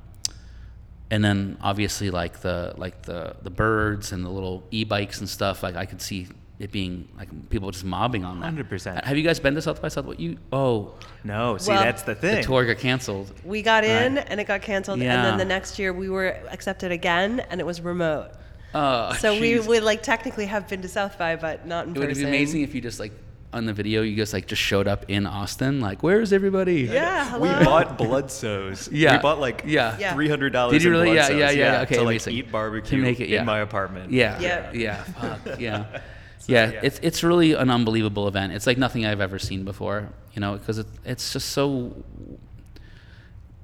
and 1.10 1.24
then 1.24 1.58
obviously 1.62 2.10
like 2.10 2.40
the 2.42 2.74
like 2.78 3.04
the 3.04 3.36
the 3.42 3.50
birds 3.50 4.12
and 4.12 4.24
the 4.24 4.30
little 4.30 4.64
e-bikes 4.72 5.20
and 5.20 5.30
stuff. 5.30 5.64
Like 5.64 5.76
I 5.76 5.86
could 5.86 6.02
see 6.02 6.28
it 6.62 6.71
being 6.71 7.08
like 7.17 7.50
people 7.50 7.71
just 7.71 7.84
mobbing 7.84 8.24
on 8.24 8.39
that. 8.39 8.54
100%. 8.54 9.04
Have 9.04 9.17
you 9.17 9.24
guys 9.24 9.39
been 9.39 9.56
to 9.56 9.62
South 9.63 9.82
by 9.82 9.88
Southwest? 9.88 10.19
You 10.19 10.38
oh, 10.54 10.93
No, 11.24 11.58
see, 11.58 11.71
Well, 11.71 11.84
that's 11.84 12.04
the 12.04 12.13
thing. 12.13 12.36
the 12.36 12.43
tour 12.43 12.65
got 12.65 12.78
canceled. 12.78 13.34
We 13.43 13.63
got 13.63 13.84
in 13.84 14.19
and 14.19 14.39
it 14.39 14.45
got 14.45 14.62
canceled, 14.62 15.02
and 15.02 15.26
then 15.26 15.38
the 15.39 15.45
next 15.45 15.80
year 15.80 15.91
we 15.91 16.08
were 16.08 16.38
accepted 16.52 16.91
again, 16.91 17.39
and 17.50 17.60
it 17.60 17.65
was 17.65 17.82
remote. 17.82 18.32
Oh, 18.76 19.13
So 19.13 19.39
we 19.39 19.60
would 19.60 19.82
like 19.82 20.04
technically 20.04 20.45
have 20.45 20.67
been 20.67 20.84
to 20.84 20.88
South 20.88 21.17
by, 21.17 21.36
but 21.36 21.65
not 21.65 21.88
in 21.88 21.95
It 21.95 22.00
would 22.00 22.13
be 22.15 22.24
amazing 22.24 22.62
if 22.62 22.76
you 22.76 22.82
just 22.82 23.00
like 23.00 23.12
on 23.54 23.65
the 23.65 23.74
video 23.74 24.02
you 24.02 24.15
just 24.15 24.32
like 24.32 24.47
just 24.47 24.62
showed 24.62 24.88
up 24.88 25.06
in 25.10 25.26
Austin. 25.26 25.82
Like, 25.82 26.04
where's 26.04 26.32
everybody? 26.32 26.82
Yeah, 26.84 27.38
we 27.38 27.50
bought 27.50 27.97
blood 27.97 28.32
sows. 28.32 28.88
Yeah. 28.91 29.17
We 29.17 29.21
bought 29.24 29.39
like 29.39 29.63
Yeah. 29.65 29.97
Yeah. 29.97 30.13
three 30.13 30.30
hundred 30.30 30.54
dollars. 30.54 30.74
Did 30.74 30.84
you 30.84 30.91
really? 30.91 31.15
Yeah, 31.15 31.30
yeah, 31.30 31.50
yeah, 31.50 31.50
yeah. 31.52 31.82
Okay, 31.82 31.95
to 31.95 32.02
like 32.02 32.13
amazing. 32.13 32.36
eat 32.36 32.52
barbecue 32.52 32.97
To 32.97 33.04
make 33.04 33.19
it, 33.19 33.30
yeah. 33.30 33.39
in 33.39 33.45
my 33.47 33.60
apartment. 33.60 34.12
Yeah. 34.12 34.39
Yeah. 34.39 34.71
Yeah. 34.71 35.04
Fuck. 35.04 35.60
Yeah. 35.60 36.00
yeah. 36.47 36.71
It's 36.84 36.99
it's 37.01 37.23
really 37.23 37.54
an 37.54 37.69
unbelievable 37.69 38.27
event. 38.27 38.54
It's 38.54 38.67
like 38.67 38.77
nothing 38.77 39.06
I've 39.06 39.21
ever 39.21 39.39
seen 39.39 39.63
before. 39.63 40.10
You 40.34 40.39
know, 40.39 40.58
because 40.58 40.77
it, 40.80 40.88
it's 41.06 41.34
just 41.34 41.49
so. 41.49 42.04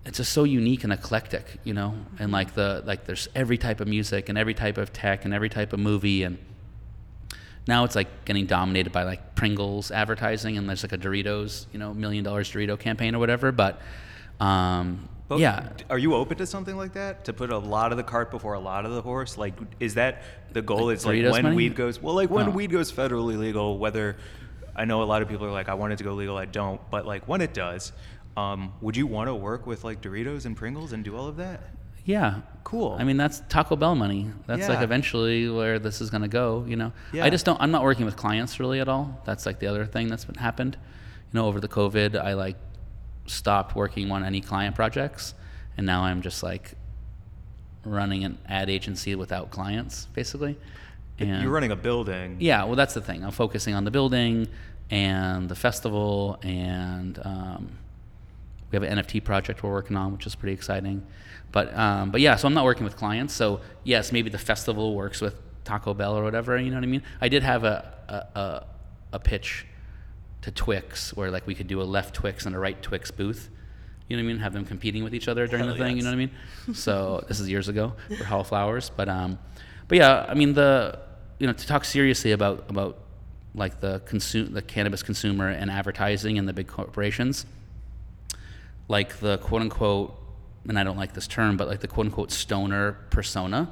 It's 0.05 0.19
just 0.19 0.31
so 0.31 0.45
unique 0.45 0.85
and 0.85 0.93
eclectic, 0.93 1.59
you 1.65 1.73
know, 1.73 1.93
and 2.17 2.31
like 2.31 2.53
the 2.53 2.81
like 2.85 3.05
there's 3.05 3.27
every 3.35 3.57
type 3.57 3.81
of 3.81 3.89
music 3.89 4.29
and 4.29 4.37
every 4.37 4.53
type 4.53 4.77
of 4.77 4.93
tech 4.93 5.25
and 5.25 5.33
every 5.33 5.49
type 5.49 5.73
of 5.73 5.79
movie 5.81 6.23
and 6.23 6.37
now 7.67 7.83
it's 7.83 7.95
like 7.95 8.25
getting 8.25 8.45
dominated 8.45 8.91
by 8.93 9.03
like 9.03 9.35
Pringles 9.35 9.91
advertising 9.91 10.57
and 10.57 10.67
there's 10.69 10.83
like 10.83 10.93
a 10.93 10.97
Doritos, 10.97 11.65
you 11.73 11.79
know, 11.79 11.93
million 11.93 12.23
dollars 12.23 12.51
Dorito 12.51 12.79
campaign 12.79 13.13
or 13.13 13.19
whatever. 13.19 13.51
But 13.51 13.81
um, 14.39 15.09
But 15.27 15.39
yeah, 15.39 15.69
Are 15.89 15.97
you 15.97 16.13
open 16.15 16.37
to 16.37 16.45
something 16.45 16.77
like 16.77 16.93
that? 16.93 17.25
To 17.25 17.33
put 17.33 17.51
a 17.51 17.57
lot 17.57 17.91
of 17.91 17.97
the 17.97 18.03
cart 18.03 18.31
before 18.31 18.53
a 18.53 18.59
lot 18.59 18.85
of 18.85 18.93
the 18.93 19.01
horse? 19.01 19.37
Like, 19.37 19.53
is 19.79 19.95
that 19.95 20.21
the 20.53 20.61
goal? 20.61 20.85
Like 20.87 20.95
it's 20.95 21.05
like 21.05 21.21
when 21.31 21.43
money? 21.43 21.55
weed 21.55 21.75
goes. 21.75 22.01
Well, 22.01 22.15
like 22.15 22.29
when 22.29 22.47
Oh. 22.47 22.51
weed 22.51 22.71
goes 22.71 22.91
federally 22.91 23.37
legal, 23.37 23.77
whether 23.77 24.15
I 24.75 24.85
know 24.85 25.03
a 25.03 25.05
lot 25.05 25.21
of 25.21 25.27
people 25.27 25.45
are 25.45 25.51
like, 25.51 25.67
I 25.69 25.73
want 25.73 25.91
it 25.93 25.97
to 25.97 26.03
go 26.05 26.13
legal, 26.13 26.37
I 26.37 26.45
don't. 26.45 26.79
But 26.89 27.05
like 27.05 27.27
when 27.27 27.41
it 27.41 27.53
does, 27.53 27.91
um, 28.37 28.71
would 28.81 28.95
you 28.95 29.05
want 29.07 29.27
to 29.27 29.35
work 29.35 29.67
with 29.67 29.83
like 29.83 30.01
Doritos 30.01 30.45
and 30.45 30.55
Pringles 30.55 30.93
and 30.93 31.03
do 31.03 31.15
all 31.17 31.27
of 31.27 31.35
that? 31.37 31.61
yeah, 32.05 32.35
Cool. 32.63 32.95
I 32.99 33.03
mean, 33.03 33.15
that's 33.17 33.41
Taco 33.49 33.75
Bell 33.77 33.95
money. 33.95 34.29
That's 34.45 34.67
like 34.69 34.81
eventually 34.81 35.49
where 35.49 35.77
this 35.79 35.99
is 36.01 36.09
going 36.09 36.21
to 36.23 36.27
go. 36.29 36.63
You 36.67 36.75
know, 36.77 36.91
Yeah. 37.13 37.23
I 37.25 37.29
just 37.29 37.45
don't. 37.45 37.59
I'm 37.61 37.71
not 37.71 37.81
working 37.83 38.05
with 38.05 38.15
clients 38.17 38.59
really 38.61 38.79
at 38.81 38.87
all. 38.89 39.21
That's 39.25 39.45
like 39.45 39.59
the 39.59 39.67
other 39.67 39.85
thing 39.85 40.07
that's 40.09 40.23
been 40.25 40.35
happened. 40.35 40.77
You 41.33 41.39
know, 41.39 41.47
over 41.47 41.59
the 41.61 41.67
COVID, 41.69 42.17
I 42.21 42.33
like 42.33 42.55
stopped 43.27 43.75
working 43.75 44.11
on 44.11 44.23
any 44.23 44.41
client 44.41 44.75
projects, 44.75 45.33
and 45.77 45.85
now 45.85 46.03
I'm 46.03 46.21
just 46.21 46.43
like 46.43 46.73
running 47.83 48.23
an 48.23 48.37
ad 48.47 48.69
agency 48.69 49.15
without 49.15 49.51
clients, 49.51 50.07
basically. 50.13 50.57
And 51.19 51.41
You're 51.41 51.51
running 51.51 51.71
a 51.71 51.75
building. 51.75 52.37
Yeah, 52.39 52.63
well, 52.65 52.75
that's 52.75 52.93
the 52.93 53.01
thing. 53.01 53.23
I'm 53.23 53.31
focusing 53.31 53.73
on 53.73 53.83
the 53.85 53.91
building 53.91 54.47
and 54.89 55.49
the 55.49 55.55
festival, 55.55 56.39
and 56.43 57.19
um, 57.23 57.77
we 58.71 58.75
have 58.75 58.83
an 58.83 58.97
NFT 58.99 59.23
project 59.23 59.63
we're 59.63 59.71
working 59.71 59.97
on, 59.97 60.13
which 60.13 60.25
is 60.25 60.35
pretty 60.35 60.53
exciting. 60.53 61.05
But 61.51 61.75
um, 61.77 62.11
but 62.11 62.21
yeah, 62.21 62.35
so 62.35 62.47
I'm 62.47 62.53
not 62.53 62.65
working 62.65 62.83
with 62.83 62.95
clients. 62.97 63.33
So 63.33 63.61
yes, 63.83 64.11
maybe 64.11 64.29
the 64.29 64.37
festival 64.37 64.95
works 64.95 65.21
with 65.21 65.35
Taco 65.63 65.93
Bell 65.93 66.17
or 66.17 66.23
whatever. 66.23 66.57
You 66.57 66.69
know 66.69 66.77
what 66.77 66.83
I 66.83 66.87
mean? 66.87 67.03
I 67.21 67.29
did 67.29 67.43
have 67.43 67.63
a 67.63 67.93
a, 68.07 68.39
a, 68.39 68.67
a 69.13 69.19
pitch 69.19 69.65
to 70.47 70.51
Twix 70.51 71.13
where 71.13 71.29
like 71.29 71.45
we 71.45 71.53
could 71.53 71.67
do 71.67 71.81
a 71.81 71.83
left 71.83 72.15
Twix 72.15 72.45
and 72.45 72.55
a 72.55 72.59
right 72.59 72.81
Twix 72.81 73.11
booth. 73.11 73.49
You 74.07 74.15
know 74.15 74.23
what 74.23 74.29
I 74.29 74.33
mean? 74.33 74.41
Have 74.41 74.53
them 74.53 74.63
competing 74.63 75.03
with 75.03 75.13
each 75.13 75.27
other 75.27 75.45
during 75.45 75.65
Hell 75.65 75.73
the 75.73 75.83
thing. 75.83 75.97
You 75.97 76.03
know 76.03 76.09
what 76.09 76.13
I 76.13 76.17
mean? 76.17 76.31
So 76.73 77.25
this 77.27 77.41
is 77.41 77.49
years 77.49 77.67
ago 77.67 77.93
for 78.17 78.23
Hall 78.23 78.41
of 78.41 78.47
Flowers, 78.47 78.89
but 78.89 79.09
um, 79.09 79.37
but 79.89 79.97
yeah, 79.97 80.25
I 80.27 80.35
mean 80.35 80.53
the 80.53 80.99
you 81.37 81.47
know 81.47 81.53
to 81.53 81.67
talk 81.67 81.83
seriously 81.83 82.31
about 82.31 82.69
about 82.69 82.97
like 83.55 83.81
the 83.81 84.01
consume 84.05 84.53
the 84.53 84.61
cannabis 84.61 85.03
consumer 85.03 85.49
and 85.49 85.69
advertising 85.69 86.37
and 86.37 86.47
the 86.47 86.53
big 86.53 86.67
corporations, 86.67 87.45
like 88.87 89.17
the 89.19 89.39
quote 89.39 89.63
unquote, 89.63 90.17
and 90.65 90.79
I 90.79 90.85
don't 90.85 90.97
like 90.97 91.13
this 91.13 91.27
term, 91.27 91.57
but 91.57 91.67
like 91.67 91.81
the 91.81 91.89
quote 91.89 92.05
unquote 92.05 92.31
stoner 92.31 92.93
persona 93.09 93.69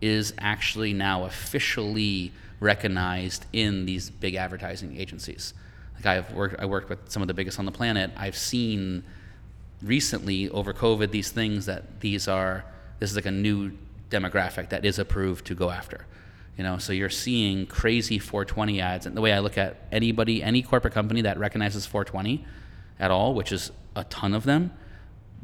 is 0.00 0.32
actually 0.38 0.94
now 0.94 1.24
officially 1.24 2.32
recognized 2.60 3.44
in 3.52 3.84
these 3.84 4.08
big 4.08 4.36
advertising 4.36 4.96
agencies. 4.96 5.52
Like 5.96 6.06
I've 6.06 6.32
worked, 6.32 6.60
I 6.60 6.66
worked 6.66 6.88
with 6.88 7.10
some 7.10 7.22
of 7.22 7.28
the 7.28 7.34
biggest 7.34 7.58
on 7.58 7.64
the 7.64 7.72
planet. 7.72 8.10
I've 8.16 8.36
seen 8.36 9.04
recently 9.82 10.48
over 10.50 10.72
COVID 10.72 11.10
these 11.10 11.30
things 11.30 11.66
that 11.66 12.00
these 12.00 12.26
are 12.28 12.64
this 12.98 13.10
is 13.10 13.16
like 13.16 13.26
a 13.26 13.30
new 13.30 13.72
demographic 14.10 14.70
that 14.70 14.84
is 14.84 14.98
approved 14.98 15.46
to 15.46 15.54
go 15.54 15.70
after. 15.70 16.06
You 16.56 16.62
know, 16.62 16.78
so 16.78 16.92
you're 16.92 17.10
seeing 17.10 17.66
crazy 17.66 18.18
420 18.18 18.80
ads, 18.80 19.06
and 19.06 19.16
the 19.16 19.20
way 19.20 19.32
I 19.32 19.40
look 19.40 19.58
at 19.58 19.82
anybody, 19.90 20.42
any 20.42 20.62
corporate 20.62 20.94
company 20.94 21.22
that 21.22 21.38
recognizes 21.38 21.84
420 21.84 22.44
at 23.00 23.10
all, 23.10 23.34
which 23.34 23.50
is 23.50 23.72
a 23.96 24.04
ton 24.04 24.34
of 24.34 24.44
them, 24.44 24.72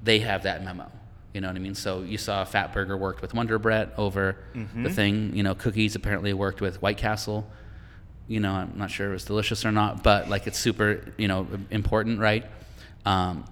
they 0.03 0.21
have 0.21 0.45
that 0.45 0.63
memo. 0.63 0.91
You 1.35 1.41
know 1.41 1.49
what 1.49 1.57
I 1.57 1.61
mean? 1.61 1.75
So 1.75 2.03
you 2.03 2.19
saw 2.19 2.45
Fatburger 2.45 2.99
worked 2.99 3.23
with 3.23 3.35
Wonder 3.35 3.59
Bread 3.59 3.91
over 3.97 4.37
mm-hmm. 4.55 4.85
the 4.85 4.91
thing. 4.91 5.35
You 5.35 5.43
know, 5.43 5.55
Cookies 5.55 5.95
apparently 5.95 6.33
worked 6.33 6.61
with 6.61 6.81
White 6.81 6.99
Castle. 6.99 7.49
You 8.31 8.39
know, 8.39 8.53
I'm 8.53 8.73
not 8.77 8.93
sure 8.93 9.11
it 9.11 9.13
was 9.13 9.25
delicious 9.25 9.65
or 9.65 9.73
not, 9.73 10.05
but 10.05 10.29
like 10.29 10.47
it's 10.47 10.57
super, 10.57 11.13
you 11.19 11.27
know, 11.27 11.49
important, 11.71 12.21
right? 12.21 12.47
Um, 13.05 13.45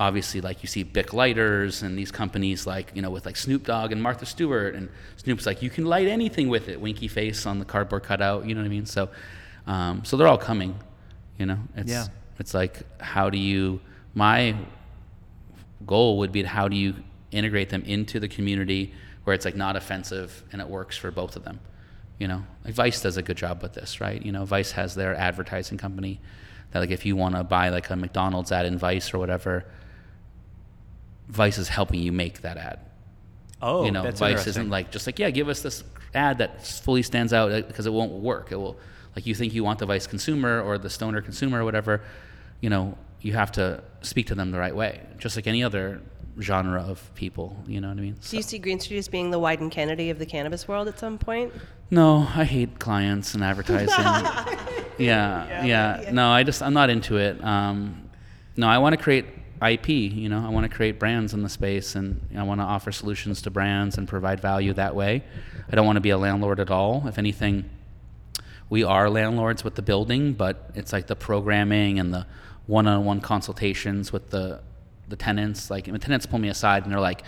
obviously 0.00 0.40
like 0.40 0.62
you 0.62 0.66
see 0.66 0.82
Bic 0.82 1.12
lighters 1.12 1.82
and 1.82 1.98
these 1.98 2.10
companies 2.10 2.66
like 2.66 2.90
you 2.94 3.02
know 3.02 3.10
with 3.10 3.26
like 3.26 3.36
Snoop 3.36 3.64
Dogg 3.66 3.92
and 3.92 4.02
Martha 4.02 4.24
Stewart 4.24 4.74
and 4.74 4.88
Snoop's 5.18 5.44
like 5.44 5.60
you 5.60 5.68
can 5.68 5.84
light 5.84 6.08
anything 6.08 6.48
with 6.48 6.70
it, 6.70 6.80
winky 6.80 7.08
face 7.08 7.44
on 7.44 7.58
the 7.58 7.66
cardboard 7.66 8.02
cutout. 8.04 8.46
You 8.46 8.54
know 8.54 8.62
what 8.62 8.66
I 8.66 8.70
mean? 8.70 8.86
So, 8.86 9.10
um, 9.66 10.02
so 10.06 10.16
they're 10.16 10.26
all 10.26 10.38
coming. 10.38 10.74
You 11.38 11.44
know, 11.44 11.58
it's 11.76 11.90
Yeah. 11.90 12.06
it's 12.38 12.54
like 12.54 12.80
how 13.02 13.28
do 13.28 13.36
you 13.36 13.80
my 14.14 14.56
goal 15.86 16.16
would 16.18 16.32
be 16.32 16.42
how 16.44 16.68
do 16.68 16.76
you 16.76 16.94
integrate 17.32 17.68
them 17.68 17.82
into 17.82 18.18
the 18.18 18.28
community 18.28 18.94
where 19.24 19.34
it's 19.34 19.44
like 19.44 19.56
not 19.56 19.76
offensive 19.76 20.42
and 20.52 20.62
it 20.62 20.68
works 20.68 20.96
for 20.96 21.10
both 21.10 21.36
of 21.36 21.44
them 21.44 21.60
you 22.20 22.28
know 22.28 22.44
like 22.64 22.74
vice 22.74 23.00
does 23.00 23.16
a 23.16 23.22
good 23.22 23.36
job 23.36 23.62
with 23.62 23.72
this 23.72 24.00
right? 24.00 24.22
You 24.22 24.30
know 24.30 24.44
vice 24.44 24.72
has 24.72 24.94
their 24.94 25.16
advertising 25.16 25.78
company 25.78 26.20
that 26.70 26.78
like 26.78 26.90
if 26.90 27.04
you 27.04 27.16
want 27.16 27.34
to 27.34 27.42
buy 27.42 27.70
like 27.70 27.90
a 27.90 27.96
mcdonald's 27.96 28.52
ad 28.52 28.66
in 28.66 28.78
vice 28.78 29.12
or 29.12 29.18
whatever 29.18 29.64
vice 31.28 31.58
is 31.58 31.68
helping 31.68 32.00
you 32.00 32.12
make 32.12 32.42
that 32.42 32.56
ad. 32.56 32.78
Oh, 33.62 33.84
you 33.84 33.90
know 33.90 34.02
that's 34.02 34.20
vice 34.20 34.46
isn't 34.46 34.70
like 34.70 34.92
just 34.92 35.06
like 35.06 35.18
yeah 35.18 35.30
give 35.30 35.48
us 35.48 35.62
this 35.62 35.82
ad 36.14 36.38
that 36.38 36.64
fully 36.64 37.02
stands 37.02 37.32
out 37.32 37.66
because 37.66 37.86
it 37.86 37.92
won't 37.92 38.12
work. 38.12 38.52
It 38.52 38.56
will 38.56 38.76
like 39.16 39.26
you 39.26 39.34
think 39.34 39.52
you 39.54 39.64
want 39.64 39.78
the 39.78 39.86
vice 39.86 40.06
consumer 40.06 40.60
or 40.60 40.78
the 40.78 40.90
stoner 40.90 41.20
consumer 41.20 41.60
or 41.60 41.64
whatever 41.64 42.02
you 42.60 42.70
know 42.70 42.96
you 43.20 43.32
have 43.32 43.52
to 43.52 43.82
speak 44.02 44.26
to 44.28 44.34
them 44.34 44.50
the 44.50 44.58
right 44.58 44.74
way. 44.74 45.00
Just 45.18 45.36
like 45.36 45.46
any 45.46 45.62
other 45.62 46.00
genre 46.38 46.82
of 46.82 47.12
people 47.14 47.56
you 47.66 47.80
know 47.80 47.88
what 47.88 47.98
i 47.98 48.00
mean? 48.00 48.16
Do 48.28 48.36
you 48.36 48.42
see 48.42 48.58
Green 48.58 48.80
Street 48.80 48.98
as 48.98 49.08
being 49.08 49.30
the 49.30 49.40
Wieden+Kennedy 49.40 50.10
of 50.10 50.18
the 50.18 50.26
cannabis 50.26 50.68
world 50.68 50.88
at 50.88 50.98
some 50.98 51.18
point? 51.18 51.52
no 51.90 52.26
i 52.34 52.44
hate 52.44 52.78
clients 52.78 53.34
and 53.34 53.42
advertising. 53.44 53.94
Yeah, 54.98 55.64
yeah 55.64 56.10
no 56.12 56.30
i 56.30 56.42
just 56.42 56.62
i'm 56.62 56.74
not 56.74 56.90
into 56.90 57.16
it. 57.16 57.42
Um, 57.42 58.10
no 58.56 58.68
i 58.68 58.78
want 58.78 58.94
to 58.94 59.02
create 59.02 59.24
ip 59.62 59.88
you 59.88 60.28
know? 60.28 60.44
I 60.44 60.48
want 60.50 60.70
to 60.70 60.74
create 60.74 60.98
brands 60.98 61.32
in 61.34 61.42
the 61.42 61.48
space 61.48 61.94
and 61.94 62.20
i 62.36 62.42
want 62.42 62.60
to 62.60 62.64
offer 62.64 62.92
solutions 62.92 63.42
to 63.42 63.50
brands 63.50 63.96
and 63.98 64.06
provide 64.06 64.40
value 64.40 64.72
that 64.74 64.94
way. 64.94 65.24
I 65.70 65.76
don't 65.76 65.86
want 65.86 65.96
to 65.96 66.00
be 66.00 66.10
a 66.10 66.18
landlord 66.18 66.60
at 66.60 66.70
all. 66.70 67.06
If 67.06 67.18
anything 67.18 67.68
we 68.68 68.84
are 68.84 69.10
landlords 69.10 69.64
with 69.64 69.74
the 69.74 69.82
building, 69.82 70.32
but 70.32 70.70
it's 70.74 70.92
like 70.92 71.08
the 71.08 71.16
programming 71.16 71.98
and 71.98 72.14
the 72.14 72.24
one-on-one 72.66 73.20
consultations 73.20 74.12
with 74.12 74.30
the 74.30 74.60
the 75.10 75.16
tenants. 75.16 75.70
Like 75.70 75.84
the 75.84 75.98
tenants 75.98 76.26
pull 76.26 76.38
me 76.38 76.48
aside 76.48 76.84
and 76.84 76.92
they're 76.92 77.00
like, 77.00 77.22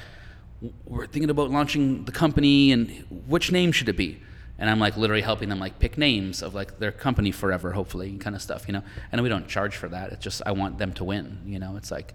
"We're 0.86 1.06
thinking 1.06 1.30
about 1.30 1.50
launching 1.50 2.04
the 2.04 2.12
company, 2.12 2.72
and 2.72 3.04
which 3.26 3.52
name 3.52 3.72
should 3.72 3.88
it 3.88 3.96
be?" 3.96 4.22
And 4.58 4.70
I'm 4.70 4.78
like 4.78 4.96
literally 4.96 5.22
helping 5.22 5.48
them 5.48 5.58
like 5.58 5.78
pick 5.78 5.98
names 5.98 6.42
of 6.42 6.54
like 6.54 6.78
their 6.78 6.92
company 6.92 7.30
forever, 7.32 7.72
hopefully, 7.72 8.16
kind 8.18 8.34
of 8.34 8.40
stuff, 8.40 8.64
you 8.66 8.72
know. 8.72 8.82
And 9.10 9.20
we 9.22 9.28
don't 9.28 9.48
charge 9.48 9.76
for 9.76 9.88
that. 9.88 10.12
It's 10.12 10.24
just 10.24 10.40
I 10.46 10.52
want 10.52 10.78
them 10.78 10.92
to 10.94 11.04
win, 11.04 11.40
you 11.44 11.58
know. 11.58 11.76
It's 11.76 11.90
like, 11.90 12.14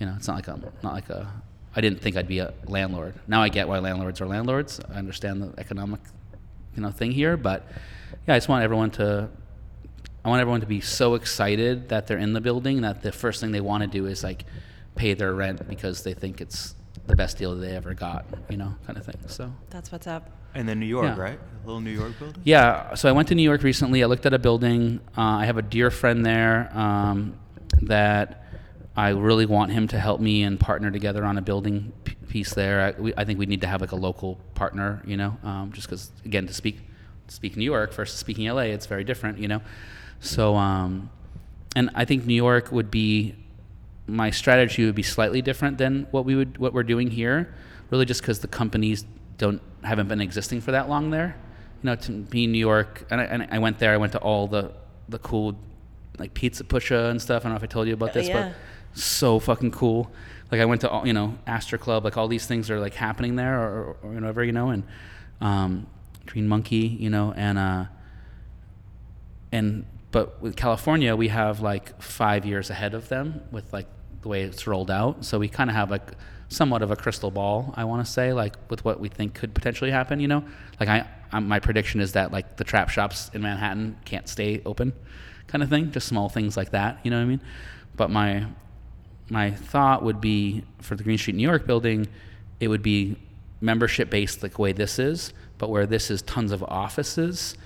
you 0.00 0.06
know, 0.06 0.14
it's 0.16 0.26
not 0.26 0.36
like 0.36 0.48
a 0.48 0.72
not 0.82 0.94
like 0.94 1.10
a. 1.10 1.30
I 1.74 1.80
didn't 1.80 2.00
think 2.02 2.16
I'd 2.16 2.28
be 2.28 2.40
a 2.40 2.52
landlord. 2.66 3.14
Now 3.26 3.42
I 3.42 3.48
get 3.48 3.68
why 3.68 3.78
landlords 3.78 4.20
are 4.20 4.26
landlords. 4.26 4.80
I 4.92 4.98
understand 4.98 5.42
the 5.42 5.54
economic 5.58 6.00
you 6.74 6.82
know 6.82 6.90
thing 6.90 7.12
here 7.12 7.36
but 7.36 7.66
yeah 8.26 8.34
i 8.34 8.36
just 8.36 8.48
want 8.48 8.62
everyone 8.62 8.90
to 8.90 9.28
i 10.24 10.28
want 10.28 10.40
everyone 10.40 10.60
to 10.60 10.66
be 10.66 10.80
so 10.80 11.14
excited 11.14 11.88
that 11.88 12.06
they're 12.06 12.18
in 12.18 12.32
the 12.32 12.40
building 12.40 12.80
that 12.80 13.02
the 13.02 13.12
first 13.12 13.40
thing 13.40 13.52
they 13.52 13.60
want 13.60 13.82
to 13.82 13.86
do 13.86 14.06
is 14.06 14.22
like 14.24 14.44
pay 14.94 15.14
their 15.14 15.34
rent 15.34 15.66
because 15.68 16.02
they 16.02 16.14
think 16.14 16.40
it's 16.40 16.74
the 17.06 17.16
best 17.16 17.36
deal 17.38 17.54
they 17.56 17.74
ever 17.74 17.94
got 17.94 18.24
you 18.48 18.56
know 18.56 18.74
kind 18.86 18.96
of 18.98 19.04
thing 19.04 19.16
so 19.26 19.52
That's 19.70 19.90
what's 19.92 20.06
up. 20.06 20.30
And 20.54 20.68
then 20.68 20.78
New 20.78 20.86
York, 20.86 21.16
Yeah. 21.16 21.18
right? 21.20 21.38
A 21.62 21.66
little 21.66 21.80
New 21.80 21.90
York 21.90 22.18
building. 22.18 22.42
yeah 22.44 22.94
so 22.94 23.08
i 23.08 23.12
went 23.12 23.28
to 23.28 23.34
new 23.34 23.42
york 23.42 23.62
recently 23.62 24.02
i 24.02 24.06
looked 24.06 24.26
at 24.26 24.34
a 24.34 24.38
building 24.38 25.00
uh, 25.16 25.20
i 25.42 25.46
have 25.46 25.56
a 25.56 25.62
dear 25.62 25.90
friend 25.90 26.24
there 26.26 26.70
um, 26.76 27.34
that 27.82 28.44
i 28.96 29.08
really 29.10 29.46
want 29.46 29.70
him 29.72 29.88
to 29.88 29.98
help 29.98 30.20
me 30.20 30.42
and 30.42 30.58
partner 30.60 30.90
together 30.90 31.24
on 31.24 31.38
a 31.38 31.42
building 31.42 31.92
p- 32.04 32.14
piece 32.28 32.52
there 32.54 32.80
I, 32.96 33.00
we, 33.00 33.14
I 33.16 33.24
think 33.24 33.38
we 33.38 33.46
need 33.46 33.60
to 33.62 33.66
have 33.66 33.80
like 33.80 33.92
a 33.92 33.96
local 33.96 34.38
partner 34.54 35.02
you 35.06 35.16
know 35.16 35.36
um, 35.44 35.72
just 35.72 35.88
because 35.88 36.10
again 36.24 36.46
to 36.46 36.52
speak 36.52 36.80
speak 37.28 37.56
new 37.56 37.64
york 37.64 37.94
versus 37.94 38.18
speaking 38.18 38.46
la 38.48 38.58
it's 38.62 38.86
very 38.86 39.04
different 39.04 39.38
you 39.38 39.48
know 39.48 39.62
so 40.20 40.56
um, 40.56 41.10
and 41.76 41.88
i 41.94 42.04
think 42.04 42.26
new 42.26 42.34
york 42.34 42.70
would 42.72 42.90
be 42.90 43.34
my 44.12 44.30
strategy 44.30 44.84
would 44.84 44.94
be 44.94 45.02
slightly 45.16 45.40
different 45.42 45.78
than 45.78 46.06
what 46.10 46.24
we 46.28 46.34
would 46.34 46.58
what 46.58 46.72
we're 46.74 46.82
doing 46.94 47.10
here 47.10 47.38
really 47.90 48.04
just 48.04 48.20
because 48.22 48.38
the 48.40 48.48
companies 48.48 49.04
don't 49.38 49.60
haven't 49.82 50.08
been 50.08 50.20
existing 50.20 50.60
for 50.60 50.72
that 50.72 50.88
long 50.88 51.10
there. 51.10 51.30
You 51.82 51.86
know 51.88 51.96
to 52.06 52.12
be 52.12 52.46
new 52.46 52.58
york 52.58 53.06
and 53.10 53.20
I, 53.20 53.24
and 53.24 53.40
I 53.50 53.58
went 53.58 53.78
there 53.80 53.92
i 53.92 53.96
went 53.96 54.12
to 54.12 54.18
all 54.28 54.46
the 54.46 54.64
the 55.08 55.18
cool 55.18 55.48
like 56.18 56.32
pizza 56.34 56.62
pusha 56.64 57.10
and 57.10 57.20
stuff. 57.20 57.42
I 57.42 57.44
don't 57.44 57.52
know 57.52 57.56
if 57.56 57.62
i 57.70 57.72
told 57.76 57.88
you 57.88 57.94
about 57.94 58.10
Uh, 58.10 58.18
this 58.18 58.28
yeah. 58.28 58.48
but 58.50 59.00
so 59.00 59.38
fucking 59.48 59.70
cool. 59.72 60.02
Like 60.50 60.60
i 60.60 60.66
went 60.66 60.80
to 60.82 60.90
all 60.90 61.06
you 61.06 61.14
know 61.18 61.28
astor 61.46 61.78
club 61.78 62.04
like 62.04 62.16
all 62.18 62.28
these 62.28 62.46
things 62.46 62.70
are 62.70 62.78
like 62.86 62.94
happening 62.94 63.36
there 63.36 63.54
or, 63.62 63.68
or, 63.68 63.96
or 64.02 64.10
whatever 64.16 64.44
you 64.44 64.52
know 64.52 64.68
and 64.74 64.82
um, 65.40 65.86
green 66.26 66.46
monkey 66.46 66.86
you 67.04 67.10
know 67.10 67.32
and 67.46 67.58
uh 67.58 67.84
and 69.50 69.84
but 70.10 70.42
with 70.42 70.56
California, 70.56 71.16
we 71.16 71.28
have 71.28 71.60
like 71.60 72.00
five 72.02 72.44
years 72.44 72.68
ahead 72.68 72.92
of 72.92 73.08
them 73.08 73.40
with 73.50 73.72
like 73.72 73.86
the 74.22 74.28
way 74.28 74.42
it's 74.42 74.66
rolled 74.66 74.90
out. 74.90 75.24
So 75.24 75.38
we 75.38 75.48
kind 75.48 75.68
of 75.68 75.76
have 75.76 75.90
like 75.90 76.12
somewhat 76.48 76.82
of 76.82 76.90
a 76.90 76.96
crystal 76.96 77.30
ball, 77.30 77.72
I 77.76 77.84
want 77.84 78.04
to 78.04 78.10
say, 78.10 78.32
like 78.32 78.54
with 78.70 78.84
what 78.84 79.00
we 79.00 79.08
think 79.08 79.34
could 79.34 79.54
potentially 79.54 79.90
happen. 79.90 80.20
You 80.20 80.28
know, 80.28 80.44
like 80.80 80.88
I, 80.88 81.06
I'm, 81.32 81.48
my 81.48 81.60
prediction 81.60 82.00
is 82.00 82.12
that 82.12 82.32
like 82.32 82.56
the 82.56 82.64
trap 82.64 82.88
shops 82.88 83.30
in 83.34 83.42
Manhattan 83.42 83.96
can't 84.04 84.28
stay 84.28 84.62
open, 84.64 84.92
kind 85.46 85.62
of 85.62 85.70
thing. 85.70 85.90
Just 85.90 86.08
small 86.08 86.28
things 86.28 86.56
like 86.56 86.70
that. 86.70 86.98
You 87.02 87.10
know 87.10 87.18
what 87.18 87.24
I 87.24 87.26
mean? 87.26 87.40
But 87.96 88.10
my 88.10 88.46
my 89.28 89.50
thought 89.50 90.02
would 90.02 90.20
be 90.20 90.62
for 90.80 90.94
the 90.94 91.02
Green 91.02 91.16
Street 91.16 91.36
New 91.36 91.48
York 91.48 91.66
building, 91.66 92.06
it 92.60 92.68
would 92.68 92.82
be 92.82 93.16
membership 93.60 94.10
based 94.10 94.42
like 94.42 94.54
the 94.54 94.60
way 94.60 94.72
this 94.72 94.98
is, 94.98 95.32
but 95.56 95.70
where 95.70 95.86
this 95.86 96.10
is 96.10 96.20
tons 96.22 96.52
of 96.52 96.62
offices, 96.64 97.56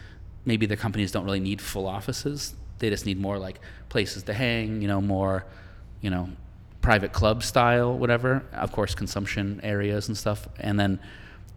maybe 0.44 0.66
the 0.66 0.76
companies 0.76 1.10
don't 1.10 1.24
really 1.24 1.40
need 1.40 1.60
full 1.60 1.86
offices. 1.86 2.54
They 2.78 2.90
just 2.90 3.04
need 3.04 3.18
more 3.18 3.38
like 3.38 3.58
places 3.88 4.22
to 4.24 4.34
hang, 4.34 4.80
you 4.80 4.86
know, 4.86 5.00
more, 5.00 5.44
you 6.00 6.10
know, 6.10 6.28
private 6.86 7.12
club 7.12 7.42
style, 7.42 7.98
whatever. 7.98 8.44
Of 8.52 8.70
course, 8.70 8.94
consumption 8.94 9.60
areas 9.64 10.06
and 10.06 10.16
stuff, 10.16 10.46
and 10.60 10.78
then, 10.78 11.00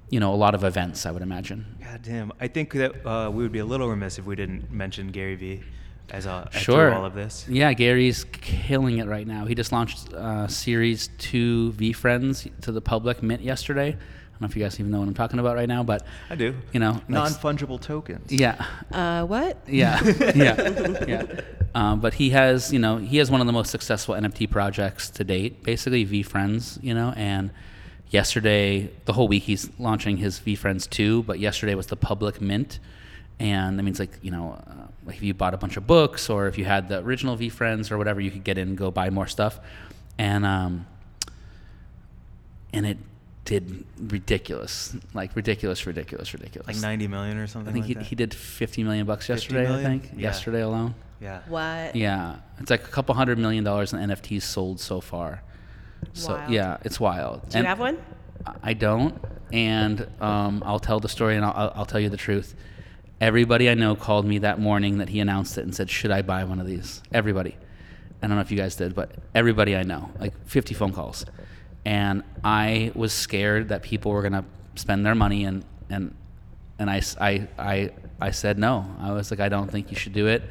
you 0.10 0.20
know, 0.20 0.34
a 0.34 0.40
lot 0.46 0.56
of 0.56 0.64
events. 0.64 1.06
I 1.06 1.12
would 1.12 1.22
imagine. 1.22 1.68
God 1.84 2.02
damn. 2.02 2.32
I 2.42 2.48
think 2.48 2.74
that 2.74 3.06
uh, 3.06 3.30
we 3.30 3.44
would 3.44 3.52
be 3.52 3.60
a 3.60 3.66
little 3.66 3.88
remiss 3.88 4.18
if 4.18 4.26
we 4.26 4.36
didn't 4.36 4.72
mention 4.72 5.10
Gary 5.10 5.36
Vee 5.36 5.62
as 6.10 6.26
a 6.26 6.50
Sure. 6.52 6.92
all 6.92 7.06
of 7.06 7.14
this. 7.14 7.46
Yeah, 7.48 7.74
Gary's 7.74 8.24
killing 8.32 8.98
it 8.98 9.06
right 9.08 9.28
now. 9.28 9.46
He 9.46 9.54
just 9.54 9.72
launched 9.72 10.12
uh, 10.14 10.48
Series 10.48 11.10
2 11.20 11.74
VeeFriends 11.74 12.50
to 12.62 12.72
the 12.72 12.82
public 12.82 13.22
mint 13.22 13.44
yesterday. 13.44 13.98
I 14.40 14.44
don't 14.44 14.50
know 14.50 14.52
if 14.54 14.56
you 14.56 14.64
guys 14.64 14.80
even 14.80 14.90
know 14.92 15.00
what 15.00 15.08
I'm 15.10 15.14
talking 15.14 15.38
about 15.40 15.58
right 15.58 15.68
now, 15.68 15.84
but 15.84 16.06
I 16.30 16.36
do. 16.36 16.56
You 16.72 16.80
know, 16.80 17.02
non 17.10 17.32
fungible 17.32 17.80
tokens. 17.80 18.32
yeah, 18.32 18.66
Uh, 18.90 19.26
what? 19.26 19.58
yeah, 19.68 20.02
yeah, 20.34 21.04
yeah. 21.06 21.42
Um, 21.76 22.00
but 22.00 22.14
he 22.14 22.30
has, 22.30 22.72
you 22.72 22.80
know, 22.80 22.98
he 22.98 23.18
has 23.18 23.30
one 23.30 23.42
of 23.42 23.48
the 23.48 23.54
most 23.54 23.70
successful 23.70 24.16
NFT 24.16 24.50
projects 24.50 25.10
to 25.10 25.26
date, 25.26 25.62
basically 25.64 26.06
VeeFriends, 26.06 26.82
you 26.82 26.94
know, 26.94 27.14
and 27.18 27.52
yesterday, 28.12 28.90
the 29.04 29.12
whole 29.12 29.28
week 29.28 29.44
he's 29.44 29.70
launching 29.78 30.16
his 30.16 30.40
VeeFriends 30.40 30.90
2, 30.90 31.24
but 31.24 31.40
yesterday 31.40 31.76
was 31.76 31.88
the 31.88 31.98
public 31.98 32.40
mint. 32.40 32.80
And 33.42 33.78
that 33.78 33.84
means 33.84 34.00
like, 34.00 34.20
you 34.22 34.32
know, 34.32 34.58
uh, 34.66 34.88
like 35.06 35.18
if 35.18 35.22
you 35.22 35.34
bought 35.34 35.54
a 35.54 35.58
bunch 35.58 35.76
of 35.76 35.86
books 35.86 36.30
or 36.30 36.48
if 36.48 36.58
you 36.58 36.64
had 36.64 36.88
the 36.88 37.00
original 37.00 37.36
VeeFriends 37.38 37.92
or 37.92 37.98
whatever, 37.98 38.22
you 38.22 38.32
could 38.32 38.46
get 38.46 38.58
in 38.58 38.70
and 38.70 38.78
go 38.78 38.90
buy 38.90 39.10
more 39.10 39.28
stuff. 39.28 39.60
And, 40.18 40.46
um, 40.46 40.88
and 42.74 42.86
it 42.86 42.98
did 43.50 43.84
ridiculous, 44.00 44.96
like 45.16 45.36
ridiculous, 45.36 45.86
ridiculous, 45.88 46.32
ridiculous. 46.34 46.68
Like 46.68 46.78
90 46.82 47.08
million 47.08 47.38
or 47.38 47.48
something 47.48 47.70
I 47.70 47.74
think 47.74 47.86
like 47.86 47.88
he, 47.88 47.94
that. 47.96 48.04
he 48.06 48.16
did 48.16 48.32
50 48.34 48.84
million 48.84 49.08
bucks 49.08 49.26
50 49.26 49.56
yesterday, 49.56 49.74
I 49.80 49.82
think. 49.84 50.12
Yeah. 50.16 50.22
Yesterday 50.28 50.62
alone. 50.62 50.94
yeah. 51.20 51.42
What? 51.48 51.96
Yeah. 51.96 52.36
It's 52.60 52.70
like 52.70 52.84
a 52.84 52.92
couple 52.92 53.16
hundred 53.16 53.40
million 53.40 53.64
dollars 53.64 53.92
in 53.92 54.00
NFTs 54.00 54.44
sold 54.44 54.80
so 54.80 55.02
far. 55.02 55.42
So 56.14 56.36
Wild. 56.36 56.52
yeah, 56.52 56.78
it's 56.86 57.00
wild. 57.00 57.50
Do 57.50 57.58
you 57.58 57.66
have 57.66 57.80
one? 57.80 57.98
I 58.64 58.74
don't, 58.74 59.20
and 59.52 60.08
um, 60.22 60.64
I'll 60.66 60.80
tell 60.80 61.00
the 61.00 61.10
story 61.10 61.36
and 61.36 61.44
I'll, 61.44 61.54
I'll- 61.56 61.74
I'll 61.78 61.86
tell 61.86 62.00
you 62.00 62.10
the 62.10 62.18
truth. 62.18 62.56
Everybody 63.20 63.70
I 63.70 63.74
know 63.74 63.96
called 63.96 64.26
me 64.26 64.38
that 64.38 64.60
morning 64.60 65.00
that 65.00 65.10
he 65.10 65.20
announced 65.20 65.58
it 65.58 65.66
and 65.66 65.76
said, 65.76 65.90
"Should 65.90 66.12
I 66.12 66.22
buy 66.22 66.46
one 66.46 66.62
of 66.62 66.68
these?" 66.68 67.02
Everybody. 67.12 67.58
I 68.22 68.28
don't 68.28 68.36
know 68.38 68.42
if 68.42 68.50
you 68.52 68.56
guys 68.58 68.76
did, 68.78 68.96
but 68.96 69.12
everybody 69.36 69.76
I 69.76 69.84
know, 69.84 70.10
like 70.20 70.34
50 70.46 70.74
phone 70.74 70.94
calls, 70.94 71.26
and 71.90 72.24
I 72.44 72.92
was 72.94 73.12
scared 73.12 73.70
that 73.70 73.82
people 73.82 74.12
were 74.12 74.22
gonna 74.22 74.46
spend 74.76 75.00
their 75.06 75.16
money 75.16 75.42
and 75.46 75.64
and 75.90 76.14
and 76.78 76.90
I, 76.90 77.02
I, 77.20 77.48
I, 77.58 77.90
I 78.22 78.32
said 78.32 78.58
no. 78.58 78.86
I 79.02 79.12
was 79.12 79.32
like, 79.32 79.42
I 79.42 79.50
don't 79.50 79.70
think 79.70 79.90
you 79.92 79.98
should 79.98 80.14
do 80.14 80.28
it 80.28 80.42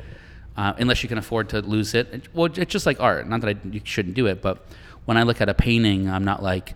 uh, 0.58 0.74
unless 0.78 1.02
you 1.02 1.08
can 1.08 1.16
afford 1.16 1.48
to 1.50 1.62
lose 1.62 1.94
it. 1.94 2.06
It- 2.12 2.28
Well, 2.34 2.46
it's 2.54 2.72
just 2.72 2.84
like 2.84 3.00
art. 3.00 3.26
Not 3.26 3.40
that 3.42 3.50
I, 3.56 3.68
you 3.74 3.80
shouldn't 3.84 4.14
do 4.14 4.26
it, 4.26 4.42
but 4.42 4.66
when 5.06 5.16
I 5.16 5.22
look 5.22 5.40
at 5.40 5.48
a 5.48 5.54
painting, 5.54 6.10
I'm 6.10 6.24
not 6.24 6.42
like, 6.42 6.74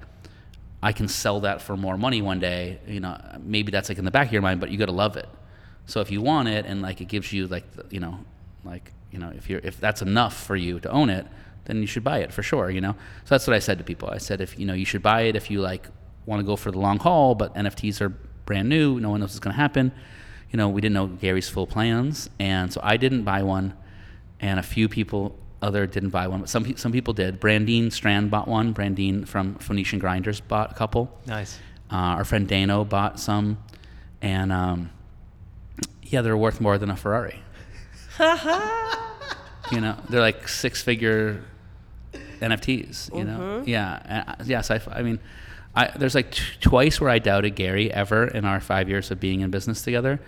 I 0.82 0.92
can 0.92 1.06
sell 1.06 1.40
that 1.40 1.60
for 1.60 1.76
more 1.76 1.98
money 1.98 2.22
one 2.22 2.40
day. 2.40 2.78
You 2.86 3.00
know, 3.00 3.14
maybe 3.42 3.70
that's 3.72 3.90
like 3.90 3.98
in 3.98 4.06
the 4.06 4.10
back 4.10 4.28
of 4.28 4.32
your 4.32 4.40
mind, 4.42 4.58
but 4.60 4.70
you 4.70 4.78
got 4.78 4.86
to 4.86 4.92
love 5.04 5.18
it. 5.18 5.28
So 5.84 6.00
if 6.00 6.10
you 6.10 6.22
want 6.22 6.48
it 6.48 6.64
and 6.64 6.80
like 6.80 7.02
it 7.02 7.08
gives 7.08 7.30
you 7.30 7.46
like, 7.46 7.66
you 7.90 8.00
know, 8.00 8.20
like, 8.64 8.90
you 9.10 9.18
know, 9.18 9.32
if 9.36 9.50
you're, 9.50 9.60
if 9.62 9.78
that's 9.78 10.00
enough 10.00 10.34
for 10.46 10.56
you 10.56 10.80
to 10.80 10.90
own 10.90 11.10
it, 11.10 11.26
then 11.64 11.80
you 11.80 11.86
should 11.86 12.04
buy 12.04 12.18
it 12.18 12.32
for 12.32 12.42
sure. 12.42 12.70
You 12.70 12.80
know, 12.80 12.92
so 13.24 13.34
that's 13.34 13.46
what 13.46 13.54
I 13.54 13.58
said 13.58 13.78
to 13.78 13.84
people. 13.84 14.10
I 14.10 14.18
said 14.18 14.40
if 14.40 14.58
you 14.58 14.66
know 14.66 14.74
you 14.74 14.84
should 14.84 15.02
buy 15.02 15.22
it 15.22 15.36
if 15.36 15.50
you 15.50 15.60
like 15.60 15.88
want 16.26 16.40
to 16.40 16.44
go 16.44 16.56
for 16.56 16.70
the 16.70 16.78
long 16.78 16.98
haul, 16.98 17.34
but 17.34 17.54
NFTs 17.54 18.00
are 18.00 18.10
brand 18.44 18.68
new. 18.68 19.00
No 19.00 19.10
one 19.10 19.20
knows 19.20 19.30
what's 19.30 19.40
going 19.40 19.54
to 19.54 19.60
happen. 19.60 19.92
You 20.50 20.56
know, 20.56 20.68
we 20.68 20.80
didn't 20.80 20.94
know 20.94 21.06
Gary's 21.06 21.48
full 21.48 21.66
plans, 21.66 22.28
and 22.38 22.72
so 22.72 22.80
I 22.82 22.96
didn't 22.96 23.22
buy 23.22 23.42
one, 23.42 23.74
and 24.40 24.58
a 24.58 24.62
few 24.62 24.88
people 24.88 25.38
other 25.62 25.86
didn't 25.86 26.10
buy 26.10 26.26
one, 26.26 26.40
but 26.40 26.48
some 26.48 26.76
some 26.76 26.92
people 26.92 27.14
did. 27.14 27.40
Brandine 27.40 27.90
Strand 27.90 28.30
bought 28.30 28.48
one. 28.48 28.74
Brandine 28.74 29.24
from 29.26 29.54
Phoenician 29.54 29.98
Grinders 29.98 30.40
bought 30.40 30.72
a 30.72 30.74
couple. 30.74 31.18
Nice. 31.26 31.58
Uh, 31.90 32.18
our 32.18 32.24
friend 32.24 32.48
Dano 32.48 32.84
bought 32.84 33.20
some, 33.20 33.58
and 34.20 34.52
um, 34.52 34.90
yeah, 36.02 36.20
they're 36.22 36.36
worth 36.36 36.60
more 36.60 36.78
than 36.78 36.90
a 36.90 36.96
Ferrari. 36.96 37.40
you 39.70 39.80
know, 39.80 39.96
they're 40.08 40.20
like 40.20 40.48
six-figure 40.48 41.42
NFTs. 42.42 43.16
You 43.16 43.24
know, 43.24 43.62
yeah, 43.66 44.26
uh, 44.38 44.44
yes. 44.44 44.70
I 44.70 45.02
mean, 45.02 45.18
I, 45.74 45.88
there's 45.96 46.14
like 46.14 46.32
t- 46.32 46.42
twice 46.60 47.00
where 47.00 47.10
I 47.10 47.18
doubted 47.18 47.54
Gary 47.54 47.92
ever 47.92 48.26
in 48.26 48.44
our 48.44 48.60
five 48.60 48.88
years 48.88 49.10
of 49.10 49.20
being 49.20 49.40
in 49.40 49.50
business 49.50 49.82
together. 49.82 50.20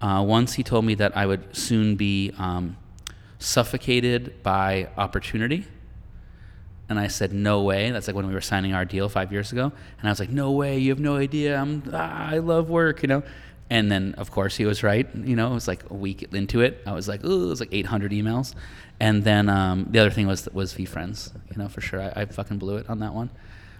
Uh, 0.00 0.24
once 0.26 0.54
he 0.54 0.62
told 0.62 0.84
me 0.84 0.94
that 0.94 1.16
I 1.16 1.26
would 1.26 1.56
soon 1.56 1.96
be 1.96 2.32
um, 2.38 2.76
suffocated 3.38 4.42
by 4.42 4.88
opportunity. 4.96 5.66
And 6.88 6.98
I 6.98 7.08
said, 7.08 7.32
no 7.32 7.62
way. 7.62 7.90
That's 7.90 8.06
like 8.06 8.16
when 8.16 8.26
we 8.26 8.32
were 8.32 8.40
signing 8.40 8.72
our 8.72 8.84
deal 8.84 9.08
five 9.08 9.30
years 9.30 9.52
ago. 9.52 9.72
And 9.98 10.08
I 10.08 10.10
was 10.10 10.20
like, 10.20 10.30
no 10.30 10.52
way. 10.52 10.78
You 10.78 10.90
have 10.90 11.00
no 11.00 11.16
idea. 11.16 11.60
I'm, 11.60 11.82
ah, 11.92 12.30
I 12.30 12.38
love 12.38 12.70
work, 12.70 13.02
you 13.02 13.08
know? 13.08 13.22
And 13.70 13.90
then, 13.90 14.14
of 14.16 14.30
course, 14.30 14.56
he 14.56 14.64
was 14.64 14.82
right. 14.82 15.06
You 15.14 15.36
know, 15.36 15.50
it 15.50 15.54
was 15.54 15.68
like 15.68 15.88
a 15.90 15.94
week 15.94 16.22
into 16.32 16.62
it. 16.62 16.82
I 16.86 16.92
was 16.92 17.06
like, 17.06 17.24
ooh, 17.24 17.46
it 17.46 17.48
was 17.48 17.60
like 17.60 17.68
800 17.72 18.12
emails. 18.12 18.54
And 18.98 19.24
then 19.24 19.48
um, 19.48 19.86
the 19.90 19.98
other 19.98 20.10
thing 20.10 20.26
was 20.26 20.48
was 20.52 20.72
VeeFriends, 20.74 21.32
you 21.50 21.56
know, 21.56 21.68
for 21.68 21.80
sure. 21.80 22.00
I, 22.00 22.22
I 22.22 22.24
fucking 22.24 22.58
blew 22.58 22.76
it 22.76 22.88
on 22.88 23.00
that 23.00 23.14
one. 23.14 23.30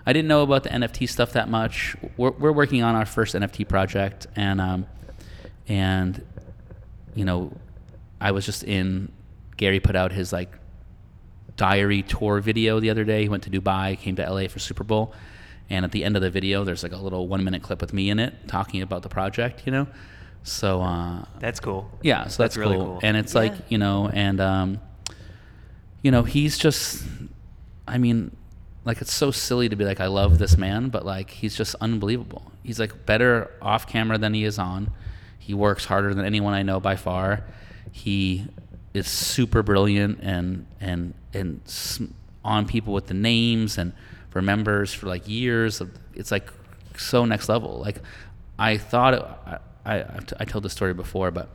I 0.07 0.13
didn't 0.13 0.29
know 0.29 0.43
about 0.43 0.63
the 0.63 0.71
NFT 0.71 1.09
stuff 1.09 1.33
that 1.33 1.49
much. 1.49 1.97
We're, 2.17 2.31
we're 2.31 2.53
working 2.53 2.83
on 2.83 2.95
our 2.95 3.05
first 3.05 3.35
NFT 3.35 3.69
project. 3.69 4.27
And, 4.37 4.61
um, 4.61 4.87
and, 5.67 6.25
you 7.15 7.25
know, 7.25 7.53
I 8.21 8.31
was 8.31 8.47
just 8.47 8.65
in, 8.65 9.13
Gary 9.57 9.81
put 9.81 9.97
out 9.97 10.13
his 10.13 10.33
like 10.33 10.51
diary 11.57 12.03
tour 12.03 12.41
video 12.41 12.81
the 12.81 12.89
other 12.89 13.05
day. 13.05 13.23
He 13.23 13.29
went 13.29 13.43
to 13.43 13.51
Dubai, 13.51 13.99
came 13.99 14.17
to 14.17 14.31
LA 14.31 14.49
for 14.49 14.59
Super 14.59 14.85
Bowl, 14.85 15.13
and 15.71 15.85
at 15.85 15.93
the 15.93 16.05
end 16.05 16.17
of 16.17 16.23
the 16.23 16.31
video, 16.31 16.65
there's 16.65 16.83
like 16.83 16.93
a 16.93 16.97
little 16.97 17.29
one 17.29 17.45
minute 17.45 17.63
clip 17.63 17.81
with 17.81 17.93
me 17.93 18.11
in 18.11 18.19
it 18.19 18.35
talking 18.49 18.83
about 18.83 19.03
the 19.03 19.09
project. 19.09 19.63
You 19.67 19.73
know, 19.73 19.87
so 20.43 20.81
uh, 20.83 21.25
That's 21.41 21.61
cool. 21.61 21.91
yeah, 22.03 22.27
so 22.29 22.43
that's, 22.43 22.57
really 22.57 22.77
cool. 22.77 22.85
cool. 22.85 23.01
And 23.03 23.17
it's 23.17 23.35
like 23.35 23.53
you 23.69 23.79
know, 23.79 24.09
and 24.13 24.41
um, 24.41 24.81
you 26.03 26.11
know, 26.11 26.23
he's 26.23 26.59
just, 26.59 27.05
I 27.87 27.99
mean, 27.99 28.35
like 28.85 29.01
it's 29.03 29.13
so 29.13 29.31
silly 29.31 29.69
to 29.69 29.77
be 29.77 29.85
like, 29.85 30.01
I 30.01 30.07
love 30.07 30.39
this 30.39 30.57
man, 30.57 30.89
but 30.89 31.05
like 31.05 31.31
he's 31.31 31.57
just 31.57 31.75
unbelievable. 31.81 32.51
He's 32.63 32.81
like 32.81 33.05
better 33.07 33.51
off 33.61 33.87
camera 33.87 34.19
than 34.19 34.35
he 34.35 34.45
is 34.45 34.59
on. 34.59 34.91
He 35.39 35.55
works 35.55 35.85
harder 35.87 36.15
than 36.15 36.25
anyone 36.25 36.55
I 36.55 36.63
know 36.63 36.81
by 36.81 36.97
far. 36.97 37.45
He 37.93 38.47
is 38.95 39.07
super 39.07 39.63
brilliant 39.63 40.21
and 40.23 40.67
and 40.81 41.15
and 41.35 41.61
on 42.45 42.67
people 42.67 42.95
with 42.95 43.07
the 43.07 43.15
names 43.15 43.77
and 43.77 43.93
remembers 44.35 44.93
for 44.93 45.07
like 45.07 45.29
years. 45.29 45.83
It's 46.15 46.31
like 46.31 46.53
so 46.97 47.25
next 47.25 47.49
level. 47.49 47.79
Like 47.79 48.01
I 48.59 48.77
thought 48.77 49.15
it, 49.15 49.23
I, 49.47 49.59
I 49.87 50.05
I 50.41 50.45
told 50.45 50.65
this 50.65 50.73
story 50.73 50.95
before, 50.95 51.31
but 51.31 51.49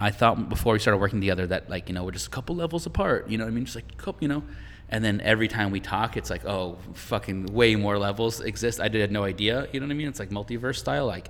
I 0.00 0.10
thought 0.10 0.48
before 0.48 0.72
we 0.72 0.78
started 0.78 0.98
working 0.98 1.20
together 1.20 1.46
that 1.48 1.68
like 1.68 1.88
you 1.88 1.94
know 1.94 2.04
we're 2.04 2.12
just 2.12 2.28
a 2.28 2.30
couple 2.30 2.56
levels 2.56 2.86
apart. 2.86 3.28
You 3.28 3.38
know 3.38 3.44
what 3.44 3.50
I 3.50 3.54
mean? 3.54 3.64
Just 3.64 3.76
like 3.76 3.96
couple, 3.98 4.22
you 4.22 4.28
know. 4.28 4.42
And 4.88 5.04
then 5.04 5.20
every 5.20 5.46
time 5.46 5.70
we 5.70 5.78
talk, 5.78 6.16
it's 6.16 6.30
like 6.30 6.44
oh 6.44 6.78
fucking 6.94 7.46
way 7.46 7.76
more 7.76 7.98
levels 7.98 8.40
exist. 8.40 8.80
I 8.80 8.88
did 8.88 9.02
had 9.02 9.12
no 9.12 9.24
idea. 9.24 9.68
You 9.72 9.80
know 9.80 9.86
what 9.86 9.92
I 9.92 9.96
mean? 9.96 10.08
It's 10.08 10.18
like 10.18 10.30
multiverse 10.30 10.76
style. 10.76 11.06
Like 11.06 11.28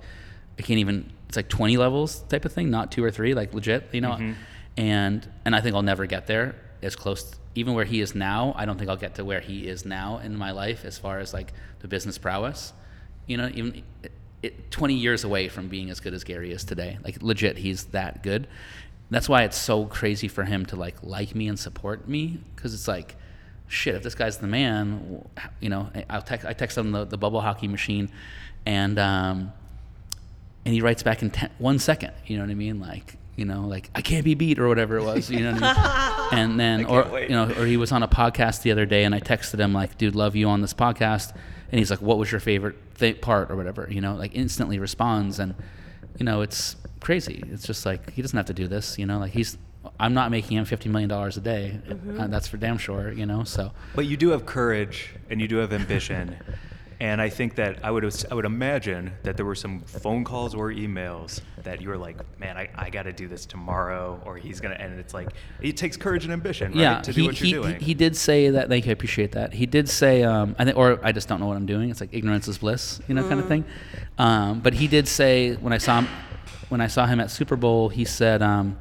I 0.57 0.61
can't 0.61 0.79
even. 0.79 1.11
It's 1.27 1.35
like 1.35 1.49
twenty 1.49 1.77
levels 1.77 2.21
type 2.29 2.45
of 2.45 2.53
thing, 2.53 2.69
not 2.69 2.91
two 2.91 3.03
or 3.03 3.11
three. 3.11 3.33
Like 3.33 3.53
legit. 3.53 3.89
You 3.91 4.01
know. 4.01 4.11
Mm-hmm. 4.11 4.33
And 4.77 5.29
and 5.43 5.55
I 5.55 5.59
think 5.59 5.75
I'll 5.75 5.81
never 5.81 6.05
get 6.05 6.27
there 6.27 6.55
as 6.81 6.95
close. 6.95 7.35
Even 7.53 7.73
where 7.73 7.85
he 7.85 8.01
is 8.01 8.15
now, 8.15 8.53
I 8.55 8.65
don't 8.65 8.77
think 8.77 8.89
I'll 8.89 8.97
get 8.97 9.15
to 9.15 9.25
where 9.25 9.41
he 9.41 9.67
is 9.67 9.85
now 9.85 10.19
in 10.19 10.37
my 10.37 10.51
life 10.51 10.85
as 10.85 10.97
far 10.97 11.19
as 11.19 11.33
like 11.33 11.53
the 11.79 11.87
business 11.87 12.17
prowess. 12.17 12.73
You 13.27 13.37
know, 13.37 13.49
even 13.53 13.83
it, 14.41 14.71
20 14.71 14.93
years 14.93 15.23
away 15.23 15.49
from 15.49 15.67
being 15.67 15.89
as 15.89 15.99
good 15.99 16.13
as 16.13 16.23
Gary 16.23 16.51
is 16.51 16.63
today. 16.63 16.97
Like 17.03 17.21
legit, 17.21 17.57
he's 17.57 17.85
that 17.85 18.23
good. 18.23 18.47
That's 19.09 19.27
why 19.27 19.43
it's 19.43 19.57
so 19.57 19.85
crazy 19.85 20.29
for 20.29 20.45
him 20.45 20.65
to 20.67 20.77
like 20.77 20.95
like 21.03 21.35
me 21.35 21.47
and 21.47 21.59
support 21.59 22.07
me 22.07 22.39
because 22.55 22.73
it's 22.73 22.87
like, 22.87 23.15
shit. 23.71 23.95
If 23.95 24.03
this 24.03 24.15
guy's 24.15 24.37
the 24.37 24.47
man, 24.47 25.27
you 25.59 25.69
know, 25.69 25.89
I'll 26.09 26.21
text 26.21 26.45
I 26.45 26.53
text 26.53 26.77
him 26.77 26.91
the, 26.91 27.05
the 27.05 27.17
bubble 27.17 27.41
hockey 27.41 27.67
machine, 27.67 28.11
and 28.65 28.99
um, 28.99 29.53
and 30.65 30.73
he 30.73 30.81
writes 30.81 31.03
back 31.03 31.21
in 31.21 31.31
ten, 31.31 31.49
one 31.57 31.79
second. 31.79 32.13
You 32.25 32.37
know 32.37 32.43
what 32.43 32.51
I 32.51 32.55
mean? 32.55 32.79
Like 32.79 33.15
you 33.41 33.47
know, 33.47 33.61
like 33.61 33.89
I 33.95 34.01
can't 34.01 34.23
be 34.23 34.35
beat 34.35 34.59
or 34.59 34.67
whatever 34.67 34.97
it 34.97 35.03
was. 35.03 35.31
You 35.31 35.39
know 35.39 35.53
what 35.53 35.63
I 35.63 36.29
mean? 36.29 36.39
and 36.39 36.59
then 36.59 36.85
or 36.85 37.05
wait. 37.11 37.27
you 37.27 37.35
know, 37.35 37.51
or 37.57 37.65
he 37.65 37.75
was 37.75 37.91
on 37.91 38.03
a 38.03 38.07
podcast 38.07 38.61
the 38.61 38.71
other 38.71 38.85
day, 38.85 39.03
and 39.03 39.15
I 39.15 39.19
texted 39.19 39.59
him 39.59 39.73
like, 39.73 39.97
"Dude, 39.97 40.13
love 40.15 40.35
you 40.35 40.47
on 40.47 40.61
this 40.61 40.75
podcast," 40.75 41.35
and 41.71 41.79
he's 41.79 41.89
like, 41.89 42.03
"What 42.03 42.19
was 42.19 42.31
your 42.31 42.39
favorite 42.39 42.75
th- 42.99 43.19
part 43.19 43.49
or 43.49 43.55
whatever?" 43.55 43.87
You 43.89 43.99
know, 43.99 44.13
like 44.13 44.35
instantly 44.35 44.77
responds, 44.77 45.39
and 45.39 45.55
you 46.19 46.23
know, 46.23 46.41
it's 46.41 46.75
crazy. 46.99 47.43
It's 47.51 47.65
just 47.65 47.83
like 47.83 48.11
he 48.11 48.21
doesn't 48.21 48.37
have 48.37 48.45
to 48.45 48.53
do 48.53 48.67
this. 48.67 48.99
You 48.99 49.07
know, 49.07 49.17
like 49.17 49.31
he's. 49.31 49.57
I'm 49.99 50.13
not 50.13 50.29
making 50.29 50.57
him 50.57 50.65
fifty 50.65 50.87
million 50.87 51.09
dollars 51.09 51.37
a 51.37 51.41
day. 51.41 51.79
Uh, 51.89 52.27
that's 52.27 52.47
for 52.47 52.57
damn 52.57 52.77
sure. 52.77 53.11
You 53.11 53.25
know, 53.25 53.43
so 53.43 53.71
But 53.95 54.05
you 54.05 54.17
do 54.17 54.29
have 54.29 54.45
courage 54.45 55.15
and 55.31 55.41
you 55.41 55.47
do 55.47 55.55
have 55.55 55.73
ambition. 55.73 56.37
and 57.01 57.19
I 57.19 57.29
think 57.29 57.55
that 57.55 57.83
I 57.83 57.89
would 57.89 58.05
I 58.29 58.35
would 58.35 58.45
imagine 58.45 59.11
that 59.23 59.35
there 59.35 59.45
were 59.45 59.55
some 59.55 59.79
phone 59.79 60.23
calls 60.23 60.53
or 60.53 60.69
emails 60.69 61.41
that 61.63 61.81
you 61.81 61.89
were 61.89 61.97
like, 61.97 62.17
man, 62.39 62.57
I, 62.57 62.69
I 62.75 62.91
got 62.91 63.03
to 63.03 63.11
do 63.11 63.27
this 63.27 63.47
tomorrow, 63.47 64.21
or 64.23 64.37
he's 64.37 64.59
gonna. 64.61 64.75
And 64.75 64.99
it's 64.99 65.11
like 65.11 65.29
it 65.61 65.77
takes 65.77 65.97
courage 65.97 66.25
and 66.25 66.31
ambition, 66.31 66.73
right, 66.73 66.79
yeah, 66.79 67.01
to 67.01 67.11
he, 67.11 67.21
do 67.21 67.25
what 67.25 67.35
he, 67.35 67.49
you're 67.49 67.63
doing. 67.63 67.79
He, 67.79 67.85
he 67.85 67.93
did 67.95 68.15
say 68.15 68.51
that. 68.51 68.69
Thank 68.69 68.85
you, 68.85 68.91
I 68.91 68.93
appreciate 68.93 69.31
that. 69.31 69.51
He 69.51 69.65
did 69.65 69.89
say, 69.89 70.21
um, 70.21 70.55
I 70.59 70.65
think, 70.65 70.77
or 70.77 70.99
I 71.03 71.11
just 71.11 71.27
don't 71.27 71.39
know 71.39 71.47
what 71.47 71.57
I'm 71.57 71.65
doing. 71.65 71.89
It's 71.89 72.01
like 72.01 72.13
ignorance 72.13 72.47
is 72.47 72.59
bliss, 72.59 73.01
you 73.07 73.15
know, 73.15 73.27
kind 73.27 73.39
of 73.39 73.47
thing. 73.47 73.65
Um, 74.19 74.59
but 74.59 74.75
he 74.75 74.87
did 74.87 75.07
say 75.07 75.55
when 75.55 75.73
I 75.73 75.79
saw 75.79 76.01
him, 76.01 76.07
when 76.69 76.81
I 76.81 76.87
saw 76.87 77.07
him 77.07 77.19
at 77.19 77.31
Super 77.31 77.55
Bowl, 77.55 77.89
he 77.89 78.05
said, 78.05 78.43
um, 78.43 78.77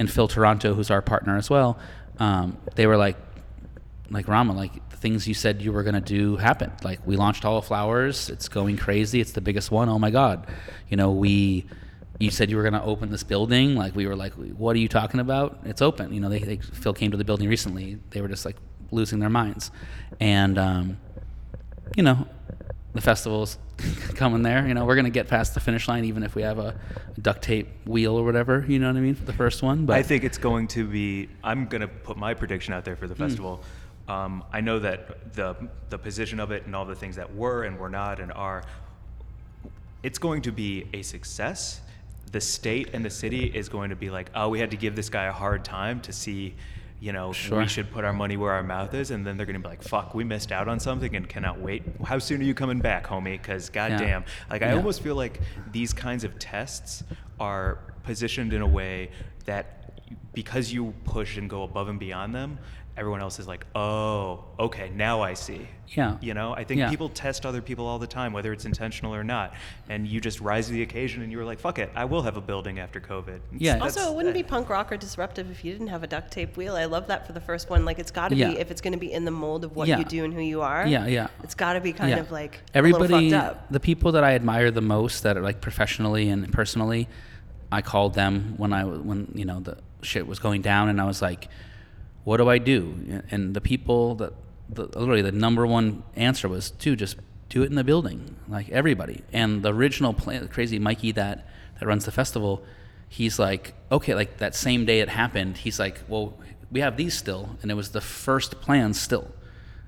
and 0.00 0.10
Phil 0.10 0.26
Toronto, 0.26 0.74
who's 0.74 0.90
our 0.90 1.00
partner 1.00 1.36
as 1.36 1.48
well, 1.48 1.78
um, 2.18 2.58
they 2.74 2.88
were 2.88 2.96
like, 2.96 3.16
like 4.10 4.26
Rama, 4.26 4.52
like 4.52 4.72
the 4.89 4.89
things 5.00 5.26
you 5.26 5.34
said 5.34 5.62
you 5.62 5.72
were 5.72 5.82
gonna 5.82 6.00
do 6.00 6.36
happened. 6.36 6.72
Like 6.84 7.00
we 7.06 7.16
launched 7.16 7.42
Hall 7.42 7.58
of 7.58 7.64
Flowers. 7.66 8.28
It's 8.30 8.48
going 8.48 8.76
crazy. 8.76 9.20
It's 9.20 9.32
the 9.32 9.40
biggest 9.40 9.70
one. 9.70 9.88
Oh 9.88 9.98
my 9.98 10.10
God, 10.10 10.46
you 10.88 10.96
know 10.96 11.10
we. 11.10 11.66
You 12.18 12.30
said 12.30 12.50
you 12.50 12.58
were 12.58 12.62
gonna 12.62 12.84
open 12.84 13.10
this 13.10 13.22
building. 13.22 13.76
Like 13.76 13.96
we 13.96 14.06
were 14.06 14.14
like, 14.14 14.34
what 14.34 14.76
are 14.76 14.78
you 14.78 14.88
talking 14.88 15.20
about? 15.20 15.60
It's 15.64 15.80
open. 15.80 16.12
You 16.12 16.20
know, 16.20 16.28
they, 16.28 16.40
they 16.40 16.56
Phil 16.58 16.92
came 16.92 17.10
to 17.12 17.16
the 17.16 17.24
building 17.24 17.48
recently. 17.48 17.98
They 18.10 18.20
were 18.20 18.28
just 18.28 18.44
like 18.44 18.56
losing 18.90 19.20
their 19.20 19.30
minds, 19.30 19.70
and 20.20 20.58
um, 20.58 20.98
you 21.96 22.02
know, 22.02 22.26
the 22.92 23.00
festival's 23.00 23.56
coming 24.16 24.42
there. 24.42 24.68
You 24.68 24.74
know, 24.74 24.84
we're 24.84 24.96
gonna 24.96 25.08
get 25.08 25.28
past 25.28 25.54
the 25.54 25.60
finish 25.60 25.88
line 25.88 26.04
even 26.04 26.22
if 26.22 26.34
we 26.34 26.42
have 26.42 26.58
a 26.58 26.78
duct 27.22 27.40
tape 27.40 27.68
wheel 27.86 28.16
or 28.16 28.24
whatever. 28.24 28.66
You 28.68 28.78
know 28.78 28.88
what 28.88 28.98
I 28.98 29.00
mean 29.00 29.14
for 29.14 29.24
the 29.24 29.32
first 29.32 29.62
one. 29.62 29.86
But 29.86 29.96
I 29.96 30.02
think 30.02 30.22
it's 30.22 30.36
going 30.36 30.68
to 30.68 30.86
be. 30.86 31.30
I'm 31.42 31.68
going 31.68 31.80
to 31.80 31.88
put 31.88 32.18
my 32.18 32.34
prediction 32.34 32.74
out 32.74 32.84
there 32.84 32.96
for 32.96 33.08
the 33.08 33.14
Hmm. 33.14 33.22
festival. 33.22 33.64
Um, 34.10 34.42
I 34.52 34.60
know 34.60 34.80
that 34.80 35.34
the 35.34 35.54
the 35.88 35.98
position 35.98 36.40
of 36.40 36.50
it 36.50 36.66
and 36.66 36.74
all 36.74 36.84
the 36.84 36.96
things 36.96 37.14
that 37.16 37.32
were 37.34 37.62
and 37.62 37.78
were 37.78 37.88
not 37.88 38.18
and 38.18 38.32
are. 38.32 38.64
It's 40.02 40.18
going 40.18 40.42
to 40.42 40.52
be 40.52 40.88
a 40.92 41.02
success. 41.02 41.80
The 42.32 42.40
state 42.40 42.90
and 42.92 43.04
the 43.04 43.10
city 43.10 43.44
is 43.46 43.68
going 43.68 43.90
to 43.90 43.96
be 43.96 44.10
like, 44.10 44.30
oh, 44.34 44.48
we 44.48 44.58
had 44.58 44.70
to 44.72 44.76
give 44.76 44.96
this 44.96 45.08
guy 45.10 45.24
a 45.24 45.32
hard 45.32 45.64
time 45.64 46.00
to 46.02 46.12
see, 46.12 46.54
you 47.00 47.12
know, 47.12 47.32
Sure. 47.32 47.58
we 47.58 47.66
should 47.68 47.90
put 47.92 48.04
our 48.04 48.12
money 48.12 48.36
where 48.36 48.52
our 48.52 48.62
mouth 48.62 48.94
is, 48.94 49.10
and 49.10 49.26
then 49.26 49.36
they're 49.36 49.46
going 49.46 49.60
to 49.60 49.62
be 49.62 49.68
like, 49.68 49.82
fuck, 49.82 50.14
we 50.14 50.24
missed 50.24 50.52
out 50.52 50.68
on 50.68 50.80
something 50.80 51.14
and 51.14 51.28
cannot 51.28 51.60
wait. 51.60 51.82
How 52.04 52.18
soon 52.18 52.40
are 52.40 52.44
you 52.44 52.54
coming 52.54 52.78
back, 52.80 53.06
homie? 53.06 53.32
Because 53.32 53.68
goddamn, 53.68 54.24
like 54.48 54.62
I 54.62 54.68
Yeah. 54.70 54.76
almost 54.76 55.02
feel 55.02 55.16
like 55.16 55.40
these 55.70 55.92
kinds 55.92 56.24
of 56.24 56.38
tests 56.38 57.04
are 57.38 57.78
positioned 58.04 58.52
in 58.54 58.62
a 58.62 58.66
way 58.66 59.10
that 59.44 59.76
because 60.32 60.72
you 60.72 60.94
push 61.04 61.36
and 61.36 61.50
go 61.50 61.62
above 61.64 61.88
and 61.88 61.98
beyond 61.98 62.34
them, 62.34 62.58
everyone 62.96 63.20
else 63.20 63.38
is 63.38 63.48
like, 63.48 63.64
oh, 63.74 64.44
okay, 64.58 64.90
now 64.94 65.22
I 65.22 65.32
see. 65.34 65.66
Yeah. 65.88 66.18
You 66.20 66.34
know, 66.34 66.52
I 66.54 66.64
think 66.64 66.78
Yeah. 66.80 66.90
people 66.90 67.08
test 67.08 67.46
other 67.46 67.62
people 67.62 67.86
all 67.86 67.98
the 67.98 68.06
time, 68.06 68.32
whether 68.32 68.52
it's 68.52 68.64
intentional 68.66 69.14
or 69.14 69.24
not. 69.24 69.54
And 69.88 70.06
you 70.06 70.20
just 70.20 70.40
rise 70.40 70.66
to 70.66 70.72
the 70.72 70.82
occasion 70.82 71.22
and 71.22 71.32
you 71.32 71.38
were 71.38 71.44
like, 71.44 71.58
fuck 71.58 71.78
it, 71.78 71.90
I 71.96 72.04
will 72.04 72.22
have 72.22 72.36
a 72.36 72.40
building 72.40 72.78
after 72.78 73.00
COVID. 73.00 73.28
It's- 73.28 73.42
Yeah. 73.58 73.78
Also, 73.78 74.10
it 74.12 74.14
wouldn't 74.14 74.34
be 74.34 74.42
punk 74.42 74.68
rock 74.68 74.92
or 74.92 74.96
disruptive 74.98 75.50
if 75.50 75.64
you 75.64 75.72
didn't 75.72 75.86
have 75.88 76.02
a 76.02 76.06
duct 76.06 76.30
tape 76.30 76.56
wheel. 76.56 76.76
I 76.76 76.84
love 76.84 77.06
that 77.06 77.26
for 77.26 77.32
the 77.32 77.40
first 77.40 77.70
one. 77.70 77.84
Like, 77.84 77.98
it's 77.98 78.10
got 78.10 78.28
to 78.28 78.36
Yeah. 78.36 78.50
be 78.50 78.58
if 78.58 78.70
it's 78.70 78.80
going 78.82 78.92
to 78.92 78.98
be 78.98 79.12
in 79.12 79.24
the 79.24 79.30
mold 79.30 79.64
of 79.64 79.74
what 79.74 79.88
Yeah. 79.88 79.98
you 79.98 80.04
do 80.04 80.24
and 80.24 80.34
who 80.34 80.40
you 80.42 80.60
are. 80.60 80.86
Yeah, 80.86 81.06
yeah. 81.06 81.28
It's 81.42 81.54
got 81.54 81.72
to 81.74 81.80
be 81.80 81.92
kind 81.92 82.10
Yeah. 82.10 82.18
of 82.18 82.30
like 82.30 82.60
everybody 82.74 83.28
a 83.28 83.30
fucked 83.30 83.50
up. 83.50 83.66
the 83.72 83.80
people 83.80 84.12
that 84.12 84.24
i 84.24 84.34
admire 84.34 84.70
the 84.70 84.80
most 84.82 85.22
that 85.22 85.36
are 85.36 85.42
like 85.42 85.60
professionally 85.60 86.28
and 86.28 86.52
personally 86.52 87.08
i 87.72 87.80
called 87.80 88.14
them 88.14 88.54
when 88.58 88.72
i 88.72 88.80
w- 88.80 89.00
when 89.02 89.32
you 89.34 89.44
know 89.44 89.60
the 89.60 89.76
shit 90.02 90.26
was 90.26 90.38
going 90.38 90.60
down 90.62 90.88
and 90.88 91.00
i 91.00 91.04
was 91.04 91.20
like 91.22 91.48
what 92.30 92.36
do 92.36 92.48
I 92.48 92.58
do? 92.58 93.22
And 93.32 93.54
the 93.54 93.60
people 93.60 94.14
that 94.14 94.32
the, 94.68 94.84
literally 94.84 95.20
the 95.20 95.32
number 95.32 95.66
one 95.66 96.04
answer 96.14 96.48
was 96.48 96.70
to 96.70 96.94
just 96.94 97.16
do 97.48 97.64
it 97.64 97.66
in 97.66 97.74
the 97.74 97.82
building, 97.82 98.36
like 98.46 98.68
everybody. 98.70 99.24
And 99.32 99.64
the 99.64 99.74
original 99.74 100.14
plan, 100.14 100.46
crazy 100.46 100.78
Mikey 100.78 101.10
that 101.10 101.48
that 101.80 101.86
runs 101.86 102.04
the 102.04 102.12
festival, 102.12 102.62
he's 103.08 103.40
like, 103.40 103.74
okay, 103.90 104.14
like 104.14 104.36
that 104.36 104.54
same 104.54 104.84
day 104.84 105.00
it 105.00 105.08
happened, 105.08 105.56
he's 105.56 105.80
like, 105.80 106.02
well, 106.06 106.38
we 106.70 106.78
have 106.78 106.96
these 106.96 107.14
still, 107.14 107.56
and 107.62 107.70
it 107.72 107.74
was 107.74 107.90
the 107.90 108.00
first 108.00 108.60
plan 108.60 108.94
still 108.94 109.32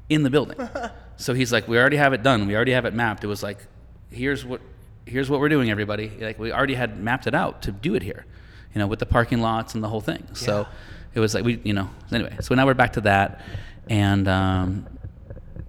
in 0.08 0.24
the 0.24 0.30
building. 0.30 0.58
so 1.16 1.34
he's 1.34 1.52
like, 1.52 1.68
we 1.68 1.78
already 1.78 1.98
have 1.98 2.12
it 2.12 2.24
done, 2.24 2.48
we 2.48 2.56
already 2.56 2.72
have 2.72 2.86
it 2.86 2.92
mapped. 2.92 3.22
It 3.22 3.28
was 3.28 3.44
like, 3.44 3.58
here's 4.10 4.44
what 4.44 4.60
here's 5.06 5.30
what 5.30 5.38
we're 5.38 5.48
doing, 5.48 5.70
everybody. 5.70 6.10
Like 6.20 6.40
we 6.40 6.50
already 6.50 6.74
had 6.74 6.98
mapped 6.98 7.28
it 7.28 7.36
out 7.36 7.62
to 7.62 7.70
do 7.70 7.94
it 7.94 8.02
here, 8.02 8.26
you 8.74 8.80
know, 8.80 8.88
with 8.88 8.98
the 8.98 9.06
parking 9.06 9.40
lots 9.40 9.76
and 9.76 9.84
the 9.84 9.88
whole 9.88 10.00
thing. 10.00 10.26
So 10.32 10.66
it 11.14 11.20
was 11.20 11.34
like 11.34 11.44
we, 11.44 11.60
you 11.64 11.72
know, 11.72 11.90
anyway. 12.10 12.36
So 12.40 12.54
now 12.54 12.66
we're 12.66 12.74
back 12.74 12.94
to 12.94 13.02
that, 13.02 13.40
and 13.88 14.28
um, 14.28 14.86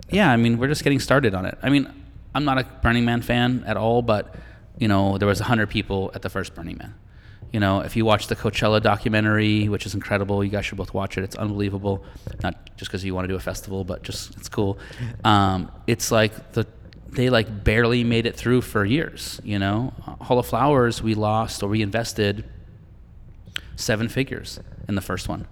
yeah, 0.10 0.32
I 0.32 0.38
mean, 0.38 0.58
we're 0.58 0.68
just 0.68 0.84
getting 0.84 1.00
started 1.00 1.34
on 1.34 1.46
it. 1.46 1.58
I 1.62 1.70
mean, 1.70 1.92
I'm 2.36 2.46
not 2.46 2.58
a 2.58 2.64
Burning 2.82 3.06
Man 3.06 3.22
fan 3.22 3.64
at 3.66 3.78
all, 3.78 4.02
but 4.02 4.36
you 4.78 4.88
know, 4.88 5.18
there 5.18 5.28
was 5.28 5.40
hundred 5.40 5.70
people 5.70 6.12
at 6.14 6.22
the 6.22 6.30
first 6.30 6.56
Burning 6.56 6.78
Man. 6.78 6.94
You 7.52 7.60
know, 7.60 7.82
if 7.82 7.96
you 7.96 8.04
watch 8.04 8.28
the 8.28 8.36
Coachella 8.36 8.82
documentary, 8.82 9.70
which 9.70 9.86
is 9.86 9.94
incredible, 9.94 10.44
you 10.44 10.50
guys 10.50 10.66
should 10.66 10.78
both 10.78 10.94
watch 10.94 11.20
it. 11.20 11.24
It's 11.24 11.36
unbelievable. 11.36 12.04
Not 12.42 12.76
just 12.78 12.90
because 12.90 13.06
you 13.06 13.14
want 13.14 13.26
to 13.26 13.28
do 13.28 13.36
a 13.36 13.40
festival, 13.40 13.84
but 13.84 14.02
just 14.02 14.36
it's 14.38 14.50
cool. 14.50 14.80
Um, 15.24 15.72
it's 15.86 16.10
like 16.12 16.54
the 16.54 16.66
they 17.10 17.30
like 17.30 17.64
barely 17.64 18.04
made 18.04 18.26
it 18.26 18.36
through 18.36 18.62
for 18.62 18.84
years. 18.84 19.40
You 19.44 19.60
know, 19.60 19.94
Hall 20.22 20.40
of 20.40 20.48
Flowers, 20.48 21.04
we 21.04 21.14
lost 21.14 21.62
or 21.62 21.70
we 21.70 21.82
invested 21.82 22.44
seven 23.76 24.08
figures 24.10 24.60
in 24.88 24.96
the 24.96 25.02
first 25.02 25.28
one 25.28 25.48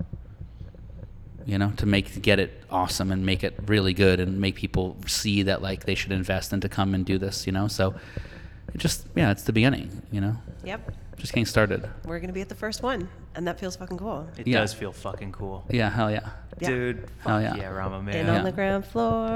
you 1.45 1.57
know 1.57 1.72
to 1.78 1.86
make 1.86 2.22
get 2.22 2.39
it 2.39 2.63
awesome 2.69 3.11
and 3.11 3.26
make 3.26 3.43
it 3.43 3.57
really 3.65 3.93
good 3.93 4.19
and 4.19 4.39
make 4.39 4.55
people 4.55 4.95
see 5.07 5.43
that 5.43 5.61
like 5.61 5.86
they 5.86 5.95
should 5.95 6.11
invest 6.11 6.53
and 6.53 6.61
to 6.61 6.69
come 6.69 6.93
and 6.93 7.05
do 7.05 7.17
this 7.17 7.47
you 7.47 7.51
know 7.51 7.67
so 7.67 7.95
it 8.74 8.78
just 8.78 9.07
yeah 9.15 9.32
it's 9.32 9.43
the 9.43 9.53
beginning 9.53 10.01
you 10.11 10.22
know 10.22 10.36
Yep. 10.63 10.91
Just 11.22 11.34
getting 11.34 11.45
started 11.45 11.88
We're 12.05 12.19
gonna 12.19 12.34
be 12.34 12.41
at 12.41 12.49
the 12.49 12.55
first 12.55 12.82
one, 12.84 13.07
and 13.36 13.47
that 13.47 13.59
feels 13.59 13.76
fucking 13.76 13.97
cool. 13.99 14.28
It 14.38 14.47
Yeah. 14.47 14.59
does 14.59 14.74
feel 14.74 14.91
fucking 14.91 15.32
cool. 15.32 15.63
yeah 15.69 15.89
hell 15.89 16.09
yeah 16.11 16.30
Yeah. 16.59 16.67
Dude, 16.69 16.97
Hell 17.19 17.39
fuck 17.41 17.55
yeah. 17.57 17.61
yeah. 17.61 17.67
Rama 17.69 18.01
man. 18.01 18.15
And 18.15 18.28
Yeah. 18.28 18.38
on 18.39 18.43
the 18.43 18.51
ground 18.51 18.86
floor. 18.86 19.32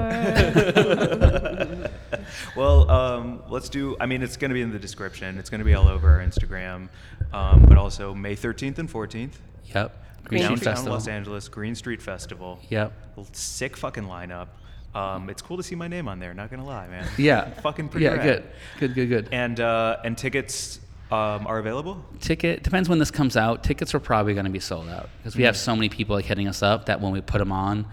well, 2.56 2.90
um, 2.90 3.42
let's 3.48 3.68
do. 3.68 3.96
I 4.00 4.06
mean, 4.06 4.22
it's 4.22 4.36
going 4.36 4.50
to 4.50 4.54
be 4.54 4.62
in 4.62 4.70
the 4.70 4.78
description. 4.78 5.38
It's 5.38 5.50
going 5.50 5.58
to 5.60 5.64
be 5.64 5.74
all 5.74 5.88
over 5.88 6.08
our 6.10 6.20
Instagram, 6.20 6.88
um, 7.32 7.64
but 7.68 7.78
also 7.78 8.14
May 8.14 8.36
13th 8.36 8.78
and 8.78 8.88
14th, 8.90 9.32
yep 9.74 10.02
green 10.24 10.42
Green 10.42 10.56
Street 10.56 10.64
downtown 10.64 10.74
festival 10.74 10.92
Los 10.94 11.08
Angeles, 11.08 11.48
Green 11.48 11.74
Street 11.74 12.02
Festival. 12.02 12.58
yep 12.68 12.92
Sick 13.32 13.76
fucking 13.76 14.04
lineup. 14.04 14.48
Um, 14.94 15.28
it's 15.30 15.42
cool 15.42 15.56
to 15.58 15.62
see 15.62 15.74
my 15.74 15.88
name 15.88 16.08
on 16.08 16.18
there. 16.20 16.32
Not 16.34 16.50
gonna 16.50 16.64
lie, 16.64 16.88
man. 16.88 17.06
yeah 17.18 17.50
fucking 17.60 17.88
pretty 17.90 18.04
yeah 18.04 18.14
rad. 18.14 18.24
good 18.24 18.44
good 18.80 18.94
good 18.94 19.08
good 19.08 19.28
And 19.32 19.58
uh, 19.60 19.98
and 20.04 20.16
tickets 20.16 20.80
um, 21.10 21.46
are 21.46 21.58
available. 21.58 22.02
ticket 22.20 22.62
depends 22.62 22.88
when 22.88 22.98
this 22.98 23.10
comes 23.10 23.36
out 23.36 23.62
tickets 23.62 23.94
are 23.94 24.00
probably 24.00 24.32
going 24.34 24.46
to 24.46 24.50
be 24.50 24.58
sold 24.60 24.88
out 24.88 25.08
because 25.18 25.36
we 25.36 25.42
Mm. 25.42 25.46
have 25.46 25.56
so 25.56 25.74
many 25.76 25.88
people 25.88 26.16
like 26.16 26.24
hitting 26.24 26.48
us 26.48 26.62
up 26.62 26.86
that 26.86 27.00
when 27.00 27.12
we 27.12 27.20
put 27.20 27.38
them 27.38 27.52
on 27.52 27.86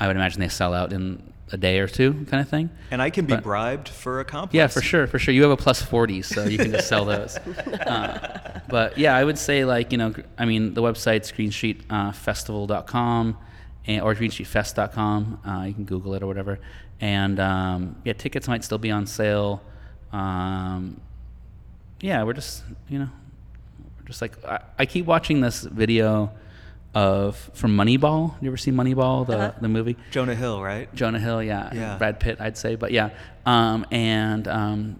i 0.00 0.06
would 0.06 0.16
imagine 0.16 0.40
they 0.40 0.48
sell 0.48 0.74
out 0.74 0.92
in 0.92 1.32
a 1.50 1.56
day 1.56 1.78
or 1.78 1.88
two 1.88 2.12
kind 2.30 2.42
of 2.42 2.48
thing 2.50 2.68
And 2.90 3.00
I 3.00 3.08
can 3.08 3.24
be 3.24 3.32
But- 3.34 3.42
bribed 3.42 3.88
for 3.88 4.20
a 4.20 4.24
complex. 4.26 4.54
Yeah, 4.54 4.66
for 4.66 4.82
sure, 4.82 5.06
for 5.06 5.18
sure. 5.18 5.32
You 5.32 5.40
have 5.44 5.50
a 5.50 5.56
plus 5.56 5.80
40, 5.80 6.20
so 6.20 6.44
you 6.44 6.58
can 6.58 6.70
just 6.72 6.88
sell 6.88 7.04
those. 7.06 7.38
Uh, 7.38 8.60
but 8.68 8.98
yeah, 8.98 9.16
I 9.16 9.24
would 9.24 9.38
say 9.38 9.64
like, 9.64 9.90
you 9.90 9.96
know, 9.96 10.12
I 10.36 10.44
mean, 10.44 10.74
the 10.74 10.82
website's 10.82 11.32
greenstreetfestival.com 11.32 13.38
and, 13.86 14.02
or 14.02 14.14
greenstreetfest.com. 14.14 15.40
Uh, 15.46 15.64
you 15.68 15.74
can 15.74 15.84
Google 15.84 16.14
it 16.14 16.22
or 16.22 16.26
whatever. 16.26 16.58
And 17.00 17.38
um, 17.40 17.96
yeah, 18.04 18.12
tickets 18.12 18.48
might 18.48 18.64
still 18.64 18.78
be 18.78 18.90
on 18.90 19.06
sale. 19.06 19.62
Um, 20.12 21.00
yeah, 22.00 22.22
we're 22.22 22.32
just, 22.34 22.62
you 22.88 22.98
know, 22.98 23.08
we're 24.00 24.06
just 24.06 24.22
like, 24.22 24.42
I, 24.44 24.60
I 24.78 24.86
keep 24.86 25.06
watching 25.06 25.40
this 25.40 25.62
video 25.62 26.30
of 26.94 27.36
from 27.54 27.76
Moneyball. 27.76 28.34
You 28.40 28.48
ever 28.48 28.56
see 28.56 28.70
Moneyball, 28.70 29.26
the, 29.26 29.36
Uh-huh. 29.38 29.52
the 29.60 29.68
movie? 29.68 29.96
Jonah 30.10 30.34
Hill, 30.34 30.62
right? 30.62 30.92
Jonah 30.94 31.18
Hill, 31.18 31.42
yeah, 31.42 31.70
Yeah. 31.74 31.98
Brad 31.98 32.18
Pitt, 32.20 32.40
I'd 32.40 32.56
say, 32.56 32.76
but 32.76 32.92
yeah. 32.92 33.10
Um, 33.46 33.84
and 33.90 34.46
um, 34.48 34.96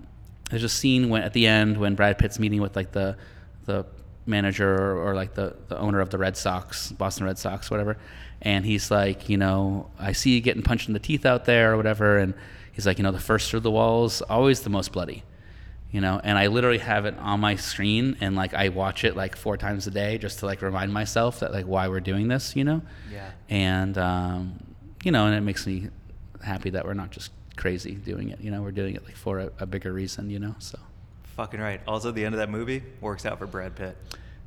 there's 0.50 0.64
a 0.64 0.68
scene 0.68 1.08
when 1.08 1.22
at 1.22 1.32
the 1.32 1.46
end 1.46 1.78
when 1.78 1.94
Brad 1.94 2.18
Pitt's 2.18 2.38
meeting 2.38 2.60
with 2.60 2.76
like 2.76 2.92
the 2.92 3.16
the 3.66 3.84
manager 4.26 4.74
or, 4.74 5.08
or 5.10 5.14
like 5.14 5.34
the, 5.34 5.54
the 5.68 5.78
owner 5.78 6.00
of 6.00 6.10
the 6.10 6.18
Red 6.18 6.36
Sox, 6.36 6.92
Boston 6.92 7.24
Red 7.26 7.38
Sox, 7.38 7.70
whatever, 7.70 7.96
and 8.42 8.64
he's 8.64 8.90
like, 8.90 9.28
you 9.28 9.36
know, 9.38 9.90
I 9.98 10.12
see 10.12 10.30
you 10.34 10.40
getting 10.40 10.62
punched 10.62 10.88
in 10.88 10.94
the 10.94 11.00
teeth 11.00 11.24
out 11.26 11.44
there 11.46 11.72
or 11.72 11.76
whatever, 11.78 12.18
and 12.18 12.34
he's 12.72 12.86
like, 12.86 12.98
you 12.98 13.04
know, 13.04 13.12
the 13.12 13.18
first 13.20 13.50
through 13.50 13.60
the 13.60 13.70
walls 13.70 14.20
always 14.22 14.60
the 14.60 14.70
most 14.70 14.92
bloody. 14.92 15.22
You 15.90 16.02
know, 16.02 16.20
and 16.22 16.36
I 16.36 16.48
literally 16.48 16.78
have 16.78 17.06
it 17.06 17.16
on 17.18 17.40
my 17.40 17.56
screen, 17.56 18.16
and 18.20 18.36
like 18.36 18.52
I 18.52 18.68
watch 18.68 19.04
it 19.04 19.16
like 19.16 19.36
four 19.36 19.56
times 19.56 19.86
a 19.86 19.90
day 19.90 20.18
just 20.18 20.40
to 20.40 20.46
like 20.46 20.60
remind 20.60 20.92
myself 20.92 21.40
that 21.40 21.50
like 21.52 21.64
why 21.66 21.88
we're 21.88 22.00
doing 22.00 22.28
this. 22.28 22.54
You 22.54 22.64
know, 22.64 22.82
Yeah. 23.10 23.30
and 23.48 23.96
um, 23.96 24.58
you 25.02 25.12
know, 25.12 25.26
and 25.26 25.34
it 25.34 25.40
makes 25.40 25.66
me 25.66 25.88
happy 26.44 26.70
that 26.70 26.84
we're 26.84 26.92
not 26.94 27.10
just 27.10 27.30
crazy 27.56 27.92
doing 27.92 28.28
it. 28.28 28.40
You 28.40 28.50
know, 28.50 28.60
we're 28.60 28.70
doing 28.70 28.96
it 28.96 29.04
like 29.06 29.16
for 29.16 29.38
a, 29.38 29.50
a 29.60 29.66
bigger 29.66 29.92
reason. 29.92 30.28
You 30.28 30.38
know, 30.40 30.54
so 30.58 30.78
Fucking 31.36 31.58
right. 31.60 31.80
Also, 31.88 32.10
the 32.10 32.24
end 32.24 32.34
of 32.34 32.38
that 32.40 32.50
movie 32.50 32.82
works 33.00 33.24
out 33.24 33.38
for 33.38 33.46
Brad 33.46 33.74
Pitt. 33.74 33.96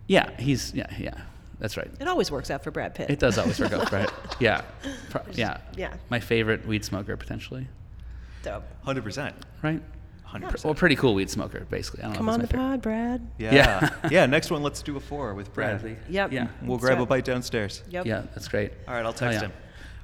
yeah, 0.07 0.29
he's 0.39 0.73
yeah, 0.75 0.93
yeah, 0.99 1.15
that's 1.57 1.75
right. 1.75 1.89
it 1.99 2.07
always 2.07 2.29
works 2.29 2.51
out 2.51 2.63
for 2.63 2.69
Brad 2.69 2.93
Pitt. 2.93 3.09
It 3.09 3.17
does 3.17 3.39
always 3.39 3.59
work 3.59 3.71
out, 3.73 3.91
right? 3.91 4.11
Yeah, 4.39 4.61
Pro- 5.09 5.23
yeah, 5.31 5.57
Yeah. 5.75 5.93
My 6.11 6.19
favorite 6.19 6.67
weed 6.67 6.85
smoker 6.85 7.17
potentially, 7.17 7.67
Dope. 8.43 8.63
Hundred 8.83 9.03
percent. 9.03 9.35
right? 9.63 9.81
Hundred 10.31 10.63
Well, 10.63 10.73
pretty 10.73 10.95
cool 10.95 11.13
weed 11.13 11.29
smoker, 11.29 11.65
basically. 11.69 12.03
I 12.03 12.07
don't 12.07 12.15
Come 12.15 12.25
know 12.27 12.31
on 12.31 12.41
if 12.41 12.49
the 12.49 12.55
it's 12.55 12.61
my 12.61 12.69
pod, 12.71 12.81
Brad. 12.81 13.27
Yeah. 13.37 13.53
Yeah. 13.53 13.89
yeah. 14.09 14.25
Next 14.25 14.49
one, 14.49 14.63
let's 14.63 14.81
do 14.81 14.95
a 14.95 14.99
four 15.01 15.33
with 15.33 15.53
Brad. 15.53 15.81
favorite. 15.81 15.99
Yep. 16.09 16.31
Yeah. 16.31 16.47
We'll 16.61 16.71
Let's 16.77 16.85
grab 16.85 16.97
do 16.97 17.01
a 17.01 17.03
it. 17.03 17.09
bite 17.09 17.25
downstairs. 17.25 17.83
Yep. 17.89 18.05
Yeah, 18.05 18.21
that's 18.33 18.47
great. 18.47 18.71
All 18.87 18.93
right, 18.93 18.99
I'll 19.05 19.11
Hell 19.11 19.13
text 19.13 19.41
yeah. 19.41 19.47
him. 19.47 19.51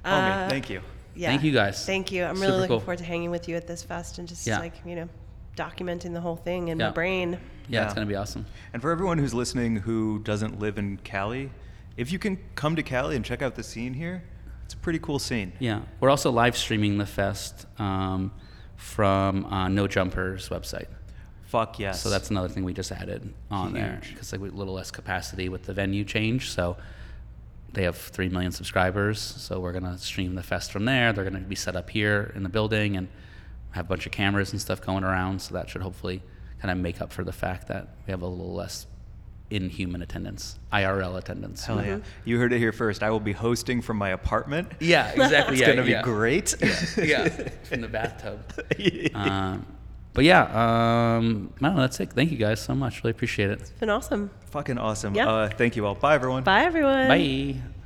Homie, 0.04 0.46
Uh, 0.46 0.50
thank 0.50 0.70
you. 0.70 0.82
Yeah. 1.16 1.30
Thank 1.30 1.44
you, 1.44 1.54
guys. 1.54 1.86
Thank 1.86 2.12
you. 2.12 2.26
I'm 2.26 2.34
really 2.36 2.46
Super 2.48 2.56
looking 2.58 2.68
cool. 2.68 2.80
forward 2.82 2.98
to 2.98 3.04
hanging 3.06 3.32
with 3.32 3.48
you 3.48 3.56
at 3.56 3.68
this 3.68 3.84
fest 3.84 4.20
and 4.20 4.28
just 4.28 4.46
Yeah. 4.46 4.60
like, 4.60 4.74
you 4.86 4.96
know, 4.96 5.08
documenting 5.56 6.14
the 6.14 6.22
whole 6.22 6.36
thing 6.36 6.68
in 6.68 6.78
Yeah. 6.80 6.88
my 6.88 6.92
brain. 6.92 7.32
Yeah, 7.70 7.80
Yeah. 7.82 7.86
it's 7.86 7.94
gonna 7.94 8.06
be 8.06 8.16
awesome. 8.16 8.46
And 8.74 8.82
for 8.82 8.92
everyone 8.92 9.18
who's 9.20 9.34
listening 9.34 9.78
who 9.78 10.20
doesn't 10.20 10.60
live 10.60 10.78
in 10.78 10.98
Cali, 10.98 11.52
if 11.96 12.12
you 12.12 12.20
can 12.20 12.38
come 12.56 12.76
to 12.76 12.84
Cali 12.84 13.16
and 13.16 13.24
check 13.24 13.42
out 13.42 13.56
the 13.56 13.64
scene 13.64 13.94
here, 13.94 14.24
it's 14.66 14.74
a 14.74 14.78
pretty 14.78 15.00
cool 15.00 15.20
scene. 15.20 15.54
Yeah, 15.60 15.82
we're 16.02 16.10
also 16.10 16.32
live 16.32 16.56
streaming 16.58 16.98
the 16.98 17.06
fest 17.06 17.66
um, 17.80 18.32
from 18.78 19.46
uh, 19.46 19.68
No 19.68 19.88
Jumper's 19.88 20.48
website. 20.50 20.88
Fuck 21.48 21.80
yes. 21.80 22.02
So 22.02 22.10
that's 22.10 22.30
another 22.30 22.48
thing 22.48 22.64
we 22.64 22.74
just 22.74 22.92
added 22.92 23.34
on 23.50 23.74
there 23.74 24.02
because 24.08 24.32
like 24.32 24.42
a 24.42 24.44
little 24.44 24.74
less 24.74 24.92
capacity 24.92 25.50
with 25.50 25.66
the 25.66 25.74
venue 25.74 26.04
change. 26.04 26.52
So 26.52 26.78
they 27.74 27.84
have 27.84 27.98
three 27.98 28.30
million 28.30 28.52
subscribers. 28.52 29.20
So 29.20 29.60
we're 29.60 29.74
gonna 29.74 29.98
stream 29.98 30.36
the 30.36 30.44
fest 30.44 30.72
from 30.72 30.86
there. 30.86 31.14
They're 31.14 31.24
gonna 31.24 31.40
be 31.40 31.56
set 31.56 31.76
up 31.76 31.90
here 31.90 32.32
in 32.36 32.44
the 32.44 32.50
building 32.50 32.98
and 32.98 33.08
have 33.72 33.86
a 33.86 33.88
bunch 33.88 34.06
of 34.06 34.12
cameras 34.12 34.52
and 34.52 34.62
stuff 34.62 34.82
going 34.82 35.04
around. 35.04 35.42
So 35.42 35.54
that 35.54 35.70
should 35.70 35.82
hopefully 35.82 36.22
kind 36.62 36.72
of 36.72 36.78
make 36.78 37.02
up 37.02 37.14
for 37.14 37.24
the 37.24 37.32
fact 37.32 37.68
that 37.68 37.96
we 38.06 38.12
have 38.12 38.22
a 38.22 38.28
little 38.28 38.54
less 38.54 38.86
inhuman 39.50 40.02
attendance, 40.02 40.60
IRL 40.72 41.18
attendance. 41.18 41.66
Hell 41.66 41.84
yeah. 41.84 42.00
You 42.26 42.38
heard 42.38 42.54
it 42.54 42.60
here 42.60 42.72
first. 42.72 43.04
I 43.04 43.10
will 43.10 43.20
be 43.20 43.34
hosting 43.34 43.82
from 43.82 43.98
my 43.98 44.10
apartment. 44.10 44.72
Yeah, 44.80 45.10
exactly. 45.12 45.56
It's 45.56 45.62
yeah, 45.62 45.68
going 45.68 45.78
to 45.78 45.84
be 45.84 45.92
yeah. 45.92 46.02
great. 46.02 46.56
yeah, 46.98 47.28
from 47.64 47.82
the 47.82 47.88
bathtub. 47.88 48.40
Um, 49.14 49.66
but 50.14 50.26
yeah, 50.26 50.44
um, 50.46 51.54
I 51.58 51.62
don't 51.62 51.76
know. 51.76 51.82
That's 51.82 52.00
it. 52.00 52.12
Thank 52.12 52.32
you 52.32 52.38
guys 52.38 52.60
so 52.60 52.74
much. 52.74 53.04
Really 53.04 53.12
appreciate 53.12 53.52
it. 53.52 53.62
It's 53.62 53.70
been 53.72 53.90
awesome. 53.90 54.32
Fucking 54.50 54.78
awesome. 54.78 55.14
Yeah. 55.16 55.30
Uh, 55.30 55.50
thank 55.50 55.76
you 55.76 55.86
all. 55.86 55.96
Bye, 55.96 56.16
everyone. 56.16 56.44
Bye, 56.44 56.64
everyone. 56.64 57.08
Bye. 57.08 57.77